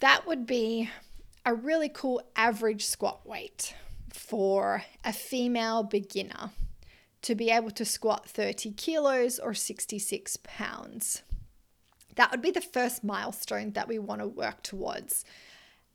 That 0.01 0.27
would 0.27 0.47
be 0.47 0.91
a 1.45 1.55
really 1.55 1.89
cool 1.89 2.21
average 2.35 2.85
squat 2.85 3.27
weight 3.27 3.75
for 4.13 4.83
a 5.05 5.13
female 5.13 5.85
beginner 5.85 6.51
to 7.23 7.35
be 7.35 7.51
able 7.51 7.71
to 7.71 7.85
squat 7.85 8.29
30 8.29 8.73
kilos 8.73 9.39
or 9.39 9.55
66 9.55 10.39
pounds. 10.43 11.23
That 12.17 12.31
would 12.31 12.43
be 12.43 12.51
the 12.51 12.61
first 12.61 13.05
milestone 13.05 13.73
that 13.73 13.89
we 13.89 13.99
want 13.99 14.21
to 14.21 14.27
work 14.27 14.63
towards. 14.63 15.25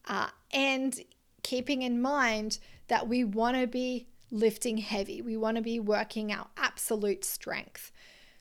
Uh, 0.05 0.27
and 0.51 0.99
keeping 1.43 1.81
in 1.81 2.01
mind 2.01 2.59
that 2.91 3.07
we 3.07 3.23
want 3.23 3.55
to 3.55 3.65
be 3.65 4.05
lifting 4.31 4.77
heavy, 4.77 5.21
we 5.21 5.37
want 5.37 5.55
to 5.55 5.63
be 5.63 5.79
working 5.79 6.33
our 6.33 6.47
absolute 6.57 7.23
strength. 7.23 7.89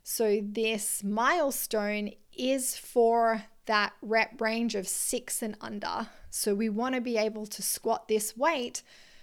So, 0.03 0.41
this 0.43 1.05
milestone 1.05 2.11
is 2.37 2.77
for 2.77 3.45
that 3.67 3.93
rep 4.03 4.41
range 4.41 4.75
of 4.75 4.89
six 4.89 5.41
and 5.41 5.57
under. 5.61 6.09
So, 6.31 6.57
we 6.57 6.69
want 6.69 6.97
to 6.97 7.01
be 7.01 7.17
able 7.17 7.47
to 7.47 7.63
squat 7.63 8.09
this 8.09 8.37
weight 8.37 8.83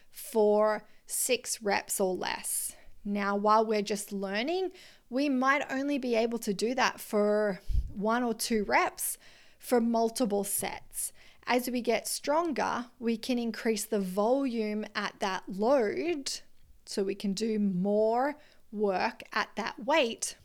for 0.10 0.86
six 1.08 1.62
reps 1.62 2.00
or 2.00 2.16
less. 2.16 2.74
Now, 3.04 3.36
while 3.36 3.66
we're 3.66 3.82
just 3.82 4.14
learning, 4.14 4.72
we 5.10 5.28
might 5.28 5.70
only 5.70 5.98
be 5.98 6.16
able 6.16 6.40
to 6.40 6.54
do 6.54 6.74
that 6.76 7.02
for 7.02 7.60
one 7.94 8.24
or 8.24 8.34
two 8.34 8.64
reps 8.64 9.18
for 9.60 9.82
multiple 9.82 10.46
sets. 10.46 11.12
As 11.50 11.70
we 11.70 11.80
get 11.80 12.10
stronger, 12.10 12.88
we 13.00 13.16
can 13.16 13.40
increase 13.40 13.86
the 13.86 14.02
volume 14.02 14.86
at 14.94 15.14
that 15.20 15.44
load 15.48 16.42
so 16.86 17.04
we 17.04 17.16
can 17.16 17.32
do 17.32 17.58
more 17.58 18.36
work 18.70 19.24
at 19.32 19.48
that 19.56 19.86
weight. 19.86 20.36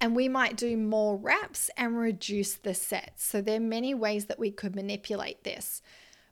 And 0.00 0.16
we 0.16 0.28
might 0.28 0.56
do 0.56 0.76
more 0.76 1.16
reps 1.16 1.70
and 1.76 1.96
reduce 1.96 2.54
the 2.54 2.74
sets. 2.74 3.24
So, 3.24 3.40
there 3.40 3.56
are 3.58 3.60
many 3.60 3.94
ways 3.94 4.26
that 4.26 4.38
we 4.38 4.50
could 4.50 4.74
manipulate 4.74 5.44
this. 5.44 5.80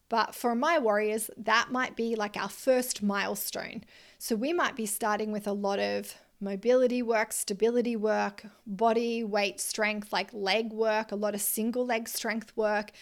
But 0.09 0.34
for 0.34 0.55
my 0.55 0.78
warriors, 0.78 1.30
that 1.36 1.70
might 1.70 1.97
be 1.97 2.16
like 2.16 2.36
our 2.36 2.49
first 2.49 3.03
milestone. 3.03 3.84
So, 4.18 4.34
we 4.34 4.53
might 4.53 4.74
be 4.74 4.86
starting 4.86 5.30
with 5.30 5.47
a 5.47 5.53
lot 5.53 5.78
of 5.78 6.16
mobility 6.40 7.03
work, 7.03 7.32
stability 7.32 7.97
work, 7.97 8.44
body 8.66 9.24
weight 9.24 9.61
strength, 9.61 10.12
like 10.12 10.32
leg 10.32 10.72
work, 10.72 11.11
a 11.11 11.16
lot 11.16 11.34
of 11.34 11.40
single 11.40 11.86
leg 11.86 12.09
strength 12.09 12.53
work. 12.57 12.92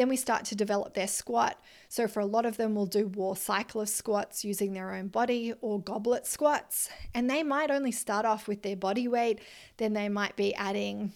Then 0.00 0.08
we 0.08 0.16
start 0.16 0.46
to 0.46 0.54
develop 0.54 0.94
their 0.94 1.06
squat. 1.06 1.62
So, 1.90 2.08
for 2.08 2.20
a 2.20 2.24
lot 2.24 2.46
of 2.46 2.56
them, 2.56 2.74
we'll 2.74 2.86
do 2.86 3.06
war 3.06 3.36
cyclist 3.36 3.96
squats 3.96 4.46
using 4.46 4.72
their 4.72 4.94
own 4.94 5.08
body 5.08 5.52
or 5.60 5.78
goblet 5.78 6.26
squats. 6.26 6.88
And 7.12 7.28
they 7.28 7.42
might 7.42 7.70
only 7.70 7.92
start 7.92 8.24
off 8.24 8.48
with 8.48 8.62
their 8.62 8.76
body 8.76 9.08
weight, 9.08 9.42
then 9.76 9.92
they 9.92 10.08
might 10.08 10.36
be 10.36 10.54
adding, 10.54 11.12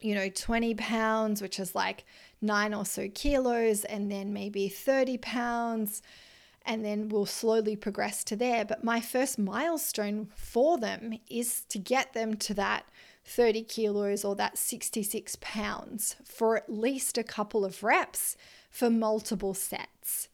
you 0.00 0.16
know, 0.16 0.28
20 0.28 0.74
pounds, 0.74 1.40
which 1.40 1.60
is 1.60 1.76
like 1.76 2.04
nine 2.40 2.74
or 2.74 2.84
so 2.84 3.08
kilos, 3.08 3.84
and 3.84 4.10
then 4.10 4.32
maybe 4.32 4.68
30 4.68 5.18
pounds 5.18 6.02
and 6.64 6.84
then 6.84 7.08
we'll 7.08 7.26
slowly 7.26 7.74
progress 7.74 8.22
to 8.22 8.36
there. 8.36 8.64
But 8.64 8.84
my 8.84 9.00
first 9.00 9.36
milestone 9.38 10.28
for 10.36 10.78
them 10.78 11.18
is 11.28 11.64
to 11.70 11.78
get 11.78 12.12
them 12.12 12.34
to 12.36 12.54
that 12.54 12.84
30 13.24 13.62
kilos 13.62 14.24
or 14.24 14.34
that 14.36 14.58
66 14.58 15.36
pounds 15.40 16.16
for 16.24 16.56
at 16.56 16.68
least 16.72 17.16
a 17.16 17.22
couple 17.22 17.64
of 17.64 17.82
reps 17.82 18.36
for 18.70 18.90
multiple 18.90 19.54
sets. 19.54 20.28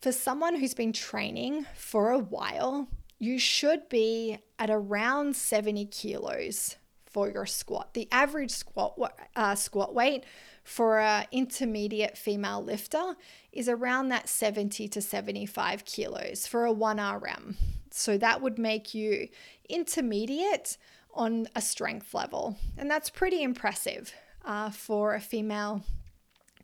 For 0.00 0.12
someone 0.12 0.56
who's 0.56 0.74
been 0.74 0.92
training 0.92 1.66
for 1.74 2.10
a 2.10 2.18
while, 2.18 2.88
you 3.18 3.38
should 3.38 3.88
be 3.88 4.38
at 4.58 4.70
around 4.70 5.36
70 5.36 5.86
kilos 5.86 6.76
for 7.06 7.28
your 7.28 7.44
squat. 7.44 7.92
The 7.94 8.08
average 8.10 8.50
squat 8.50 8.98
uh, 9.36 9.54
squat 9.56 9.94
weight 9.94 10.24
for 10.64 11.00
an 11.00 11.26
intermediate 11.32 12.16
female 12.16 12.62
lifter 12.62 13.16
is 13.52 13.68
around 13.68 14.08
that 14.08 14.28
70 14.28 14.88
to 14.88 15.02
75 15.02 15.84
kilos 15.84 16.46
for 16.46 16.66
a 16.66 16.74
1RM. 16.74 17.56
So 17.90 18.16
that 18.18 18.40
would 18.40 18.58
make 18.58 18.94
you 18.94 19.28
intermediate 19.68 20.78
on 21.14 21.48
a 21.54 21.60
strength 21.60 22.14
level. 22.14 22.56
And 22.78 22.90
that's 22.90 23.10
pretty 23.10 23.42
impressive 23.42 24.12
uh, 24.44 24.70
for 24.70 25.14
a 25.14 25.20
female 25.20 25.82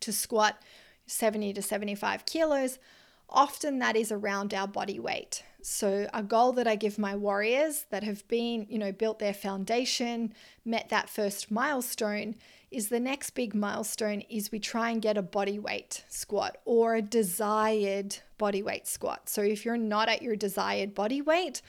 to 0.00 0.12
squat 0.12 0.62
70 1.06 1.52
to 1.54 1.62
75 1.62 2.26
kilos. 2.26 2.78
Often 3.28 3.80
that 3.80 3.96
is 3.96 4.12
around 4.12 4.54
our 4.54 4.68
body 4.68 5.00
weight. 5.00 5.42
So, 5.62 6.08
a 6.14 6.22
goal 6.22 6.52
that 6.52 6.68
I 6.68 6.76
give 6.76 6.96
my 6.96 7.16
warriors 7.16 7.86
that 7.90 8.04
have 8.04 8.26
been, 8.28 8.66
you 8.70 8.78
know, 8.78 8.92
built 8.92 9.18
their 9.18 9.34
foundation, 9.34 10.32
met 10.64 10.90
that 10.90 11.10
first 11.10 11.50
milestone, 11.50 12.36
is 12.70 12.88
the 12.88 13.00
next 13.00 13.30
big 13.30 13.52
milestone 13.52 14.20
is 14.30 14.52
we 14.52 14.60
try 14.60 14.90
and 14.90 15.02
get 15.02 15.16
a 15.16 15.22
body 15.22 15.58
weight 15.58 16.04
squat 16.08 16.58
or 16.64 16.94
a 16.94 17.02
desired 17.02 18.18
body 18.38 18.62
weight 18.62 18.86
squat. 18.86 19.28
So, 19.28 19.42
if 19.42 19.64
you're 19.64 19.76
not 19.76 20.08
at 20.08 20.22
your 20.22 20.36
desired 20.36 20.94
body 20.94 21.20
weight, 21.20 21.62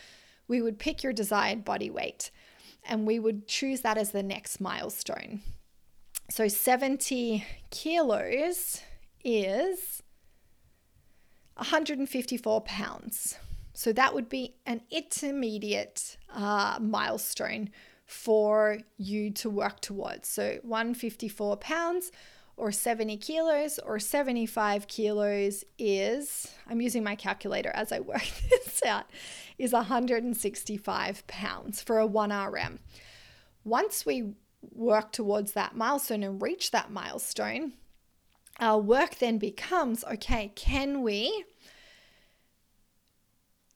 we 0.47 0.61
would 0.61 0.77
pick 0.77 1.01
your 1.01 1.13
desired 1.13 1.65
body 1.65 1.89
weight 1.89 2.29
and 2.87 3.05
we 3.05 3.19
would 3.19 3.47
choose 3.47 3.81
that 3.81 3.97
as 3.97 4.11
the 4.11 4.23
next 4.23 4.59
milestone. 4.59 5.41
So 6.29 6.47
70 6.47 7.45
kilos 7.69 8.81
is 9.23 10.03
154 11.55 12.61
pounds. 12.61 13.37
So 13.73 13.93
that 13.93 14.13
would 14.13 14.27
be 14.27 14.55
an 14.65 14.81
intermediate 14.89 16.17
uh, 16.33 16.79
milestone 16.81 17.69
for 18.05 18.79
you 18.97 19.31
to 19.31 19.49
work 19.49 19.81
towards. 19.81 20.27
So 20.27 20.59
154 20.63 21.57
pounds 21.57 22.11
or 22.57 22.71
70 22.71 23.17
kilos 23.17 23.79
or 23.79 23.99
75 23.99 24.87
kilos 24.87 25.63
is, 25.77 26.51
I'm 26.67 26.81
using 26.81 27.03
my 27.03 27.15
calculator 27.15 27.71
as 27.73 27.91
I 27.91 27.99
work 27.99 28.23
this 28.49 28.81
out, 28.83 29.05
is 29.57 29.71
165 29.71 31.27
pounds 31.27 31.81
for 31.81 31.99
a 31.99 32.07
1RM. 32.07 32.79
Once 33.63 34.05
we 34.05 34.33
work 34.73 35.11
towards 35.11 35.53
that 35.53 35.75
milestone 35.75 36.23
and 36.23 36.41
reach 36.41 36.71
that 36.71 36.91
milestone, 36.91 37.73
our 38.59 38.79
work 38.79 39.19
then 39.19 39.37
becomes 39.37 40.03
okay, 40.05 40.51
can 40.55 41.03
we 41.03 41.45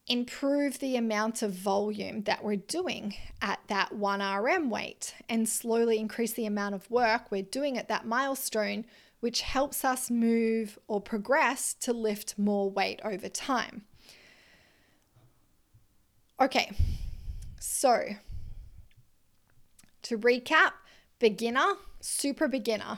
improve 0.08 0.80
the 0.80 0.96
amount 0.96 1.42
of 1.42 1.54
volume 1.54 2.24
that 2.24 2.44
we're 2.44 2.56
doing 2.56 3.16
at 3.42 3.60
that 3.68 3.92
1RM 3.92 4.70
weight 4.70 5.14
and 5.30 5.48
slowly 5.48 6.00
increase 6.00 6.34
the 6.34 6.46
amount 6.46 6.76
of 6.76 6.90
work 6.90 7.32
we're 7.32 7.42
doing 7.44 7.78
at 7.78 7.88
that 7.88 8.06
milestone, 8.06 8.86
which 9.20 9.42
helps 9.42 9.86
us 9.86 10.10
move 10.10 10.78
or 10.88 11.00
progress 11.00 11.74
to 11.76 11.94
lift 11.94 12.38
more 12.38 12.70
weight 12.70 13.00
over 13.04 13.30
time. 13.30 13.84
Okay, 16.42 16.72
so 17.60 18.16
to 20.02 20.18
recap, 20.18 20.72
beginner, 21.20 21.76
super 22.00 22.48
beginner 22.48 22.98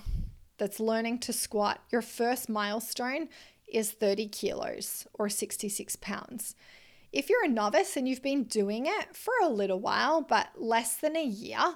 that's 0.58 0.80
learning 0.80 1.20
to 1.20 1.34
squat, 1.34 1.82
your 1.91 2.01
first 2.01 2.47
milestone 2.47 3.28
is 3.68 3.91
30 3.91 4.28
kilos 4.28 5.06
or 5.14 5.28
66 5.28 5.97
pounds. 5.97 6.56
If 7.14 7.30
you're 7.30 7.45
a 7.45 7.47
novice 7.47 7.95
and 7.95 8.09
you've 8.09 8.24
been 8.24 8.45
doing 8.45 8.88
it 8.88 9.16
for 9.16 9.34
a 9.43 9.47
little 9.47 9.80
while, 9.80 10.22
but 10.22 10.49
less 10.57 10.95
than 10.95 11.16
a 11.16 11.24
year, 11.24 11.76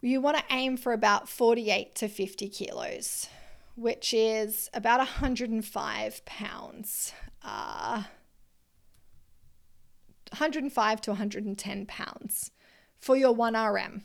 you 0.00 0.20
want 0.20 0.36
to 0.38 0.44
aim 0.50 0.76
for 0.76 0.92
about 0.92 1.28
48 1.28 1.94
to 1.94 2.08
50 2.08 2.48
kilos, 2.48 3.28
which 3.76 4.12
is 4.12 4.68
about 4.74 4.98
105 4.98 6.24
pounds. 6.24 7.12
Uh, 7.44 8.02
105 10.32 11.00
to 11.02 11.10
110 11.10 11.86
pounds 11.86 12.50
for 12.98 13.16
your 13.16 13.34
1RM 13.34 14.02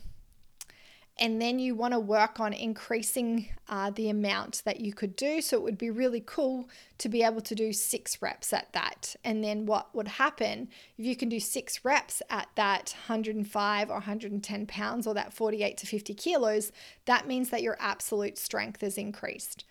and 1.18 1.42
then 1.42 1.58
you 1.58 1.74
want 1.74 1.94
to 1.94 2.00
work 2.00 2.38
on 2.38 2.52
increasing 2.52 3.48
uh, 3.68 3.90
the 3.90 4.08
amount 4.08 4.62
that 4.64 4.80
you 4.80 4.92
could 4.92 5.16
do. 5.16 5.40
So 5.40 5.56
it 5.56 5.62
would 5.62 5.78
be 5.78 5.90
really 5.90 6.22
cool 6.24 6.68
to 6.98 7.08
be 7.08 7.22
able 7.22 7.40
to 7.40 7.54
do 7.54 7.72
six 7.72 8.22
reps 8.22 8.52
at 8.52 8.72
that. 8.72 9.16
And 9.24 9.42
then 9.42 9.66
what 9.66 9.94
would 9.94 10.08
happen 10.08 10.68
if 10.96 11.04
you 11.04 11.16
can 11.16 11.28
do 11.28 11.40
six 11.40 11.84
reps 11.84 12.22
at 12.30 12.48
that 12.54 12.94
105 13.06 13.90
or 13.90 13.94
110 13.94 14.66
pounds 14.66 15.06
or 15.06 15.14
that 15.14 15.32
48 15.32 15.76
to 15.78 15.86
50 15.86 16.14
kilos? 16.14 16.72
That 17.06 17.26
means 17.26 17.50
that 17.50 17.62
your 17.62 17.76
absolute 17.80 18.38
strength 18.38 18.82
is 18.82 18.96
increased. 18.96 19.64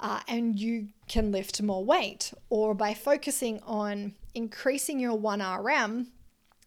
Uh, 0.00 0.20
and 0.26 0.58
you 0.58 0.88
can 1.08 1.30
lift 1.30 1.62
more 1.62 1.84
weight, 1.84 2.34
or 2.50 2.74
by 2.74 2.92
focusing 2.92 3.60
on 3.60 4.12
increasing 4.34 4.98
your 4.98 5.16
1RM 5.16 6.06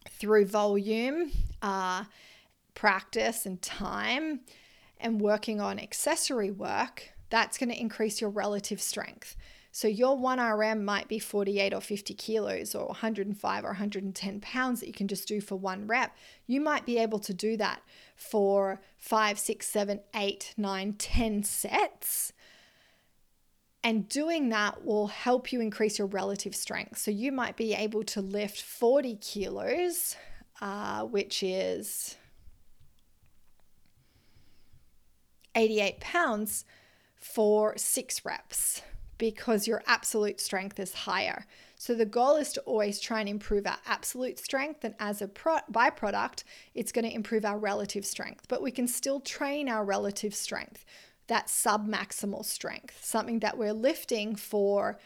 through 0.09 0.45
volume, 0.45 1.31
uh, 1.61 2.05
practice 2.77 3.47
and 3.47 3.59
time 3.59 4.41
and 4.99 5.19
working 5.19 5.59
on 5.59 5.79
accessory 5.79 6.51
work, 6.51 7.09
that's 7.31 7.57
going 7.57 7.69
to 7.69 7.79
increase 7.79 8.21
your 8.21 8.29
relative 8.29 8.79
strength. 8.79 9.35
So 9.71 9.87
your 9.87 10.15
1RM 10.15 10.83
might 10.83 11.07
be 11.07 11.17
48 11.17 11.73
or 11.73 11.81
50 11.81 12.13
kilos 12.13 12.75
or 12.75 12.85
105 12.87 13.63
or 13.63 13.67
110 13.67 14.41
pounds 14.41 14.79
that 14.79 14.87
you 14.87 14.93
can 14.93 15.07
just 15.07 15.27
do 15.27 15.41
for 15.41 15.55
one 15.55 15.87
rep. 15.87 16.15
You 16.45 16.61
might 16.61 16.85
be 16.85 16.99
able 16.99 17.19
to 17.19 17.33
do 17.33 17.57
that 17.57 17.81
for 18.15 18.79
five, 18.97 19.39
six, 19.39 19.67
seven, 19.67 19.99
eight, 20.15 20.53
nine, 20.55 20.93
10 20.93 21.43
sets. 21.43 22.31
And 23.83 24.07
doing 24.07 24.49
that 24.49 24.85
will 24.85 25.07
help 25.07 25.51
you 25.51 25.61
increase 25.61 25.97
your 25.97 26.07
relative 26.07 26.55
strength. 26.55 26.99
So 26.99 27.09
you 27.09 27.31
might 27.31 27.55
be 27.55 27.73
able 27.73 28.03
to 28.03 28.21
lift 28.21 28.61
40 28.61 29.15
kilos, 29.15 30.15
uh, 30.61 31.03
which 31.05 31.41
is 31.41 32.16
88 35.57 35.99
pounds 35.99 36.63
for 37.15 37.75
six 37.77 38.23
reps 38.23 38.83
because 39.17 39.67
your 39.67 39.81
absolute 39.87 40.39
strength 40.39 40.79
is 40.79 40.93
higher. 40.93 41.45
So 41.75 41.95
the 41.95 42.05
goal 42.05 42.35
is 42.35 42.53
to 42.53 42.61
always 42.61 42.99
try 42.99 43.19
and 43.19 43.29
improve 43.29 43.65
our 43.65 43.79
absolute 43.85 44.39
strength, 44.39 44.83
and 44.83 44.93
as 44.99 45.21
a 45.21 45.27
pro- 45.27 45.59
byproduct, 45.71 46.43
it's 46.75 46.91
going 46.91 47.05
to 47.05 47.13
improve 47.13 47.43
our 47.43 47.57
relative 47.57 48.05
strength. 48.05 48.45
But 48.47 48.61
we 48.61 48.71
can 48.71 48.87
still 48.87 49.19
train 49.19 49.67
our 49.67 49.83
relative 49.83 50.35
strength, 50.35 50.85
that 51.25 51.49
sub-maximal 51.49 52.45
strength, 52.45 53.03
something 53.03 53.39
that 53.39 53.57
we're 53.57 53.73
lifting 53.73 54.35
for, 54.35 54.99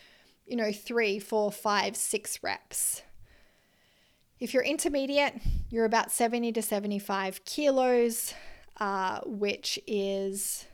you 0.45 0.57
know, 0.57 0.73
three, 0.73 1.19
four, 1.19 1.51
five, 1.51 1.95
six 1.95 2.43
reps. 2.43 3.01
If 4.39 4.53
you're 4.53 4.63
intermediate, 4.63 5.35
you're 5.69 5.85
about 5.85 6.11
70 6.11 6.51
to 6.53 6.61
75 6.61 7.45
kilos 7.45 8.33
uh, 8.81 9.19
which 9.25 9.77
is, 9.85 10.65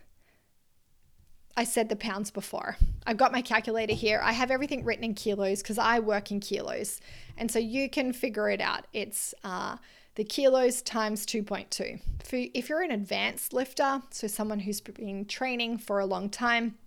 I 1.58 1.66
said 1.66 1.89
the 1.89 1.97
pounds 1.97 2.32
before. 2.32 2.78
I've 3.05 3.18
got 3.18 3.34
my 3.34 3.41
calculator 3.41 3.93
here. 3.93 4.22
I 4.24 4.32
have 4.32 4.49
everything 4.49 4.86
written 4.86 5.03
in 5.03 5.14
kilos 5.14 5.62
because 5.62 5.78
I 5.78 5.99
work 5.99 6.32
in 6.32 6.39
kilos. 6.39 7.01
And 7.38 7.51
so 7.51 7.60
you 7.60 7.89
can 7.89 8.14
figure 8.14 8.49
it 8.49 8.62
out. 8.62 8.88
It's 8.93 9.34
uh, 9.43 9.76
the 10.16 10.24
kilos 10.24 10.82
times 10.82 11.26
2.2. 11.26 11.99
If 12.55 12.70
you're 12.70 12.82
an 12.82 12.91
advanced 12.91 13.51
lifter, 13.51 14.01
so 14.10 14.28
someone 14.28 14.60
who's 14.60 14.80
been 14.80 15.26
training 15.26 15.78
for 15.78 15.99
a 15.99 16.05
long 16.05 16.30
time, 16.30 16.78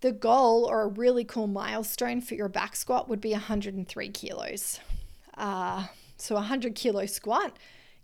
the 0.00 0.12
goal 0.12 0.64
or 0.64 0.84
a 0.84 0.88
really 0.88 1.24
cool 1.24 1.48
milestone 1.48 2.22
for 2.22 2.34
your 2.34 2.48
back 2.48 2.76
squat 2.76 3.10
would 3.10 3.20
be 3.20 3.32
103 3.32 4.08
kilos. 4.08 4.80
Uh, 5.36 5.88
so 6.16 6.34
100 6.36 6.74
kilo 6.74 7.04
squat 7.04 7.58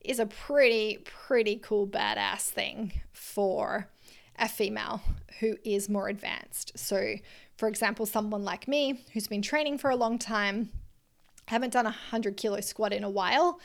is 0.04 0.18
a 0.18 0.26
pretty, 0.26 0.98
pretty 1.04 1.56
cool, 1.62 1.86
badass 1.86 2.42
thing 2.42 3.00
for 3.12 3.88
a 4.38 4.48
female 4.48 5.02
who 5.40 5.56
is 5.64 5.88
more 5.88 6.08
advanced. 6.08 6.72
So, 6.76 7.14
for 7.56 7.68
example, 7.68 8.06
someone 8.06 8.44
like 8.44 8.66
me 8.66 9.04
who's 9.12 9.28
been 9.28 9.42
training 9.42 9.78
for 9.78 9.90
a 9.90 9.96
long 9.96 10.18
time, 10.18 10.70
haven't 11.48 11.72
done 11.72 11.86
a 11.86 11.90
100 11.90 12.36
kilo 12.36 12.60
squat 12.60 12.92
in 12.92 13.04
a 13.04 13.10
while, 13.10 13.60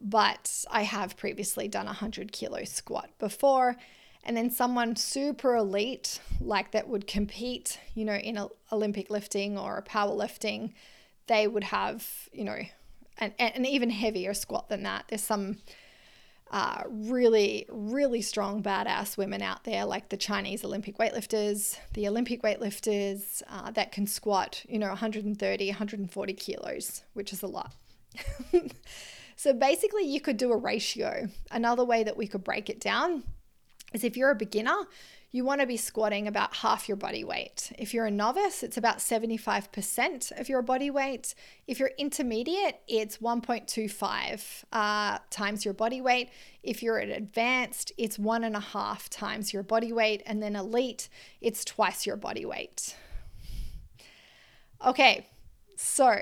but 0.00 0.64
I 0.70 0.82
have 0.82 1.16
previously 1.16 1.68
done 1.68 1.86
a 1.86 1.88
100 1.88 2.32
kilo 2.32 2.64
squat 2.64 3.10
before. 3.18 3.76
And 4.24 4.36
then 4.36 4.50
someone 4.50 4.96
super 4.96 5.56
elite, 5.56 6.20
like 6.40 6.72
that 6.72 6.88
would 6.88 7.06
compete, 7.06 7.78
you 7.94 8.04
know, 8.04 8.14
in 8.14 8.38
Olympic 8.72 9.10
lifting 9.10 9.56
or 9.56 9.82
powerlifting, 9.82 10.72
they 11.28 11.46
would 11.46 11.64
have, 11.64 12.28
you 12.32 12.44
know, 12.44 12.60
an, 13.18 13.32
an 13.38 13.66
even 13.66 13.90
heavier 13.90 14.34
squat 14.34 14.68
than 14.68 14.82
that. 14.84 15.04
There's 15.08 15.22
some 15.22 15.58
uh, 16.50 16.82
really, 16.88 17.66
really 17.68 18.22
strong, 18.22 18.62
badass 18.62 19.16
women 19.16 19.42
out 19.42 19.64
there, 19.64 19.84
like 19.84 20.08
the 20.08 20.16
Chinese 20.16 20.64
Olympic 20.64 20.96
weightlifters, 20.98 21.78
the 21.92 22.08
Olympic 22.08 22.42
weightlifters 22.42 23.42
uh, 23.50 23.70
that 23.72 23.92
can 23.92 24.06
squat, 24.06 24.64
you 24.68 24.78
know, 24.78 24.88
130, 24.88 25.68
140 25.68 26.32
kilos, 26.34 27.02
which 27.12 27.32
is 27.32 27.42
a 27.42 27.46
lot. 27.46 27.74
So 29.38 29.52
basically, 29.52 30.02
you 30.02 30.20
could 30.20 30.36
do 30.36 30.50
a 30.50 30.56
ratio. 30.56 31.28
Another 31.52 31.84
way 31.84 32.02
that 32.02 32.16
we 32.16 32.26
could 32.26 32.42
break 32.42 32.68
it 32.68 32.80
down 32.80 33.22
is 33.94 34.02
if 34.02 34.16
you're 34.16 34.32
a 34.32 34.34
beginner, 34.34 34.74
you 35.30 35.44
want 35.44 35.60
to 35.60 35.66
be 35.66 35.76
squatting 35.76 36.26
about 36.26 36.56
half 36.56 36.88
your 36.88 36.96
body 36.96 37.22
weight. 37.22 37.70
If 37.78 37.92
you're 37.92 38.06
a 38.06 38.10
novice, 38.10 38.62
it's 38.62 38.78
about 38.78 38.98
75% 38.98 40.40
of 40.40 40.48
your 40.48 40.62
body 40.62 40.90
weight. 40.90 41.34
If 41.66 41.78
you're 41.78 41.90
intermediate, 41.98 42.80
it's 42.88 43.18
1.25 43.18 44.64
uh, 44.72 45.18
times 45.28 45.64
your 45.66 45.74
body 45.74 46.00
weight. 46.00 46.30
If 46.62 46.82
you're 46.82 46.96
an 46.96 47.10
advanced, 47.10 47.92
it's 47.98 48.18
one 48.18 48.42
and 48.42 48.56
a 48.56 48.60
half 48.60 49.10
times 49.10 49.52
your 49.52 49.62
body 49.62 49.92
weight. 49.92 50.22
And 50.24 50.42
then 50.42 50.56
elite, 50.56 51.10
it's 51.42 51.62
twice 51.62 52.06
your 52.06 52.16
body 52.16 52.46
weight. 52.46 52.96
Okay, 54.86 55.26
so 55.76 56.16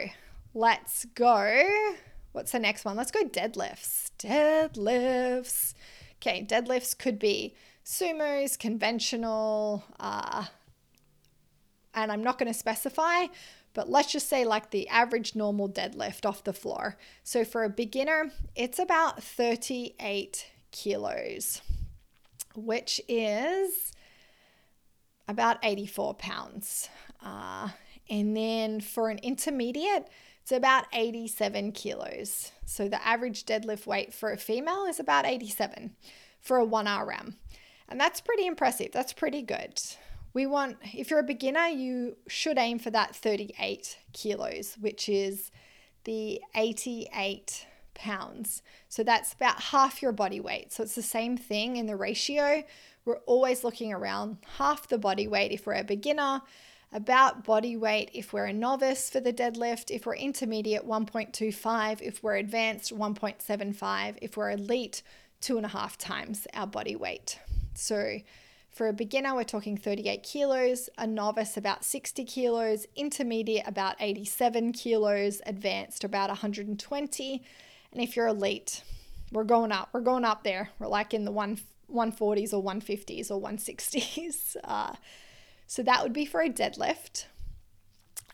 let's 0.53 1.05
go. 1.15 1.95
What's 2.33 2.51
the 2.51 2.59
next 2.59 2.85
one? 2.85 2.97
Let's 2.97 3.13
go 3.13 3.23
deadlifts. 3.23 4.11
Deadlifts. 4.19 5.75
Okay, 6.21 6.45
deadlifts 6.45 6.99
could 6.99 7.21
be 7.21 7.55
sumos, 7.87 8.59
conventional, 8.59 9.85
uh, 10.01 10.45
and 11.95 12.11
I'm 12.11 12.23
not 12.23 12.37
going 12.37 12.53
to 12.53 12.59
specify, 12.59 13.27
but 13.75 13.89
let's 13.89 14.11
just 14.11 14.29
say 14.29 14.45
like 14.45 14.71
the 14.71 14.89
average 14.89 15.37
normal 15.37 15.69
deadlift 15.69 16.27
off 16.27 16.43
the 16.43 16.53
floor. 16.53 16.97
So 17.23 17.45
for 17.45 17.63
a 17.63 17.71
beginner, 17.71 18.33
it's 18.57 18.81
about 18.81 19.23
38 19.23 20.47
kilos, 20.73 21.63
which 22.57 23.01
is 23.09 23.93
about 25.29 25.59
84 25.63 26.15
pounds. 26.15 26.89
Uh, 27.25 27.69
and 28.11 28.37
then 28.37 28.81
for 28.81 29.11
an 29.11 29.19
intermediate, 29.19 30.09
it's 30.43 30.53
about 30.53 30.87
87 30.93 31.73
kilos. 31.73 32.51
So 32.65 32.89
the 32.89 33.05
average 33.07 33.47
deadlift 33.47 33.87
weight 33.87 34.13
for 34.13 34.33
a 34.33 34.37
female 34.37 34.87
is 34.87 34.99
about 34.99 35.25
87 35.25 35.93
for 36.41 36.59
a 36.59 36.67
1RM. 36.67 37.35
And 37.89 38.01
that's 38.01 38.21
pretty 38.21 38.47
impressive. 38.47 38.91
That's 38.93 39.13
pretty 39.13 39.43
good. 39.43 39.81
We 40.35 40.47
want, 40.47 40.77
if 40.95 41.11
you're 41.11 41.21
a 41.21 41.25
beginner, 41.25 41.67
you 41.67 42.17
should 42.29 42.59
aim 42.59 42.79
for 42.79 42.91
that 42.91 43.17
38 43.17 43.97
kilos, 44.13 44.77
which 44.81 45.09
is 45.09 45.51
the 46.05 46.41
88 46.55 47.67
pounds. 47.95 48.63
So 48.89 49.03
that's 49.03 49.33
about 49.33 49.61
half 49.61 50.03
your 50.03 50.13
body 50.13 50.41
weight. 50.41 50.73
So 50.73 50.83
it's 50.83 50.95
the 50.95 51.03
same 51.03 51.37
thing 51.37 51.77
in 51.77 51.87
the 51.87 51.97
ratio. 51.97 52.65
We're 53.05 53.19
always 53.27 53.65
looking 53.65 53.93
around 53.93 54.39
half 54.59 54.89
the 54.89 54.99
body 54.99 55.27
weight 55.27 55.53
if 55.53 55.67
we're 55.67 55.75
a 55.75 55.85
beginner, 55.85 56.43
about 56.93 57.45
body 57.45 57.77
weight 57.77 58.11
if 58.13 58.33
we're 58.33 58.47
a 58.47 58.53
novice 58.53 59.11
for 59.11 59.21
the 59.21 59.33
deadlift, 59.33 59.91
if 59.91 60.07
we're 60.07 60.17
intermediate, 60.17 60.87
1.25, 60.87 62.03
if 62.03 62.23
we're 62.23 62.37
advanced, 62.37 62.97
1.75, 62.97 64.19
if 64.23 64.37
we're 64.37 64.51
elite, 64.51 65.03
two 65.41 65.57
and 65.57 65.67
a 65.67 65.71
half 65.71 65.97
times 65.99 66.47
our 66.55 66.67
body 66.67 66.97
weight. 66.97 67.39
So 67.77 68.19
for 68.71 68.89
a 68.89 68.93
beginner, 68.93 69.35
we're 69.35 69.45
talking 69.45 69.77
38 69.77 70.23
kilos, 70.23 70.91
a 70.99 71.07
novice 71.07 71.57
about 71.57 71.85
60 71.85 72.25
kilos, 72.25 72.87
intermediate 72.95 73.67
about 73.67 73.97
87 74.01 74.73
kilos, 74.73 75.41
advanced 75.47 76.05
about 76.05 76.29
120. 76.29 77.43
And 77.93 78.03
if 78.03 78.17
you're 78.17 78.27
elite, 78.27 78.83
we're 79.33 79.45
going 79.45 79.73
up. 79.73 79.89
We're 79.93 80.01
going 80.01 80.25
up 80.25 80.45
there. 80.45 80.71
We're 80.79 80.89
like 80.89 81.15
in 81.15 81.25
the 81.25 81.33
one 81.33 81.59
140s 81.93 82.53
or 82.53 82.63
150s 82.63 83.31
or 83.31 83.41
160s. 83.41 84.57
Uh, 84.65 84.95
so 85.69 85.83
that 85.83 86.03
would 86.03 86.13
be 86.13 86.25
for 86.25 86.41
a 86.43 86.49
deadlift. 86.49 87.27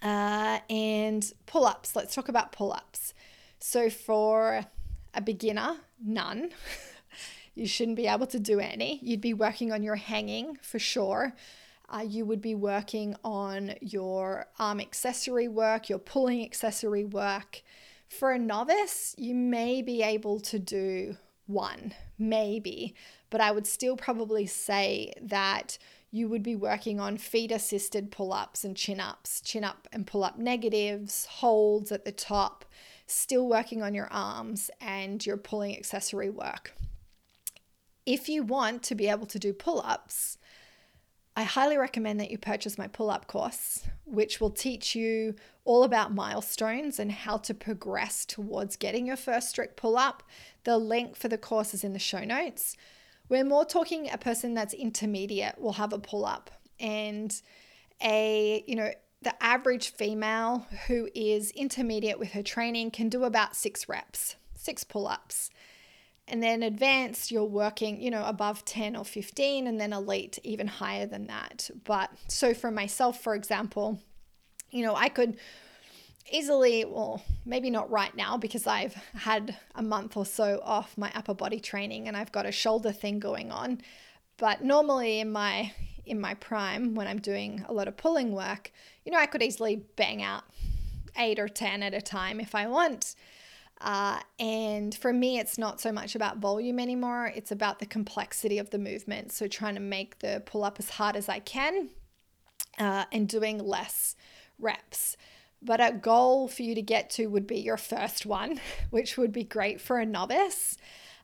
Uh, 0.03 0.59
and 0.69 1.33
pull 1.47 1.65
ups. 1.65 1.95
Let's 1.95 2.15
talk 2.15 2.29
about 2.29 2.53
pull 2.53 2.73
ups. 2.73 3.15
So 3.59 3.89
for 3.89 4.67
a 5.15 5.21
beginner, 5.21 5.77
none. 6.05 6.51
you 7.55 7.67
shouldn't 7.67 7.97
be 7.97 8.07
able 8.07 8.27
to 8.27 8.39
do 8.39 8.61
any. 8.61 8.99
You'd 9.03 9.21
be 9.21 9.35
working 9.35 9.73
on 9.73 9.83
your 9.83 9.97
hanging 9.97 10.59
for 10.63 10.79
sure. 10.79 11.35
Uh, 11.89 12.03
you 12.07 12.25
would 12.25 12.41
be 12.41 12.55
working 12.55 13.15
on 13.23 13.75
your 13.81 14.47
arm 14.59 14.81
accessory 14.81 15.49
work, 15.49 15.89
your 15.89 15.99
pulling 15.99 16.43
accessory 16.43 17.05
work. 17.05 17.63
For 18.09 18.33
a 18.33 18.39
novice, 18.39 19.15
you 19.19 19.35
may 19.35 19.83
be 19.83 20.03
able 20.03 20.41
to 20.41 20.59
do 20.59 21.17
one, 21.47 21.95
maybe, 22.19 22.95
but 23.31 23.41
I 23.41 23.51
would 23.51 23.67
still 23.67 23.97
probably 23.97 24.47
say 24.47 25.13
that 25.21 25.77
you 26.11 26.29
would 26.29 26.43
be 26.43 26.57
working 26.57 27.01
on 27.01 27.17
feet 27.17 27.51
assisted 27.51 28.11
pull 28.11 28.33
ups 28.33 28.65
and 28.65 28.77
chin 28.77 29.01
ups, 29.01 29.41
chin 29.41 29.65
up 29.65 29.89
and 29.93 30.07
pull 30.07 30.25
up 30.25 30.39
negatives, 30.39 31.27
holds 31.27 31.91
at 31.91 32.05
the 32.05 32.13
top, 32.13 32.65
still 33.07 33.49
working 33.49 33.83
on 33.83 33.95
your 33.95 34.09
arms 34.13 34.71
and 34.81 35.25
your 35.25 35.39
pulling 35.39 35.77
accessory 35.77 36.31
work. 36.31 36.75
If 38.05 38.29
you 38.29 38.43
want 38.43 38.83
to 38.85 38.95
be 38.95 39.09
able 39.09 39.27
to 39.27 39.39
do 39.39 39.53
pull 39.53 39.83
ups, 39.85 40.39
I 41.35 41.45
highly 41.45 41.79
recommend 41.79 42.21
that 42.21 42.31
you 42.31 42.37
purchase 42.37 42.77
my 42.77 42.89
pull 42.89 43.11
up 43.11 43.27
course, 43.27 43.87
which 44.05 44.41
will 44.41 44.51
teach 44.51 44.95
you 44.95 45.35
all 45.65 45.83
about 45.83 46.13
milestones 46.13 46.99
and 46.99 47.11
how 47.11 47.39
to 47.39 47.55
progress 47.55 48.27
towards 48.27 48.77
getting 48.77 49.07
your 49.07 49.17
first 49.17 49.49
strict 49.49 49.77
pull 49.77 49.97
up. 49.97 50.23
The 50.65 50.77
link 50.77 51.17
for 51.17 51.29
the 51.29 51.39
course 51.39 51.73
is 51.73 51.85
in 51.85 51.95
the 51.95 51.99
show 51.99 52.25
notes. 52.25 52.77
We're 53.29 53.45
more 53.45 53.65
talking 53.65 54.11
a 54.11 54.19
person 54.19 54.53
that's 54.53 54.75
intermediate 54.75 55.59
will 55.59 55.75
have 55.75 55.93
a 55.93 55.99
pull 55.99 56.27
up 56.27 56.51
and 56.79 57.35
a, 58.03 58.63
you 58.67 58.77
know, 58.77 58.91
the 59.23 59.43
average 59.43 59.91
female 59.91 60.67
who 60.89 61.09
is 61.15 61.53
intermediate 61.53 62.19
with 62.19 62.33
her 62.33 62.43
training 62.43 62.91
can 62.91 63.09
do 63.09 63.25
about 63.25 63.57
six 63.57 63.89
reps, 63.89 64.37
six 64.55 64.85
pull 64.85 65.07
ups. 65.07 65.49
And 66.29 66.43
then 66.43 66.63
advanced, 66.63 67.31
you're 67.31 67.45
working, 67.45 68.01
you 68.01 68.11
know, 68.11 68.25
above 68.25 68.65
10 68.65 68.97
or 68.97 69.05
15, 69.05 69.67
and 69.67 69.81
then 69.81 69.93
elite, 69.93 70.39
even 70.45 70.69
higher 70.69 71.05
than 71.05 71.27
that. 71.27 71.69
But 71.85 72.11
so 72.29 72.55
for 72.55 72.71
myself, 72.71 73.21
for 73.21 73.35
example, 73.35 74.01
you 74.71 74.85
know, 74.85 74.95
I 74.95 75.09
could 75.09 75.37
easily, 76.31 76.85
well, 76.85 77.23
maybe 77.45 77.71
not 77.71 77.91
right 77.91 78.15
now 78.17 78.37
because 78.37 78.67
I've 78.67 78.95
had 79.15 79.57
a 79.75 79.83
month 79.83 80.17
or 80.17 80.25
so 80.25 80.61
off 80.65 80.97
my 80.97 81.11
upper 81.15 81.35
body 81.35 81.61
training 81.61 82.09
and 82.09 82.17
I've 82.17 82.33
got 82.33 82.47
a 82.47 82.53
shoulder 82.53 82.93
thing 82.93 83.19
going 83.19 83.51
on. 83.51 83.81
But 84.39 84.65
normally 84.65 85.21
in 85.21 85.31
my 85.31 85.73
in 86.05 86.21
my 86.21 86.35
prime 86.35 86.97
when 86.97 87.07
I'm 87.07 87.21
doing 87.21 87.65
a 87.69 87.73
lot 87.73 87.87
of 87.87 87.97
pulling 87.97 88.33
work, 88.33 88.73
you 89.05 89.13
know, 89.13 89.19
I 89.19 89.27
could 89.27 89.43
easily 89.43 89.85
bang 89.97 90.23
out 90.23 90.43
eight 91.17 91.39
or 91.39 91.49
10 91.49 91.83
at 91.83 91.95
a 91.95 92.01
time 92.01 92.41
if 92.41 92.55
I 92.55 92.67
want. 92.67 93.15
Uh, 93.83 94.21
and 94.39 94.95
for 94.95 95.13
me, 95.13 95.39
it's 95.41 95.59
not 95.59 95.81
so 95.81 95.91
much 95.91 96.15
about 96.15 96.39
volume 96.39 96.79
anymore, 96.79 97.33
it's 97.35 97.51
about 97.51 97.81
the 97.81 97.87
complexity 97.87 98.59
of 98.59 98.71
the 98.71 98.79
movement. 98.79 99.33
So 99.33 99.49
trying 99.49 99.75
to 99.75 99.81
make 99.81 100.21
the 100.21 100.43
pull 100.47 100.63
up 100.63 100.77
as 100.79 100.91
hard 100.91 101.17
as 101.17 101.29
I 101.29 101.41
can 101.41 101.89
uh, 102.79 103.07
and 103.11 103.29
doing 103.29 103.59
less 103.59 104.15
reps. 104.59 105.17
But 105.61 105.81
a 105.81 105.93
goal 105.93 106.47
for 106.47 106.63
you 106.63 106.77
to 106.77 106.83
get 106.83 107.11
to 107.11 107.27
would 107.27 107.47
be 107.47 107.59
your 107.59 107.77
first 107.77 108.25
one, 108.25 108.61
which 108.91 109.19
would 109.19 109.33
be 109.33 109.45
great 109.45 109.81
for 109.81 109.99
a 109.99 110.07
novice. 110.07 110.77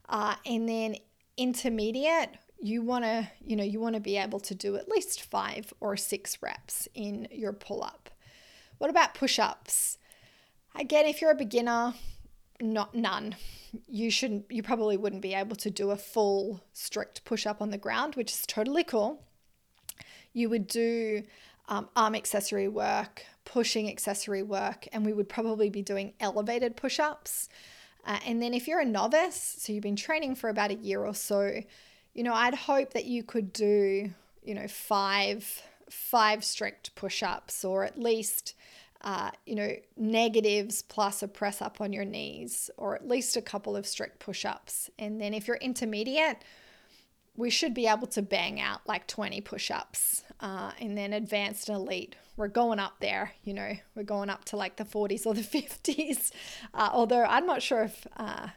Uh, 0.09 0.35
and 0.45 0.69
then 0.69 0.97
intermediate, 1.37 2.31
you 2.61 2.83
want 2.83 3.05
to, 3.05 3.29
you 3.45 3.55
know, 3.55 3.65
you 3.65 3.79
want 3.79 3.95
to 3.95 4.01
be 4.01 4.17
able 4.17 4.41
to 4.41 4.55
do 4.55 4.75
at 4.75 4.89
least 4.89 5.23
five 5.23 5.73
or 5.79 5.97
six 5.97 6.43
reps 6.43 6.89
in 6.95 7.29
your 7.31 7.53
pull 7.53 7.85
up. 7.85 8.11
What 8.79 8.91
about 8.91 9.15
push 9.15 9.39
ups? 9.39 9.99
Again, 10.75 11.07
if 11.07 11.21
you're 11.21 11.31
a 11.31 11.37
beginner, 11.37 11.95
not 12.61 12.95
none. 12.95 13.37
You 13.89 14.11
shouldn't, 14.11 14.47
you 14.51 14.63
probably 14.63 14.97
wouldn't 14.97 15.23
be 15.23 15.35
able 15.35 15.57
to 15.57 15.71
do 15.71 15.91
a 15.91 15.97
full 15.97 16.63
strict 16.73 17.25
push 17.25 17.47
up 17.47 17.61
on 17.61 17.71
the 17.71 17.79
ground, 17.79 18.15
which 18.15 18.33
is 18.33 18.47
totally 18.47 18.85
cool. 18.85 19.23
You 20.33 20.49
would 20.49 20.67
do 20.67 21.23
um, 21.69 21.89
arm 21.95 22.15
accessory 22.15 22.69
work, 22.69 23.25
pushing 23.45 23.89
accessory 23.89 24.43
work, 24.43 24.89
and 24.93 25.05
we 25.05 25.13
would 25.13 25.29
probably 25.29 25.71
be 25.71 25.83
doing 25.83 26.15
elevated 26.21 26.77
push 26.77 26.99
ups. 26.99 27.49
Uh, 28.07 28.19
and 28.27 28.43
then 28.43 28.55
if 28.55 28.67
you're 28.67 28.81
a 28.81 28.87
novice, 28.87 29.57
so 29.59 29.73
you've 29.73 29.83
been 29.83 29.97
training 29.97 30.35
for 30.35 30.49
about 30.49 30.71
a 30.71 30.77
year 30.77 31.05
or 31.05 31.15
so, 31.15 31.61
you 32.15 32.23
know, 32.23 32.35
I'd 32.35 32.55
hope 32.55 32.95
that 32.95 33.05
you 33.05 33.23
could 33.23 33.53
do, 33.53 34.11
you 34.43 34.55
know, 34.55 34.67
five 34.67 35.63
five 35.91 36.45
strict 36.45 36.95
push-ups 36.95 37.65
or 37.65 37.83
at 37.83 37.99
least 37.99 38.55
uh, 39.03 39.31
you 39.47 39.55
know, 39.55 39.71
negatives 39.97 40.83
plus 40.83 41.23
a 41.23 41.29
press 41.29 41.63
up 41.63 41.81
on 41.81 41.93
your 41.93 42.05
knees, 42.05 42.71
or 42.77 42.95
at 42.95 43.07
least 43.07 43.37
a 43.37 43.43
couple 43.43 43.77
of 43.77 43.87
strict 43.87 44.19
push 44.19 44.45
ups. 44.45 44.91
And 44.99 45.21
then 45.21 45.35
if 45.35 45.47
you're 45.47 45.57
intermediate, 45.57 46.39
we 47.37 47.51
should 47.51 47.73
be 47.73 47.87
able 47.87 48.09
to 48.09 48.21
bang 48.23 48.61
out 48.61 48.81
like 48.87 49.07
20 49.07 49.41
push 49.43 49.71
ups. 49.71 50.25
Uh, 50.41 50.73
and 50.81 50.99
then 50.99 51.13
advanced 51.13 51.69
and 51.69 51.77
elite, 51.77 52.17
we're 52.37 52.49
going 52.49 52.81
up 52.81 52.95
there, 53.01 53.33
you 53.45 53.55
know, 53.55 53.73
we're 53.95 54.03
going 54.03 54.31
up 54.31 54.45
to 54.47 54.57
like 54.57 54.77
the 54.77 54.85
40s 54.85 55.25
or 55.27 55.35
the 55.35 55.43
50s. 55.43 56.33
Uh, 56.75 56.91
although 56.93 57.25
I'm 57.25 57.47
not 57.47 57.63
sure 57.63 57.85
if, 57.85 58.07
uh, 58.17 58.49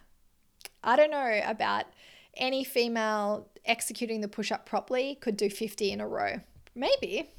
I 0.83 0.95
don't 0.95 1.11
know 1.11 1.41
about 1.45 1.85
any 2.35 2.63
female 2.63 3.47
executing 3.65 4.21
the 4.21 4.27
push 4.27 4.51
up 4.51 4.65
properly 4.65 5.15
could 5.15 5.37
do 5.37 5.49
50 5.49 5.91
in 5.91 6.01
a 6.01 6.07
row. 6.07 6.39
Maybe. 6.73 7.29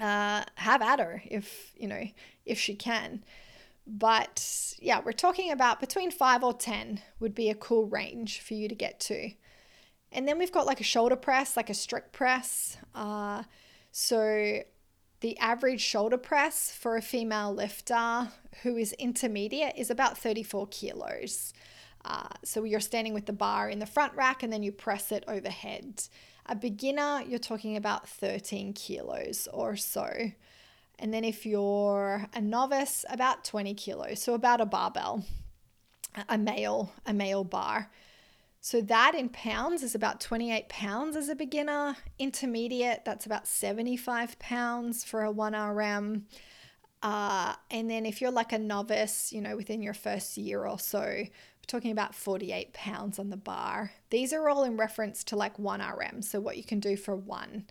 Uh, 0.00 0.42
have 0.56 0.82
at 0.82 0.98
her 0.98 1.22
if, 1.26 1.72
you 1.76 1.86
know, 1.86 2.04
if 2.44 2.58
she 2.58 2.74
can. 2.74 3.22
But 3.86 4.74
yeah, 4.80 5.00
we're 5.04 5.12
talking 5.12 5.50
about 5.50 5.80
between 5.80 6.10
five 6.10 6.42
or 6.42 6.54
10 6.54 7.00
would 7.20 7.34
be 7.34 7.50
a 7.50 7.54
cool 7.54 7.86
range 7.86 8.40
for 8.40 8.54
you 8.54 8.68
to 8.68 8.74
get 8.74 8.98
to. 9.00 9.30
And 10.10 10.26
then 10.26 10.38
we've 10.38 10.52
got 10.52 10.66
like 10.66 10.80
a 10.80 10.84
shoulder 10.84 11.16
press, 11.16 11.56
like 11.56 11.70
a 11.70 11.74
strict 11.74 12.12
press. 12.12 12.76
Uh, 12.94 13.42
so 13.90 14.60
the 15.20 15.38
average 15.38 15.80
shoulder 15.80 16.18
press 16.18 16.70
for 16.70 16.96
a 16.96 17.02
female 17.02 17.52
lifter 17.52 18.28
who 18.62 18.76
is 18.76 18.92
intermediate 18.94 19.74
is 19.76 19.90
about 19.90 20.18
34 20.18 20.68
kilos. 20.68 21.52
Uh, 22.04 22.28
so 22.44 22.64
you're 22.64 22.80
standing 22.80 23.14
with 23.14 23.26
the 23.26 23.32
bar 23.32 23.68
in 23.68 23.78
the 23.78 23.86
front 23.86 24.14
rack 24.14 24.42
and 24.42 24.52
then 24.52 24.62
you 24.62 24.70
press 24.70 25.10
it 25.10 25.24
overhead. 25.26 26.02
A 26.46 26.54
beginner, 26.54 27.22
you're 27.26 27.38
talking 27.38 27.76
about 27.76 28.08
13 28.08 28.72
kilos 28.74 29.48
or 29.52 29.76
so. 29.76 30.30
And 30.98 31.12
then 31.12 31.24
if 31.24 31.44
you're 31.44 32.28
a 32.34 32.40
novice, 32.40 33.04
about 33.08 33.44
20 33.44 33.74
kilos, 33.74 34.22
so 34.22 34.34
about 34.34 34.60
a 34.60 34.66
barbell, 34.66 35.24
a 36.28 36.38
male, 36.38 36.92
a 37.06 37.12
male 37.12 37.44
bar. 37.44 37.90
So 38.60 38.80
that 38.82 39.14
in 39.14 39.28
pounds 39.28 39.82
is 39.82 39.94
about 39.94 40.20
28 40.20 40.68
pounds 40.68 41.16
as 41.16 41.28
a 41.28 41.34
beginner. 41.34 41.96
Intermediate, 42.18 43.04
that's 43.04 43.26
about 43.26 43.46
75 43.46 44.38
pounds 44.38 45.04
for 45.04 45.24
a 45.24 45.32
1RM. 45.32 46.22
Uh, 47.02 47.54
and 47.70 47.90
then 47.90 48.06
if 48.06 48.22
you're 48.22 48.30
like 48.30 48.52
a 48.52 48.58
novice, 48.58 49.32
you 49.32 49.42
know, 49.42 49.56
within 49.56 49.82
your 49.82 49.92
first 49.92 50.38
year 50.38 50.66
or 50.66 50.78
so, 50.78 51.00
we're 51.00 51.28
talking 51.66 51.90
about 51.90 52.14
48 52.14 52.72
pounds 52.72 53.18
on 53.18 53.28
the 53.28 53.36
bar. 53.36 53.92
These 54.14 54.32
are 54.32 54.48
all 54.48 54.62
in 54.62 54.76
reference 54.76 55.24
to 55.24 55.34
like 55.34 55.56
1RM, 55.56 56.22
so 56.22 56.38
what 56.38 56.56
you 56.56 56.62
can 56.62 56.78
do 56.78 56.96
for 56.96 57.16
one. 57.16 57.64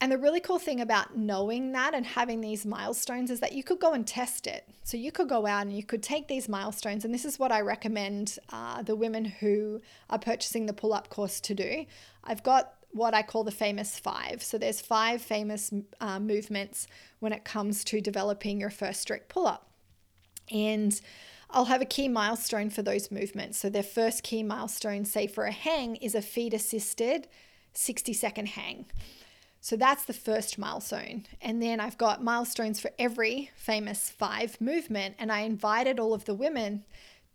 And 0.00 0.10
the 0.10 0.18
really 0.18 0.40
cool 0.40 0.58
thing 0.58 0.80
about 0.80 1.16
knowing 1.16 1.70
that 1.70 1.94
and 1.94 2.04
having 2.04 2.40
these 2.40 2.66
milestones 2.66 3.30
is 3.30 3.38
that 3.38 3.52
you 3.52 3.62
could 3.62 3.78
go 3.78 3.92
and 3.92 4.04
test 4.04 4.48
it. 4.48 4.68
So 4.82 4.96
you 4.96 5.12
could 5.12 5.28
go 5.28 5.46
out 5.46 5.62
and 5.62 5.72
you 5.72 5.84
could 5.84 6.02
take 6.02 6.26
these 6.26 6.48
milestones, 6.48 7.04
and 7.04 7.14
this 7.14 7.24
is 7.24 7.38
what 7.38 7.52
I 7.52 7.60
recommend 7.60 8.36
uh, 8.50 8.82
the 8.82 8.96
women 8.96 9.24
who 9.24 9.80
are 10.10 10.18
purchasing 10.18 10.66
the 10.66 10.72
pull 10.72 10.92
up 10.92 11.08
course 11.08 11.38
to 11.42 11.54
do. 11.54 11.86
I've 12.24 12.42
got 12.42 12.74
what 12.90 13.14
I 13.14 13.22
call 13.22 13.44
the 13.44 13.52
famous 13.52 14.00
five. 14.00 14.42
So 14.42 14.58
there's 14.58 14.80
five 14.80 15.22
famous 15.22 15.72
uh, 16.00 16.18
movements 16.18 16.88
when 17.20 17.32
it 17.32 17.44
comes 17.44 17.84
to 17.84 18.00
developing 18.00 18.58
your 18.58 18.70
first 18.70 19.00
strict 19.02 19.28
pull 19.28 19.46
up. 19.46 19.70
And 20.50 21.00
I'll 21.52 21.66
have 21.66 21.82
a 21.82 21.86
key 21.86 22.08
milestone 22.08 22.70
for 22.70 22.82
those 22.82 23.10
movements. 23.10 23.58
So 23.58 23.68
their 23.68 23.82
first 23.82 24.22
key 24.22 24.42
milestone, 24.42 25.04
say 25.04 25.26
for 25.26 25.44
a 25.44 25.52
hang, 25.52 25.96
is 25.96 26.14
a 26.14 26.22
feet 26.22 26.54
assisted 26.54 27.28
60 27.74 28.12
second 28.12 28.48
hang. 28.48 28.86
So 29.60 29.76
that's 29.76 30.04
the 30.04 30.12
first 30.12 30.58
milestone. 30.58 31.24
And 31.40 31.62
then 31.62 31.78
I've 31.78 31.98
got 31.98 32.24
milestones 32.24 32.80
for 32.80 32.90
every 32.98 33.50
famous 33.54 34.10
five 34.10 34.60
movement. 34.60 35.14
And 35.18 35.30
I 35.30 35.40
invited 35.40 36.00
all 36.00 36.14
of 36.14 36.24
the 36.24 36.34
women 36.34 36.84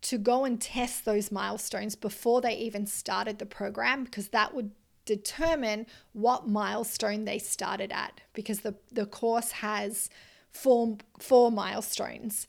to 0.02 0.18
go 0.18 0.46
and 0.46 0.60
test 0.60 1.06
those 1.06 1.32
milestones 1.32 1.96
before 1.96 2.42
they 2.42 2.56
even 2.56 2.86
started 2.86 3.40
the 3.40 3.46
program 3.46 4.04
because 4.04 4.30
that 4.30 4.54
would 4.54 4.72
determine 5.06 5.86
what 6.12 6.48
milestone 6.48 7.26
they 7.26 7.40
started 7.40 7.92
at 7.92 8.20
because 8.34 8.60
the, 8.60 8.76
the 8.92 9.06
course 9.06 9.52
has 9.52 10.10
four, 10.52 10.98
four 11.20 11.52
milestones. 11.52 12.48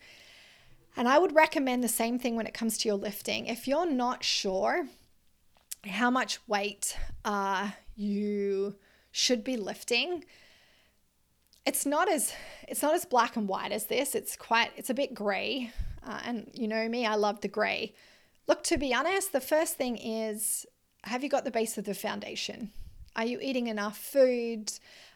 And 0.98 1.08
I 1.08 1.18
would 1.18 1.34
recommend 1.34 1.82
the 1.82 1.88
same 1.88 2.18
thing 2.18 2.36
when 2.36 2.46
it 2.46 2.52
comes 2.52 2.76
to 2.78 2.88
your 2.88 2.98
lifting. 2.98 3.46
If 3.46 3.66
you're 3.66 3.90
not 3.90 4.22
sure 4.24 4.86
how 5.86 6.10
much 6.10 6.40
weight 6.46 6.96
uh, 7.24 7.70
you 7.94 8.76
should 9.10 9.42
be 9.42 9.56
lifting 9.56 10.24
it's 11.68 11.84
not 11.84 12.10
as 12.10 12.32
it's 12.66 12.80
not 12.80 12.94
as 12.94 13.04
black 13.04 13.36
and 13.36 13.46
white 13.46 13.72
as 13.72 13.86
this. 13.86 14.14
It's 14.14 14.36
quite 14.36 14.70
it's 14.76 14.88
a 14.88 14.94
bit 14.94 15.12
gray. 15.12 15.70
Uh, 16.02 16.20
and 16.24 16.50
you 16.54 16.66
know 16.66 16.88
me 16.88 17.04
i 17.04 17.14
love 17.14 17.42
the 17.42 17.48
gray. 17.48 17.94
Look 18.46 18.62
to 18.64 18.78
be 18.78 18.94
honest 18.94 19.32
the 19.32 19.40
first 19.40 19.76
thing 19.76 19.98
is 19.98 20.64
have 21.04 21.22
you 21.22 21.28
got 21.28 21.44
the 21.44 21.50
base 21.50 21.76
of 21.76 21.84
the 21.84 21.94
foundation? 21.94 22.72
Are 23.14 23.26
you 23.26 23.38
eating 23.42 23.66
enough 23.66 23.98
food 23.98 24.72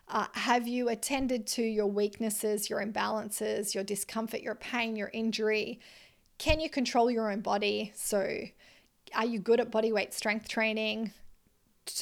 uh, 0.09 0.27
have 0.35 0.67
you 0.69 0.89
attended 0.89 1.47
to 1.47 1.63
your 1.63 1.87
weaknesses 1.87 2.69
your 2.69 2.85
imbalances 2.85 3.75
your 3.75 3.85
discomfort 3.85 4.41
your 4.41 4.55
pain 4.55 4.97
your 4.97 5.11
injury 5.13 5.81
can 6.39 6.61
you 6.61 6.69
control 6.69 7.11
your 7.11 7.31
own 7.31 7.41
body 7.41 7.93
so 7.95 8.39
are 9.15 9.27
you 9.27 9.39
good 9.39 9.61
at 9.61 9.71
body 9.71 9.93
weight 9.93 10.13
strength 10.13 10.49
training 10.49 11.13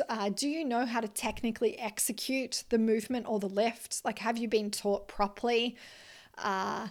uh, 0.09 0.29
do 0.29 0.49
you 0.49 0.65
know 0.65 0.85
how 0.85 1.01
to 1.01 1.09
technically 1.09 1.79
execute 1.79 2.65
the 2.69 2.79
movement 2.79 3.27
or 3.29 3.39
the 3.39 3.49
lift? 3.49 4.05
Like, 4.05 4.19
have 4.19 4.39
you 4.39 4.49
been 4.49 4.71
taught 4.71 5.09
properly? 5.09 5.77
Uh, 6.37 6.89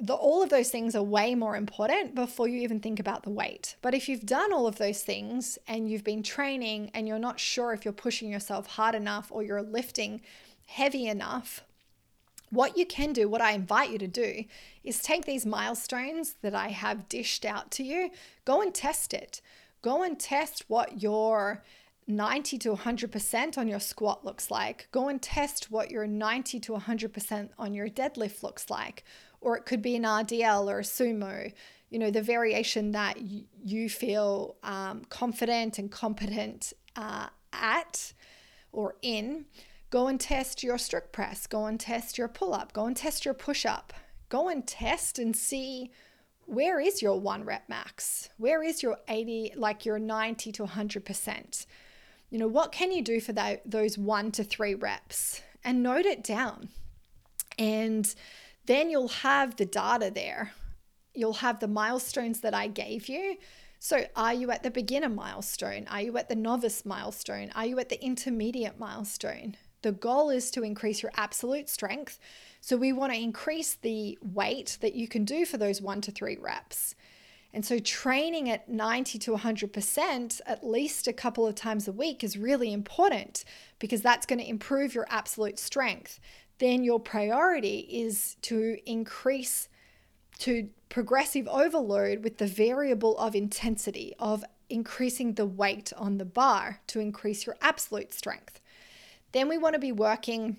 the, 0.00 0.14
all 0.14 0.42
of 0.42 0.50
those 0.50 0.70
things 0.70 0.94
are 0.94 1.02
way 1.02 1.34
more 1.34 1.56
important 1.56 2.14
before 2.14 2.46
you 2.46 2.60
even 2.60 2.80
think 2.80 3.00
about 3.00 3.24
the 3.24 3.30
weight. 3.30 3.76
But 3.82 3.94
if 3.94 4.08
you've 4.08 4.26
done 4.26 4.52
all 4.52 4.66
of 4.66 4.78
those 4.78 5.02
things 5.02 5.58
and 5.66 5.90
you've 5.90 6.04
been 6.04 6.22
training 6.22 6.90
and 6.94 7.08
you're 7.08 7.18
not 7.18 7.40
sure 7.40 7.72
if 7.72 7.84
you're 7.84 7.92
pushing 7.92 8.30
yourself 8.30 8.66
hard 8.66 8.94
enough 8.94 9.28
or 9.30 9.42
you're 9.42 9.62
lifting 9.62 10.20
heavy 10.66 11.06
enough, 11.06 11.64
what 12.50 12.78
you 12.78 12.86
can 12.86 13.12
do, 13.12 13.28
what 13.28 13.40
I 13.40 13.52
invite 13.52 13.90
you 13.90 13.98
to 13.98 14.06
do, 14.06 14.44
is 14.84 15.00
take 15.00 15.24
these 15.24 15.44
milestones 15.44 16.36
that 16.42 16.54
I 16.54 16.68
have 16.68 17.08
dished 17.08 17.44
out 17.44 17.70
to 17.72 17.82
you, 17.82 18.10
go 18.44 18.62
and 18.62 18.74
test 18.74 19.12
it. 19.12 19.40
Go 19.82 20.02
and 20.02 20.18
test 20.18 20.64
what 20.68 21.02
your 21.02 21.62
90 22.08 22.58
to 22.58 22.74
100% 22.74 23.58
on 23.58 23.68
your 23.68 23.78
squat 23.78 24.24
looks 24.24 24.50
like. 24.50 24.88
Go 24.90 25.08
and 25.08 25.20
test 25.20 25.70
what 25.70 25.90
your 25.90 26.06
90 26.06 26.58
to 26.60 26.72
100% 26.72 27.50
on 27.58 27.74
your 27.74 27.88
deadlift 27.88 28.42
looks 28.42 28.70
like. 28.70 29.04
Or 29.40 29.56
it 29.56 29.66
could 29.66 29.82
be 29.82 29.96
an 29.96 30.02
RDL 30.02 30.66
or 30.66 30.80
a 30.80 30.82
sumo, 30.82 31.52
you 31.90 31.98
know, 31.98 32.10
the 32.10 32.22
variation 32.22 32.92
that 32.92 33.18
y- 33.20 33.44
you 33.62 33.88
feel 33.88 34.56
um, 34.62 35.04
confident 35.08 35.78
and 35.78 35.90
competent 35.90 36.72
uh, 36.96 37.28
at 37.52 38.12
or 38.72 38.96
in. 39.02 39.46
Go 39.90 40.08
and 40.08 40.20
test 40.20 40.62
your 40.62 40.76
strict 40.76 41.12
press. 41.12 41.46
Go 41.46 41.66
and 41.66 41.80
test 41.80 42.18
your 42.18 42.28
pull 42.28 42.52
up. 42.52 42.72
Go 42.72 42.86
and 42.86 42.96
test 42.96 43.24
your 43.24 43.34
push 43.34 43.64
up. 43.64 43.92
Go 44.28 44.48
and 44.48 44.66
test 44.66 45.18
and 45.18 45.34
see 45.34 45.90
where 46.48 46.80
is 46.80 47.02
your 47.02 47.20
one 47.20 47.44
rep 47.44 47.68
max? 47.68 48.30
Where 48.38 48.62
is 48.62 48.82
your 48.82 48.98
80, 49.06 49.52
like 49.56 49.84
your 49.84 49.98
90 49.98 50.50
to 50.52 50.64
100%? 50.64 51.66
You 52.30 52.38
know, 52.38 52.48
what 52.48 52.72
can 52.72 52.90
you 52.90 53.02
do 53.02 53.20
for 53.20 53.32
that, 53.34 53.70
those 53.70 53.98
one 53.98 54.30
to 54.32 54.44
three 54.44 54.74
reps? 54.74 55.42
And 55.62 55.82
note 55.82 56.06
it 56.06 56.24
down. 56.24 56.70
And 57.58 58.14
then 58.68 58.90
you'll 58.90 59.08
have 59.08 59.56
the 59.56 59.66
data 59.66 60.12
there. 60.14 60.52
You'll 61.14 61.34
have 61.34 61.58
the 61.58 61.68
milestones 61.68 62.40
that 62.40 62.54
I 62.54 62.68
gave 62.68 63.08
you. 63.08 63.36
So, 63.80 64.04
are 64.14 64.34
you 64.34 64.50
at 64.50 64.62
the 64.62 64.70
beginner 64.70 65.08
milestone? 65.08 65.86
Are 65.88 66.02
you 66.02 66.16
at 66.18 66.28
the 66.28 66.36
novice 66.36 66.84
milestone? 66.84 67.50
Are 67.54 67.66
you 67.66 67.78
at 67.78 67.88
the 67.88 68.02
intermediate 68.02 68.78
milestone? 68.78 69.56
The 69.82 69.92
goal 69.92 70.30
is 70.30 70.50
to 70.52 70.62
increase 70.62 71.02
your 71.02 71.12
absolute 71.16 71.68
strength 71.68 72.18
so 72.60 72.76
we 72.76 72.92
want 72.92 73.12
to 73.12 73.18
increase 73.18 73.74
the 73.74 74.18
weight 74.20 74.78
that 74.80 74.94
you 74.94 75.08
can 75.08 75.24
do 75.24 75.46
for 75.46 75.56
those 75.56 75.80
one 75.80 76.00
to 76.02 76.10
three 76.10 76.36
reps. 76.36 76.94
And 77.52 77.64
so 77.64 77.78
training 77.78 78.50
at 78.50 78.68
90 78.68 79.18
to 79.20 79.32
100% 79.32 80.40
at 80.44 80.66
least 80.66 81.08
a 81.08 81.12
couple 81.12 81.46
of 81.46 81.54
times 81.54 81.88
a 81.88 81.92
week 81.92 82.22
is 82.22 82.36
really 82.36 82.72
important 82.72 83.44
because 83.78 84.02
that's 84.02 84.26
going 84.26 84.38
to 84.38 84.48
improve 84.48 84.94
your 84.94 85.06
absolute 85.08 85.58
strength. 85.58 86.20
Then 86.58 86.84
your 86.84 87.00
priority 87.00 87.86
is 87.90 88.36
to 88.42 88.78
increase 88.84 89.68
to 90.40 90.70
progressive 90.88 91.48
overload 91.48 92.24
with 92.24 92.38
the 92.38 92.46
variable 92.46 93.18
of 93.18 93.34
intensity 93.34 94.14
of 94.18 94.44
increasing 94.70 95.34
the 95.34 95.46
weight 95.46 95.92
on 95.96 96.18
the 96.18 96.24
bar 96.24 96.80
to 96.86 97.00
increase 97.00 97.46
your 97.46 97.56
absolute 97.60 98.12
strength. 98.12 98.60
Then 99.32 99.48
we 99.48 99.58
want 99.58 99.74
to 99.74 99.78
be 99.78 99.92
working 99.92 100.58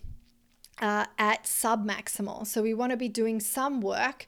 uh, 0.82 1.06
at 1.18 1.44
submaximal. 1.44 2.46
So 2.48 2.62
we 2.62 2.74
want 2.74 2.92
to 2.92 2.98
be 2.98 3.10
doing 3.10 3.40
some 3.40 3.82
work, 3.82 4.28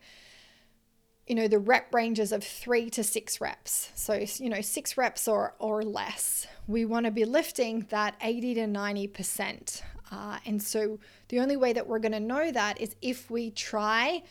you 1.28 1.36
know, 1.36 1.48
the 1.48 1.60
rep 1.60 1.94
ranges 1.94 2.32
of 2.32 2.44
three 2.44 2.90
to 2.92 3.04
six 3.04 3.40
reps. 3.40 3.90
So, 3.96 4.26
you 4.38 4.50
know, 4.50 4.62
six 4.62 4.98
reps 4.98 5.28
or, 5.28 5.56
or 5.60 5.84
less. 5.84 6.48
We 6.68 6.86
want 6.86 7.06
to 7.06 7.12
be 7.12 7.26
lifting 7.26 7.86
that 7.90 8.16
80 8.22 8.56
to 8.56 8.62
90%. 8.62 9.82
Uh, 10.12 10.38
and 10.46 10.62
so 10.62 11.00
the 11.30 11.40
only 11.40 11.56
way 11.56 11.74
that 11.74 11.88
we're 11.88 12.00
going 12.00 12.12
to 12.12 12.20
know 12.20 12.52
that 12.52 12.80
is 12.82 12.96
if 13.02 13.32
we 13.32 13.50
try 13.52 14.22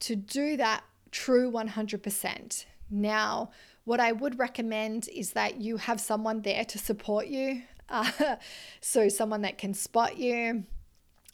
to 0.00 0.16
do 0.16 0.56
that 0.56 0.82
true 1.10 1.50
100%. 1.50 2.64
Now, 2.90 3.50
what 3.84 4.00
I 4.00 4.12
would 4.12 4.38
recommend 4.38 5.08
is 5.08 5.32
that 5.32 5.60
you 5.60 5.76
have 5.76 6.00
someone 6.00 6.42
there 6.42 6.64
to 6.64 6.78
support 6.78 7.26
you. 7.26 7.62
Uh, 7.90 8.36
so, 8.82 9.08
someone 9.08 9.40
that 9.40 9.56
can 9.56 9.72
spot 9.72 10.18
you, 10.18 10.62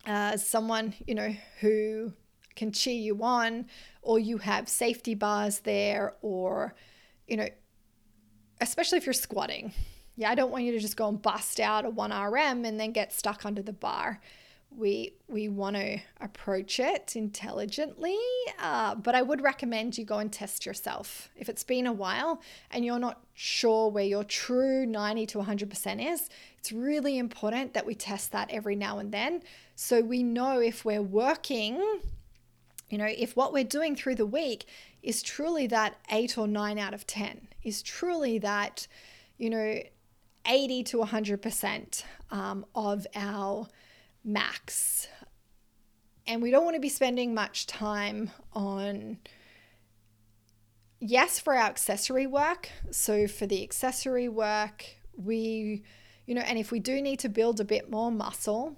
uh, 0.06 0.36
someone 0.36 0.94
you 1.06 1.14
know 1.14 1.34
who 1.60 2.12
can 2.56 2.72
cheer 2.72 2.94
you 2.94 3.22
on 3.22 3.66
or 4.02 4.18
you 4.18 4.38
have 4.38 4.68
safety 4.68 5.14
bars 5.14 5.60
there 5.60 6.14
or 6.22 6.74
you 7.26 7.36
know 7.36 7.48
especially 8.60 8.98
if 8.98 9.06
you're 9.06 9.12
squatting 9.12 9.72
yeah 10.16 10.30
i 10.30 10.34
don't 10.34 10.50
want 10.50 10.64
you 10.64 10.72
to 10.72 10.78
just 10.78 10.96
go 10.96 11.08
and 11.08 11.20
bust 11.20 11.60
out 11.60 11.84
a 11.84 11.90
1rm 11.90 12.66
and 12.66 12.78
then 12.78 12.92
get 12.92 13.12
stuck 13.12 13.44
under 13.44 13.62
the 13.62 13.72
bar. 13.72 14.20
We 14.76 15.14
we 15.28 15.48
want 15.48 15.76
to 15.76 16.00
approach 16.20 16.80
it 16.80 17.14
intelligently 17.14 18.18
uh, 18.60 18.96
but 18.96 19.14
i 19.14 19.22
would 19.22 19.40
recommend 19.40 19.96
you 19.96 20.04
go 20.04 20.18
and 20.18 20.32
test 20.32 20.66
yourself. 20.66 21.30
If 21.36 21.48
it's 21.48 21.62
been 21.62 21.86
a 21.86 21.92
while 21.92 22.42
and 22.72 22.84
you're 22.84 22.98
not 22.98 23.22
sure 23.34 23.88
where 23.88 24.04
your 24.04 24.24
true 24.24 24.84
90 24.84 25.26
to 25.26 25.38
100% 25.38 26.12
is 26.12 26.28
it's 26.58 26.72
really 26.72 27.18
important 27.18 27.74
that 27.74 27.86
we 27.86 27.94
test 27.94 28.32
that 28.32 28.50
every 28.50 28.74
now 28.74 28.98
and 28.98 29.12
then 29.12 29.42
so 29.76 30.00
we 30.00 30.22
know 30.24 30.58
if 30.58 30.84
we're 30.84 31.02
working 31.02 31.76
you 32.90 32.98
know 32.98 33.06
if 33.06 33.36
what 33.36 33.52
we're 33.52 33.64
doing 33.64 33.94
through 33.94 34.14
the 34.16 34.26
week 34.26 34.66
is 35.02 35.22
truly 35.22 35.66
that 35.68 35.96
8 36.10 36.38
or 36.38 36.48
9 36.48 36.78
out 36.78 36.94
of 36.94 37.06
10 37.06 37.48
is 37.62 37.82
truly 37.82 38.38
that 38.38 38.88
you 39.38 39.50
know 39.50 39.80
80 40.46 40.84
to 40.84 40.98
100% 40.98 42.04
um, 42.30 42.66
of 42.74 43.06
our 43.14 43.66
max. 44.24 45.08
And 46.26 46.42
we 46.42 46.50
don't 46.50 46.64
want 46.64 46.74
to 46.76 46.80
be 46.80 46.88
spending 46.88 47.34
much 47.34 47.66
time 47.66 48.30
on, 48.52 49.18
yes, 51.00 51.38
for 51.38 51.54
our 51.54 51.66
accessory 51.66 52.26
work. 52.26 52.70
So, 52.90 53.26
for 53.26 53.46
the 53.46 53.62
accessory 53.62 54.28
work, 54.28 54.86
we, 55.16 55.82
you 56.26 56.34
know, 56.34 56.40
and 56.40 56.58
if 56.58 56.70
we 56.70 56.80
do 56.80 57.02
need 57.02 57.18
to 57.20 57.28
build 57.28 57.60
a 57.60 57.64
bit 57.64 57.90
more 57.90 58.10
muscle, 58.10 58.76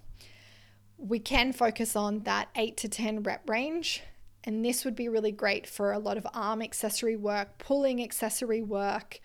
we 0.98 1.18
can 1.18 1.52
focus 1.52 1.94
on 1.94 2.20
that 2.20 2.48
8 2.56 2.76
to 2.78 2.88
10 2.88 3.22
rep 3.22 3.48
range. 3.48 4.02
And 4.44 4.64
this 4.64 4.84
would 4.84 4.94
be 4.94 5.08
really 5.08 5.32
great 5.32 5.66
for 5.66 5.92
a 5.92 5.98
lot 5.98 6.16
of 6.16 6.26
arm 6.32 6.62
accessory 6.62 7.16
work, 7.16 7.58
pulling 7.58 8.02
accessory 8.02 8.62
work, 8.62 9.20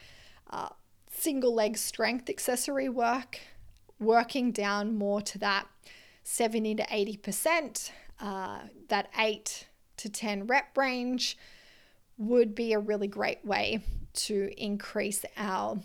uh, 0.50 0.70
single 1.22 1.54
leg 1.54 1.78
strength 1.78 2.30
accessory 2.30 2.90
work, 2.90 3.40
working 4.00 4.52
down 4.52 4.96
more 4.98 5.22
to 5.22 5.38
that 5.38 5.68
70 6.24 6.76
to 6.76 6.84
80%, 6.84 7.92
uh, 8.20 8.60
that 8.90 9.10
8 9.18 9.68
to 9.98 10.10
10 10.10 10.48
rep 10.48 10.76
range 10.76 11.38
would 12.18 12.56
be 12.56 12.74
a 12.74 12.80
really 12.80 13.08
great 13.08 13.44
way 13.46 13.82
to 14.14 14.52
increase 14.58 15.24
our, 15.38 15.80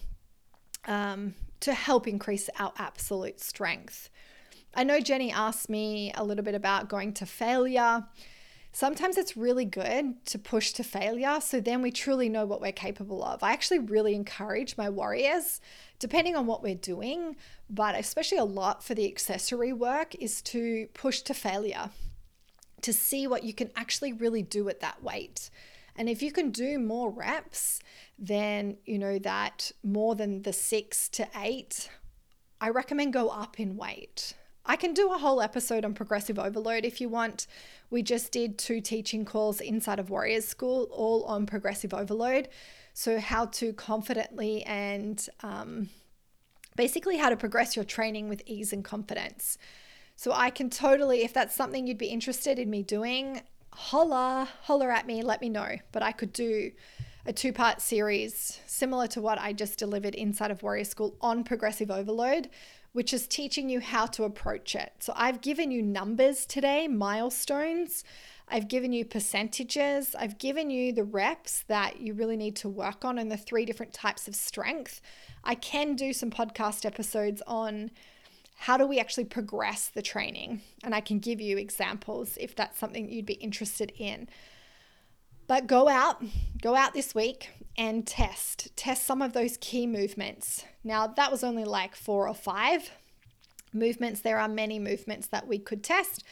um, 0.86 1.34
to 1.60 1.74
help 1.74 2.06
increase 2.06 2.48
our 2.58 2.72
absolute 2.78 3.40
strength. 3.40 4.08
I 4.74 4.84
know 4.84 5.00
Jenny 5.00 5.32
asked 5.32 5.68
me 5.68 6.12
a 6.14 6.24
little 6.24 6.44
bit 6.44 6.54
about 6.54 6.88
going 6.88 7.12
to 7.14 7.26
failure. 7.26 8.04
Sometimes 8.76 9.16
it's 9.16 9.38
really 9.38 9.64
good 9.64 10.22
to 10.26 10.38
push 10.38 10.72
to 10.72 10.84
failure 10.84 11.40
so 11.40 11.60
then 11.60 11.80
we 11.80 11.90
truly 11.90 12.28
know 12.28 12.44
what 12.44 12.60
we're 12.60 12.72
capable 12.72 13.24
of. 13.24 13.42
I 13.42 13.54
actually 13.54 13.78
really 13.78 14.14
encourage 14.14 14.76
my 14.76 14.90
warriors 14.90 15.62
depending 15.98 16.36
on 16.36 16.44
what 16.44 16.62
we're 16.62 16.74
doing, 16.74 17.36
but 17.70 17.94
especially 17.94 18.36
a 18.36 18.44
lot 18.44 18.84
for 18.84 18.94
the 18.94 19.06
accessory 19.06 19.72
work, 19.72 20.14
is 20.16 20.42
to 20.42 20.88
push 20.92 21.22
to 21.22 21.32
failure, 21.32 21.88
to 22.82 22.92
see 22.92 23.26
what 23.26 23.44
you 23.44 23.54
can 23.54 23.70
actually 23.76 24.12
really 24.12 24.42
do 24.42 24.68
at 24.68 24.80
that 24.80 25.02
weight. 25.02 25.48
And 25.96 26.06
if 26.06 26.20
you 26.20 26.30
can 26.30 26.50
do 26.50 26.78
more 26.78 27.08
reps 27.08 27.80
than, 28.18 28.76
you 28.84 28.98
know, 28.98 29.18
that 29.20 29.72
more 29.82 30.14
than 30.14 30.42
the 30.42 30.52
six 30.52 31.08
to 31.08 31.26
eight, 31.34 31.88
I 32.60 32.68
recommend 32.68 33.14
go 33.14 33.30
up 33.30 33.58
in 33.58 33.78
weight. 33.78 34.34
I 34.66 34.76
can 34.76 34.94
do 34.94 35.12
a 35.12 35.18
whole 35.18 35.40
episode 35.40 35.84
on 35.84 35.94
progressive 35.94 36.38
overload 36.38 36.84
if 36.84 37.00
you 37.00 37.08
want. 37.08 37.46
We 37.88 38.02
just 38.02 38.32
did 38.32 38.58
two 38.58 38.80
teaching 38.80 39.24
calls 39.24 39.60
inside 39.60 39.98
of 40.00 40.10
Warriors 40.10 40.46
School, 40.46 40.88
all 40.90 41.24
on 41.24 41.46
progressive 41.46 41.94
overload. 41.94 42.48
So, 42.92 43.20
how 43.20 43.46
to 43.46 43.72
confidently 43.72 44.62
and 44.64 45.24
um, 45.42 45.90
basically 46.76 47.18
how 47.18 47.28
to 47.28 47.36
progress 47.36 47.76
your 47.76 47.84
training 47.84 48.28
with 48.28 48.42
ease 48.46 48.72
and 48.72 48.84
confidence. 48.84 49.56
So, 50.16 50.32
I 50.32 50.50
can 50.50 50.70
totally, 50.70 51.22
if 51.22 51.32
that's 51.32 51.54
something 51.54 51.86
you'd 51.86 51.98
be 51.98 52.06
interested 52.06 52.58
in 52.58 52.68
me 52.68 52.82
doing, 52.82 53.42
holla, 53.72 54.48
holler 54.62 54.90
at 54.90 55.06
me, 55.06 55.22
let 55.22 55.40
me 55.40 55.48
know. 55.48 55.76
But 55.92 56.02
I 56.02 56.12
could 56.12 56.32
do 56.32 56.72
a 57.26 57.32
two 57.32 57.52
part 57.52 57.80
series 57.80 58.60
similar 58.66 59.06
to 59.08 59.20
what 59.20 59.38
I 59.38 59.52
just 59.52 59.78
delivered 59.78 60.14
inside 60.14 60.50
of 60.50 60.62
Warrior 60.62 60.84
School 60.84 61.16
on 61.20 61.44
progressive 61.44 61.90
overload, 61.90 62.48
which 62.96 63.12
is 63.12 63.26
teaching 63.26 63.68
you 63.68 63.78
how 63.78 64.06
to 64.06 64.24
approach 64.24 64.74
it. 64.74 64.90
So 65.00 65.12
I've 65.14 65.42
given 65.42 65.70
you 65.70 65.82
numbers 65.82 66.46
today, 66.46 66.88
milestones. 66.88 68.04
I've 68.48 68.68
given 68.68 68.90
you 68.90 69.04
percentages. 69.04 70.14
I've 70.18 70.38
given 70.38 70.70
you 70.70 70.94
the 70.94 71.04
reps 71.04 71.62
that 71.68 72.00
you 72.00 72.14
really 72.14 72.38
need 72.38 72.56
to 72.56 72.70
work 72.70 73.04
on 73.04 73.18
and 73.18 73.30
the 73.30 73.36
three 73.36 73.66
different 73.66 73.92
types 73.92 74.28
of 74.28 74.34
strength. 74.34 75.02
I 75.44 75.56
can 75.56 75.94
do 75.94 76.14
some 76.14 76.30
podcast 76.30 76.86
episodes 76.86 77.42
on 77.46 77.90
how 78.60 78.78
do 78.78 78.86
we 78.86 78.98
actually 78.98 79.26
progress 79.26 79.90
the 79.94 80.00
training, 80.00 80.62
and 80.82 80.94
I 80.94 81.02
can 81.02 81.18
give 81.18 81.38
you 81.38 81.58
examples 81.58 82.38
if 82.40 82.56
that's 82.56 82.78
something 82.78 83.10
you'd 83.10 83.26
be 83.26 83.34
interested 83.34 83.92
in. 83.98 84.26
But 85.46 85.66
go 85.66 85.86
out, 85.86 86.24
go 86.62 86.74
out 86.74 86.94
this 86.94 87.14
week 87.14 87.50
and 87.78 88.06
test. 88.06 88.74
Test 88.76 89.04
some 89.04 89.22
of 89.22 89.32
those 89.32 89.56
key 89.58 89.86
movements. 89.86 90.64
Now, 90.82 91.06
that 91.06 91.30
was 91.30 91.44
only 91.44 91.64
like 91.64 91.94
four 91.94 92.28
or 92.28 92.34
five 92.34 92.90
movements. 93.72 94.20
There 94.20 94.38
are 94.38 94.48
many 94.48 94.78
movements 94.78 95.26
that 95.28 95.46
we 95.46 95.58
could 95.58 95.82
test, 95.84 96.24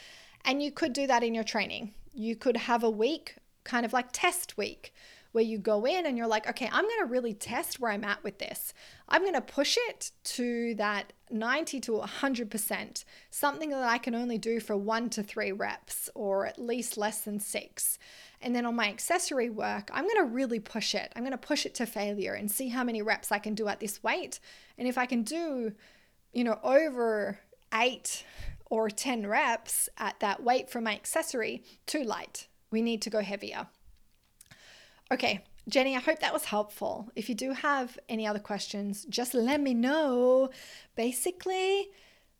and 0.45 0.63
you 0.63 0.71
could 0.71 0.93
do 0.93 1.07
that 1.07 1.23
in 1.23 1.35
your 1.35 1.45
training 1.45 1.93
you 2.15 2.37
could 2.37 2.57
have 2.57 2.83
a 2.85 2.91
week, 2.91 3.37
kind 3.65 3.85
of 3.85 3.93
like 3.93 4.09
test 4.13 4.57
week, 4.57 4.95
where 5.35 5.43
you 5.43 5.59
go 5.59 5.85
in 5.85 6.07
and 6.07 6.17
you're 6.17 6.29
like, 6.29 6.49
okay, 6.49 6.69
I'm 6.71 6.85
going 6.85 7.01
to 7.01 7.07
really 7.07 7.35
test 7.35 7.81
where 7.81 7.91
I'm 7.91 8.05
at 8.05 8.23
with 8.23 8.39
this. 8.39 8.73
I'm 9.09 9.23
going 9.23 9.35
to 9.35 9.41
push 9.41 9.77
it 9.89 10.13
to 10.23 10.77
that 10.77 11.13
90 11.29 11.81
to 11.81 11.93
100%, 11.93 13.05
something 13.33 13.71
that 13.71 13.83
I 13.83 13.99
can 13.99 14.15
only 14.15 14.39
do 14.39 14.61
for 14.61 14.77
one 14.77 15.11
to 15.11 15.25
three 15.25 15.51
reps 15.51 16.09
or 16.15 16.47
at 16.47 16.61
least 16.61 16.97
less 16.97 17.23
than 17.23 17.41
six. 17.41 17.99
And 18.41 18.55
then 18.55 18.65
on 18.65 18.77
my 18.77 18.89
accessory 18.89 19.51
work, 19.51 19.91
I'm 19.93 20.05
going 20.05 20.25
to 20.25 20.33
really 20.33 20.61
push 20.61 20.95
it. 20.95 21.13
I'm 21.17 21.25
going 21.25 21.33
to 21.33 21.39
push 21.39 21.67
it 21.67 21.75
to 21.75 21.87
failure 21.87 22.35
and 22.35 22.49
see 22.49 22.69
how 22.69 22.85
many 22.85 23.03
reps 23.03 23.33
I 23.33 23.41
can 23.41 23.57
do 23.57 23.67
at 23.67 23.81
this 23.81 24.05
weight. 24.05 24.39
And 24.79 24.87
if 24.87 24.97
I 24.97 25.05
can 25.05 25.25
do, 25.25 25.73
you 26.33 26.45
know, 26.45 26.61
over 26.63 27.41
eight 27.75 28.25
or 28.71 28.89
10 28.89 29.27
reps 29.27 29.89
at 29.99 30.21
that 30.21 30.45
weight 30.45 30.71
for 30.71 30.81
my 30.81 30.95
accessory, 30.95 31.65
too 31.87 32.05
light. 32.05 32.47
We 32.71 32.83
need 32.83 33.03
to 33.03 33.11
go 33.11 33.21
heavier. 33.21 33.67
Okay, 35.13 35.41
Jenny, 35.69 35.97
I 35.97 36.01
hope 36.01 36.21
that 36.21 36.33
was 36.33 36.47
helpful. 36.47 37.11
If 37.15 37.29
you 37.29 37.35
do 37.35 37.53
have 37.53 37.99
any 38.09 38.27
other 38.27 38.39
questions, 38.39 39.07
just 39.09 39.35
let 39.35 39.61
me 39.61 39.75
know. 39.75 40.51
Basically, 40.95 41.89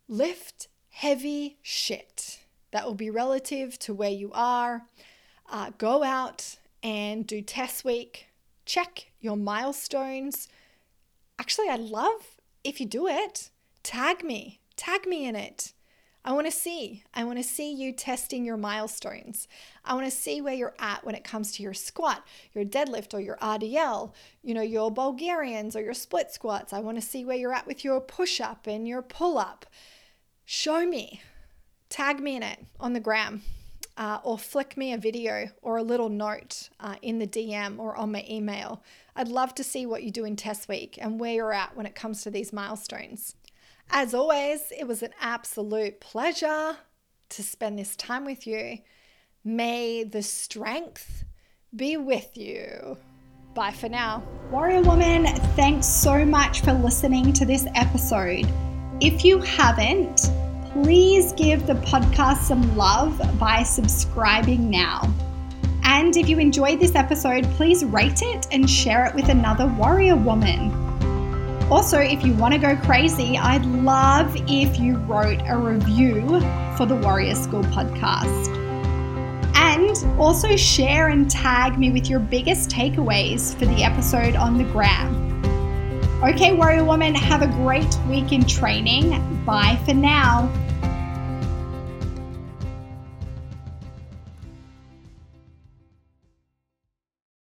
lift 0.07 0.67
heavy 0.89 1.57
shit. 1.61 2.39
That 2.71 2.85
will 2.85 2.95
be 2.95 3.09
relative 3.09 3.77
to 3.79 3.93
where 3.93 4.09
you 4.09 4.31
are. 4.33 4.83
Uh, 5.49 5.71
go 5.77 6.03
out 6.03 6.57
and 6.81 7.25
do 7.25 7.41
test 7.41 7.85
week. 7.85 8.27
Check 8.65 9.11
your 9.19 9.37
milestones. 9.37 10.47
Actually, 11.39 11.69
I'd 11.69 11.79
love 11.79 12.37
if 12.63 12.79
you 12.79 12.85
do 12.85 13.07
it. 13.07 13.49
Tag 13.83 14.23
me. 14.23 14.59
Tag 14.75 15.07
me 15.07 15.25
in 15.25 15.35
it. 15.35 15.73
I 16.27 16.33
want 16.33 16.47
to 16.47 16.51
see. 16.51 17.03
I 17.13 17.23
want 17.23 17.37
to 17.37 17.43
see 17.43 17.71
you 17.71 17.93
testing 17.93 18.45
your 18.45 18.57
milestones. 18.57 19.47
I 19.85 19.93
want 19.93 20.07
to 20.07 20.11
see 20.11 20.41
where 20.41 20.55
you're 20.55 20.73
at 20.79 21.05
when 21.05 21.13
it 21.13 21.23
comes 21.23 21.51
to 21.53 21.63
your 21.63 21.75
squat, 21.75 22.25
your 22.51 22.65
deadlift, 22.65 23.13
or 23.13 23.19
your 23.19 23.37
RDL, 23.37 24.11
you 24.41 24.55
know, 24.55 24.63
your 24.63 24.89
Bulgarians 24.89 25.75
or 25.75 25.81
your 25.81 25.93
split 25.93 26.31
squats. 26.31 26.73
I 26.73 26.79
want 26.79 26.97
to 26.97 27.07
see 27.07 27.23
where 27.23 27.37
you're 27.37 27.53
at 27.53 27.67
with 27.67 27.85
your 27.85 28.01
push 28.01 28.41
up 28.41 28.65
and 28.65 28.87
your 28.87 29.03
pull 29.03 29.37
up. 29.37 29.67
Show 30.45 30.87
me. 30.87 31.21
Tag 31.89 32.19
me 32.19 32.35
in 32.35 32.41
it 32.41 32.65
on 32.79 32.93
the 32.93 32.99
gram. 32.99 33.43
Uh, 33.95 34.19
or 34.23 34.37
flick 34.37 34.75
me 34.75 34.91
a 34.91 34.97
video 34.97 35.47
or 35.61 35.77
a 35.77 35.83
little 35.83 36.09
note 36.09 36.69
uh, 36.81 36.95
in 37.01 37.19
the 37.19 37.27
DM 37.27 37.79
or 37.79 37.95
on 37.95 38.11
my 38.11 38.25
email. 38.27 38.83
I'd 39.15 39.29
love 39.29 39.55
to 39.55 39.63
see 39.63 39.85
what 39.85 40.03
you 40.03 40.11
do 40.11 40.25
in 40.25 40.35
test 40.35 40.67
week 40.67 40.97
and 40.99 41.19
where 41.19 41.33
you're 41.33 41.53
at 41.53 41.77
when 41.77 41.85
it 41.85 41.95
comes 41.95 42.23
to 42.23 42.31
these 42.31 42.51
milestones. 42.51 43.35
As 43.89 44.13
always, 44.13 44.71
it 44.77 44.87
was 44.87 45.03
an 45.03 45.13
absolute 45.21 45.99
pleasure 45.99 46.77
to 47.29 47.43
spend 47.43 47.79
this 47.79 47.95
time 47.95 48.25
with 48.25 48.45
you. 48.45 48.79
May 49.43 50.03
the 50.03 50.23
strength 50.23 51.23
be 51.75 51.97
with 51.97 52.35
you. 52.35 52.97
Bye 53.53 53.71
for 53.71 53.89
now. 53.89 54.23
Warrior 54.51 54.81
Woman, 54.81 55.25
thanks 55.55 55.85
so 55.85 56.25
much 56.25 56.61
for 56.61 56.73
listening 56.73 57.31
to 57.33 57.45
this 57.45 57.65
episode. 57.75 58.45
If 59.01 59.23
you 59.23 59.39
haven't, 59.39 60.29
please 60.73 61.31
give 61.33 61.65
the 61.65 61.75
podcast 61.75 62.39
some 62.39 62.75
love 62.75 63.17
by 63.39 63.63
subscribing 63.63 64.69
now. 64.69 65.13
And 65.83 66.17
if 66.17 66.27
you 66.27 66.39
enjoyed 66.39 66.79
this 66.79 66.95
episode, 66.95 67.45
please 67.51 67.85
rate 67.85 68.21
it 68.21 68.47
and 68.51 68.69
share 68.69 69.05
it 69.05 69.15
with 69.15 69.29
another 69.29 69.67
warrior 69.67 70.15
woman. 70.15 70.84
Also, 71.71 71.97
if 71.97 72.23
you 72.23 72.33
want 72.33 72.53
to 72.53 72.59
go 72.59 72.75
crazy, 72.75 73.37
I'd 73.37 73.65
love 73.65 74.35
if 74.47 74.79
you 74.79 74.97
wrote 74.97 75.41
a 75.47 75.57
review 75.57 76.39
for 76.77 76.85
the 76.85 76.95
Warrior 76.95 77.33
School 77.33 77.63
podcast. 77.63 78.55
And 79.55 80.19
also 80.19 80.55
share 80.55 81.07
and 81.07 81.29
tag 81.29 81.79
me 81.79 81.91
with 81.91 82.07
your 82.07 82.19
biggest 82.19 82.69
takeaways 82.69 83.57
for 83.57 83.65
the 83.65 83.83
episode 83.83 84.35
on 84.35 84.59
the 84.59 84.63
gram. 84.65 85.25
Okay, 86.23 86.53
Warrior 86.53 86.83
Woman, 86.83 87.15
have 87.15 87.41
a 87.41 87.47
great 87.47 87.97
week 88.07 88.31
in 88.31 88.45
training. 88.45 89.43
Bye 89.43 89.79
for 89.85 89.93
now. 89.93 90.51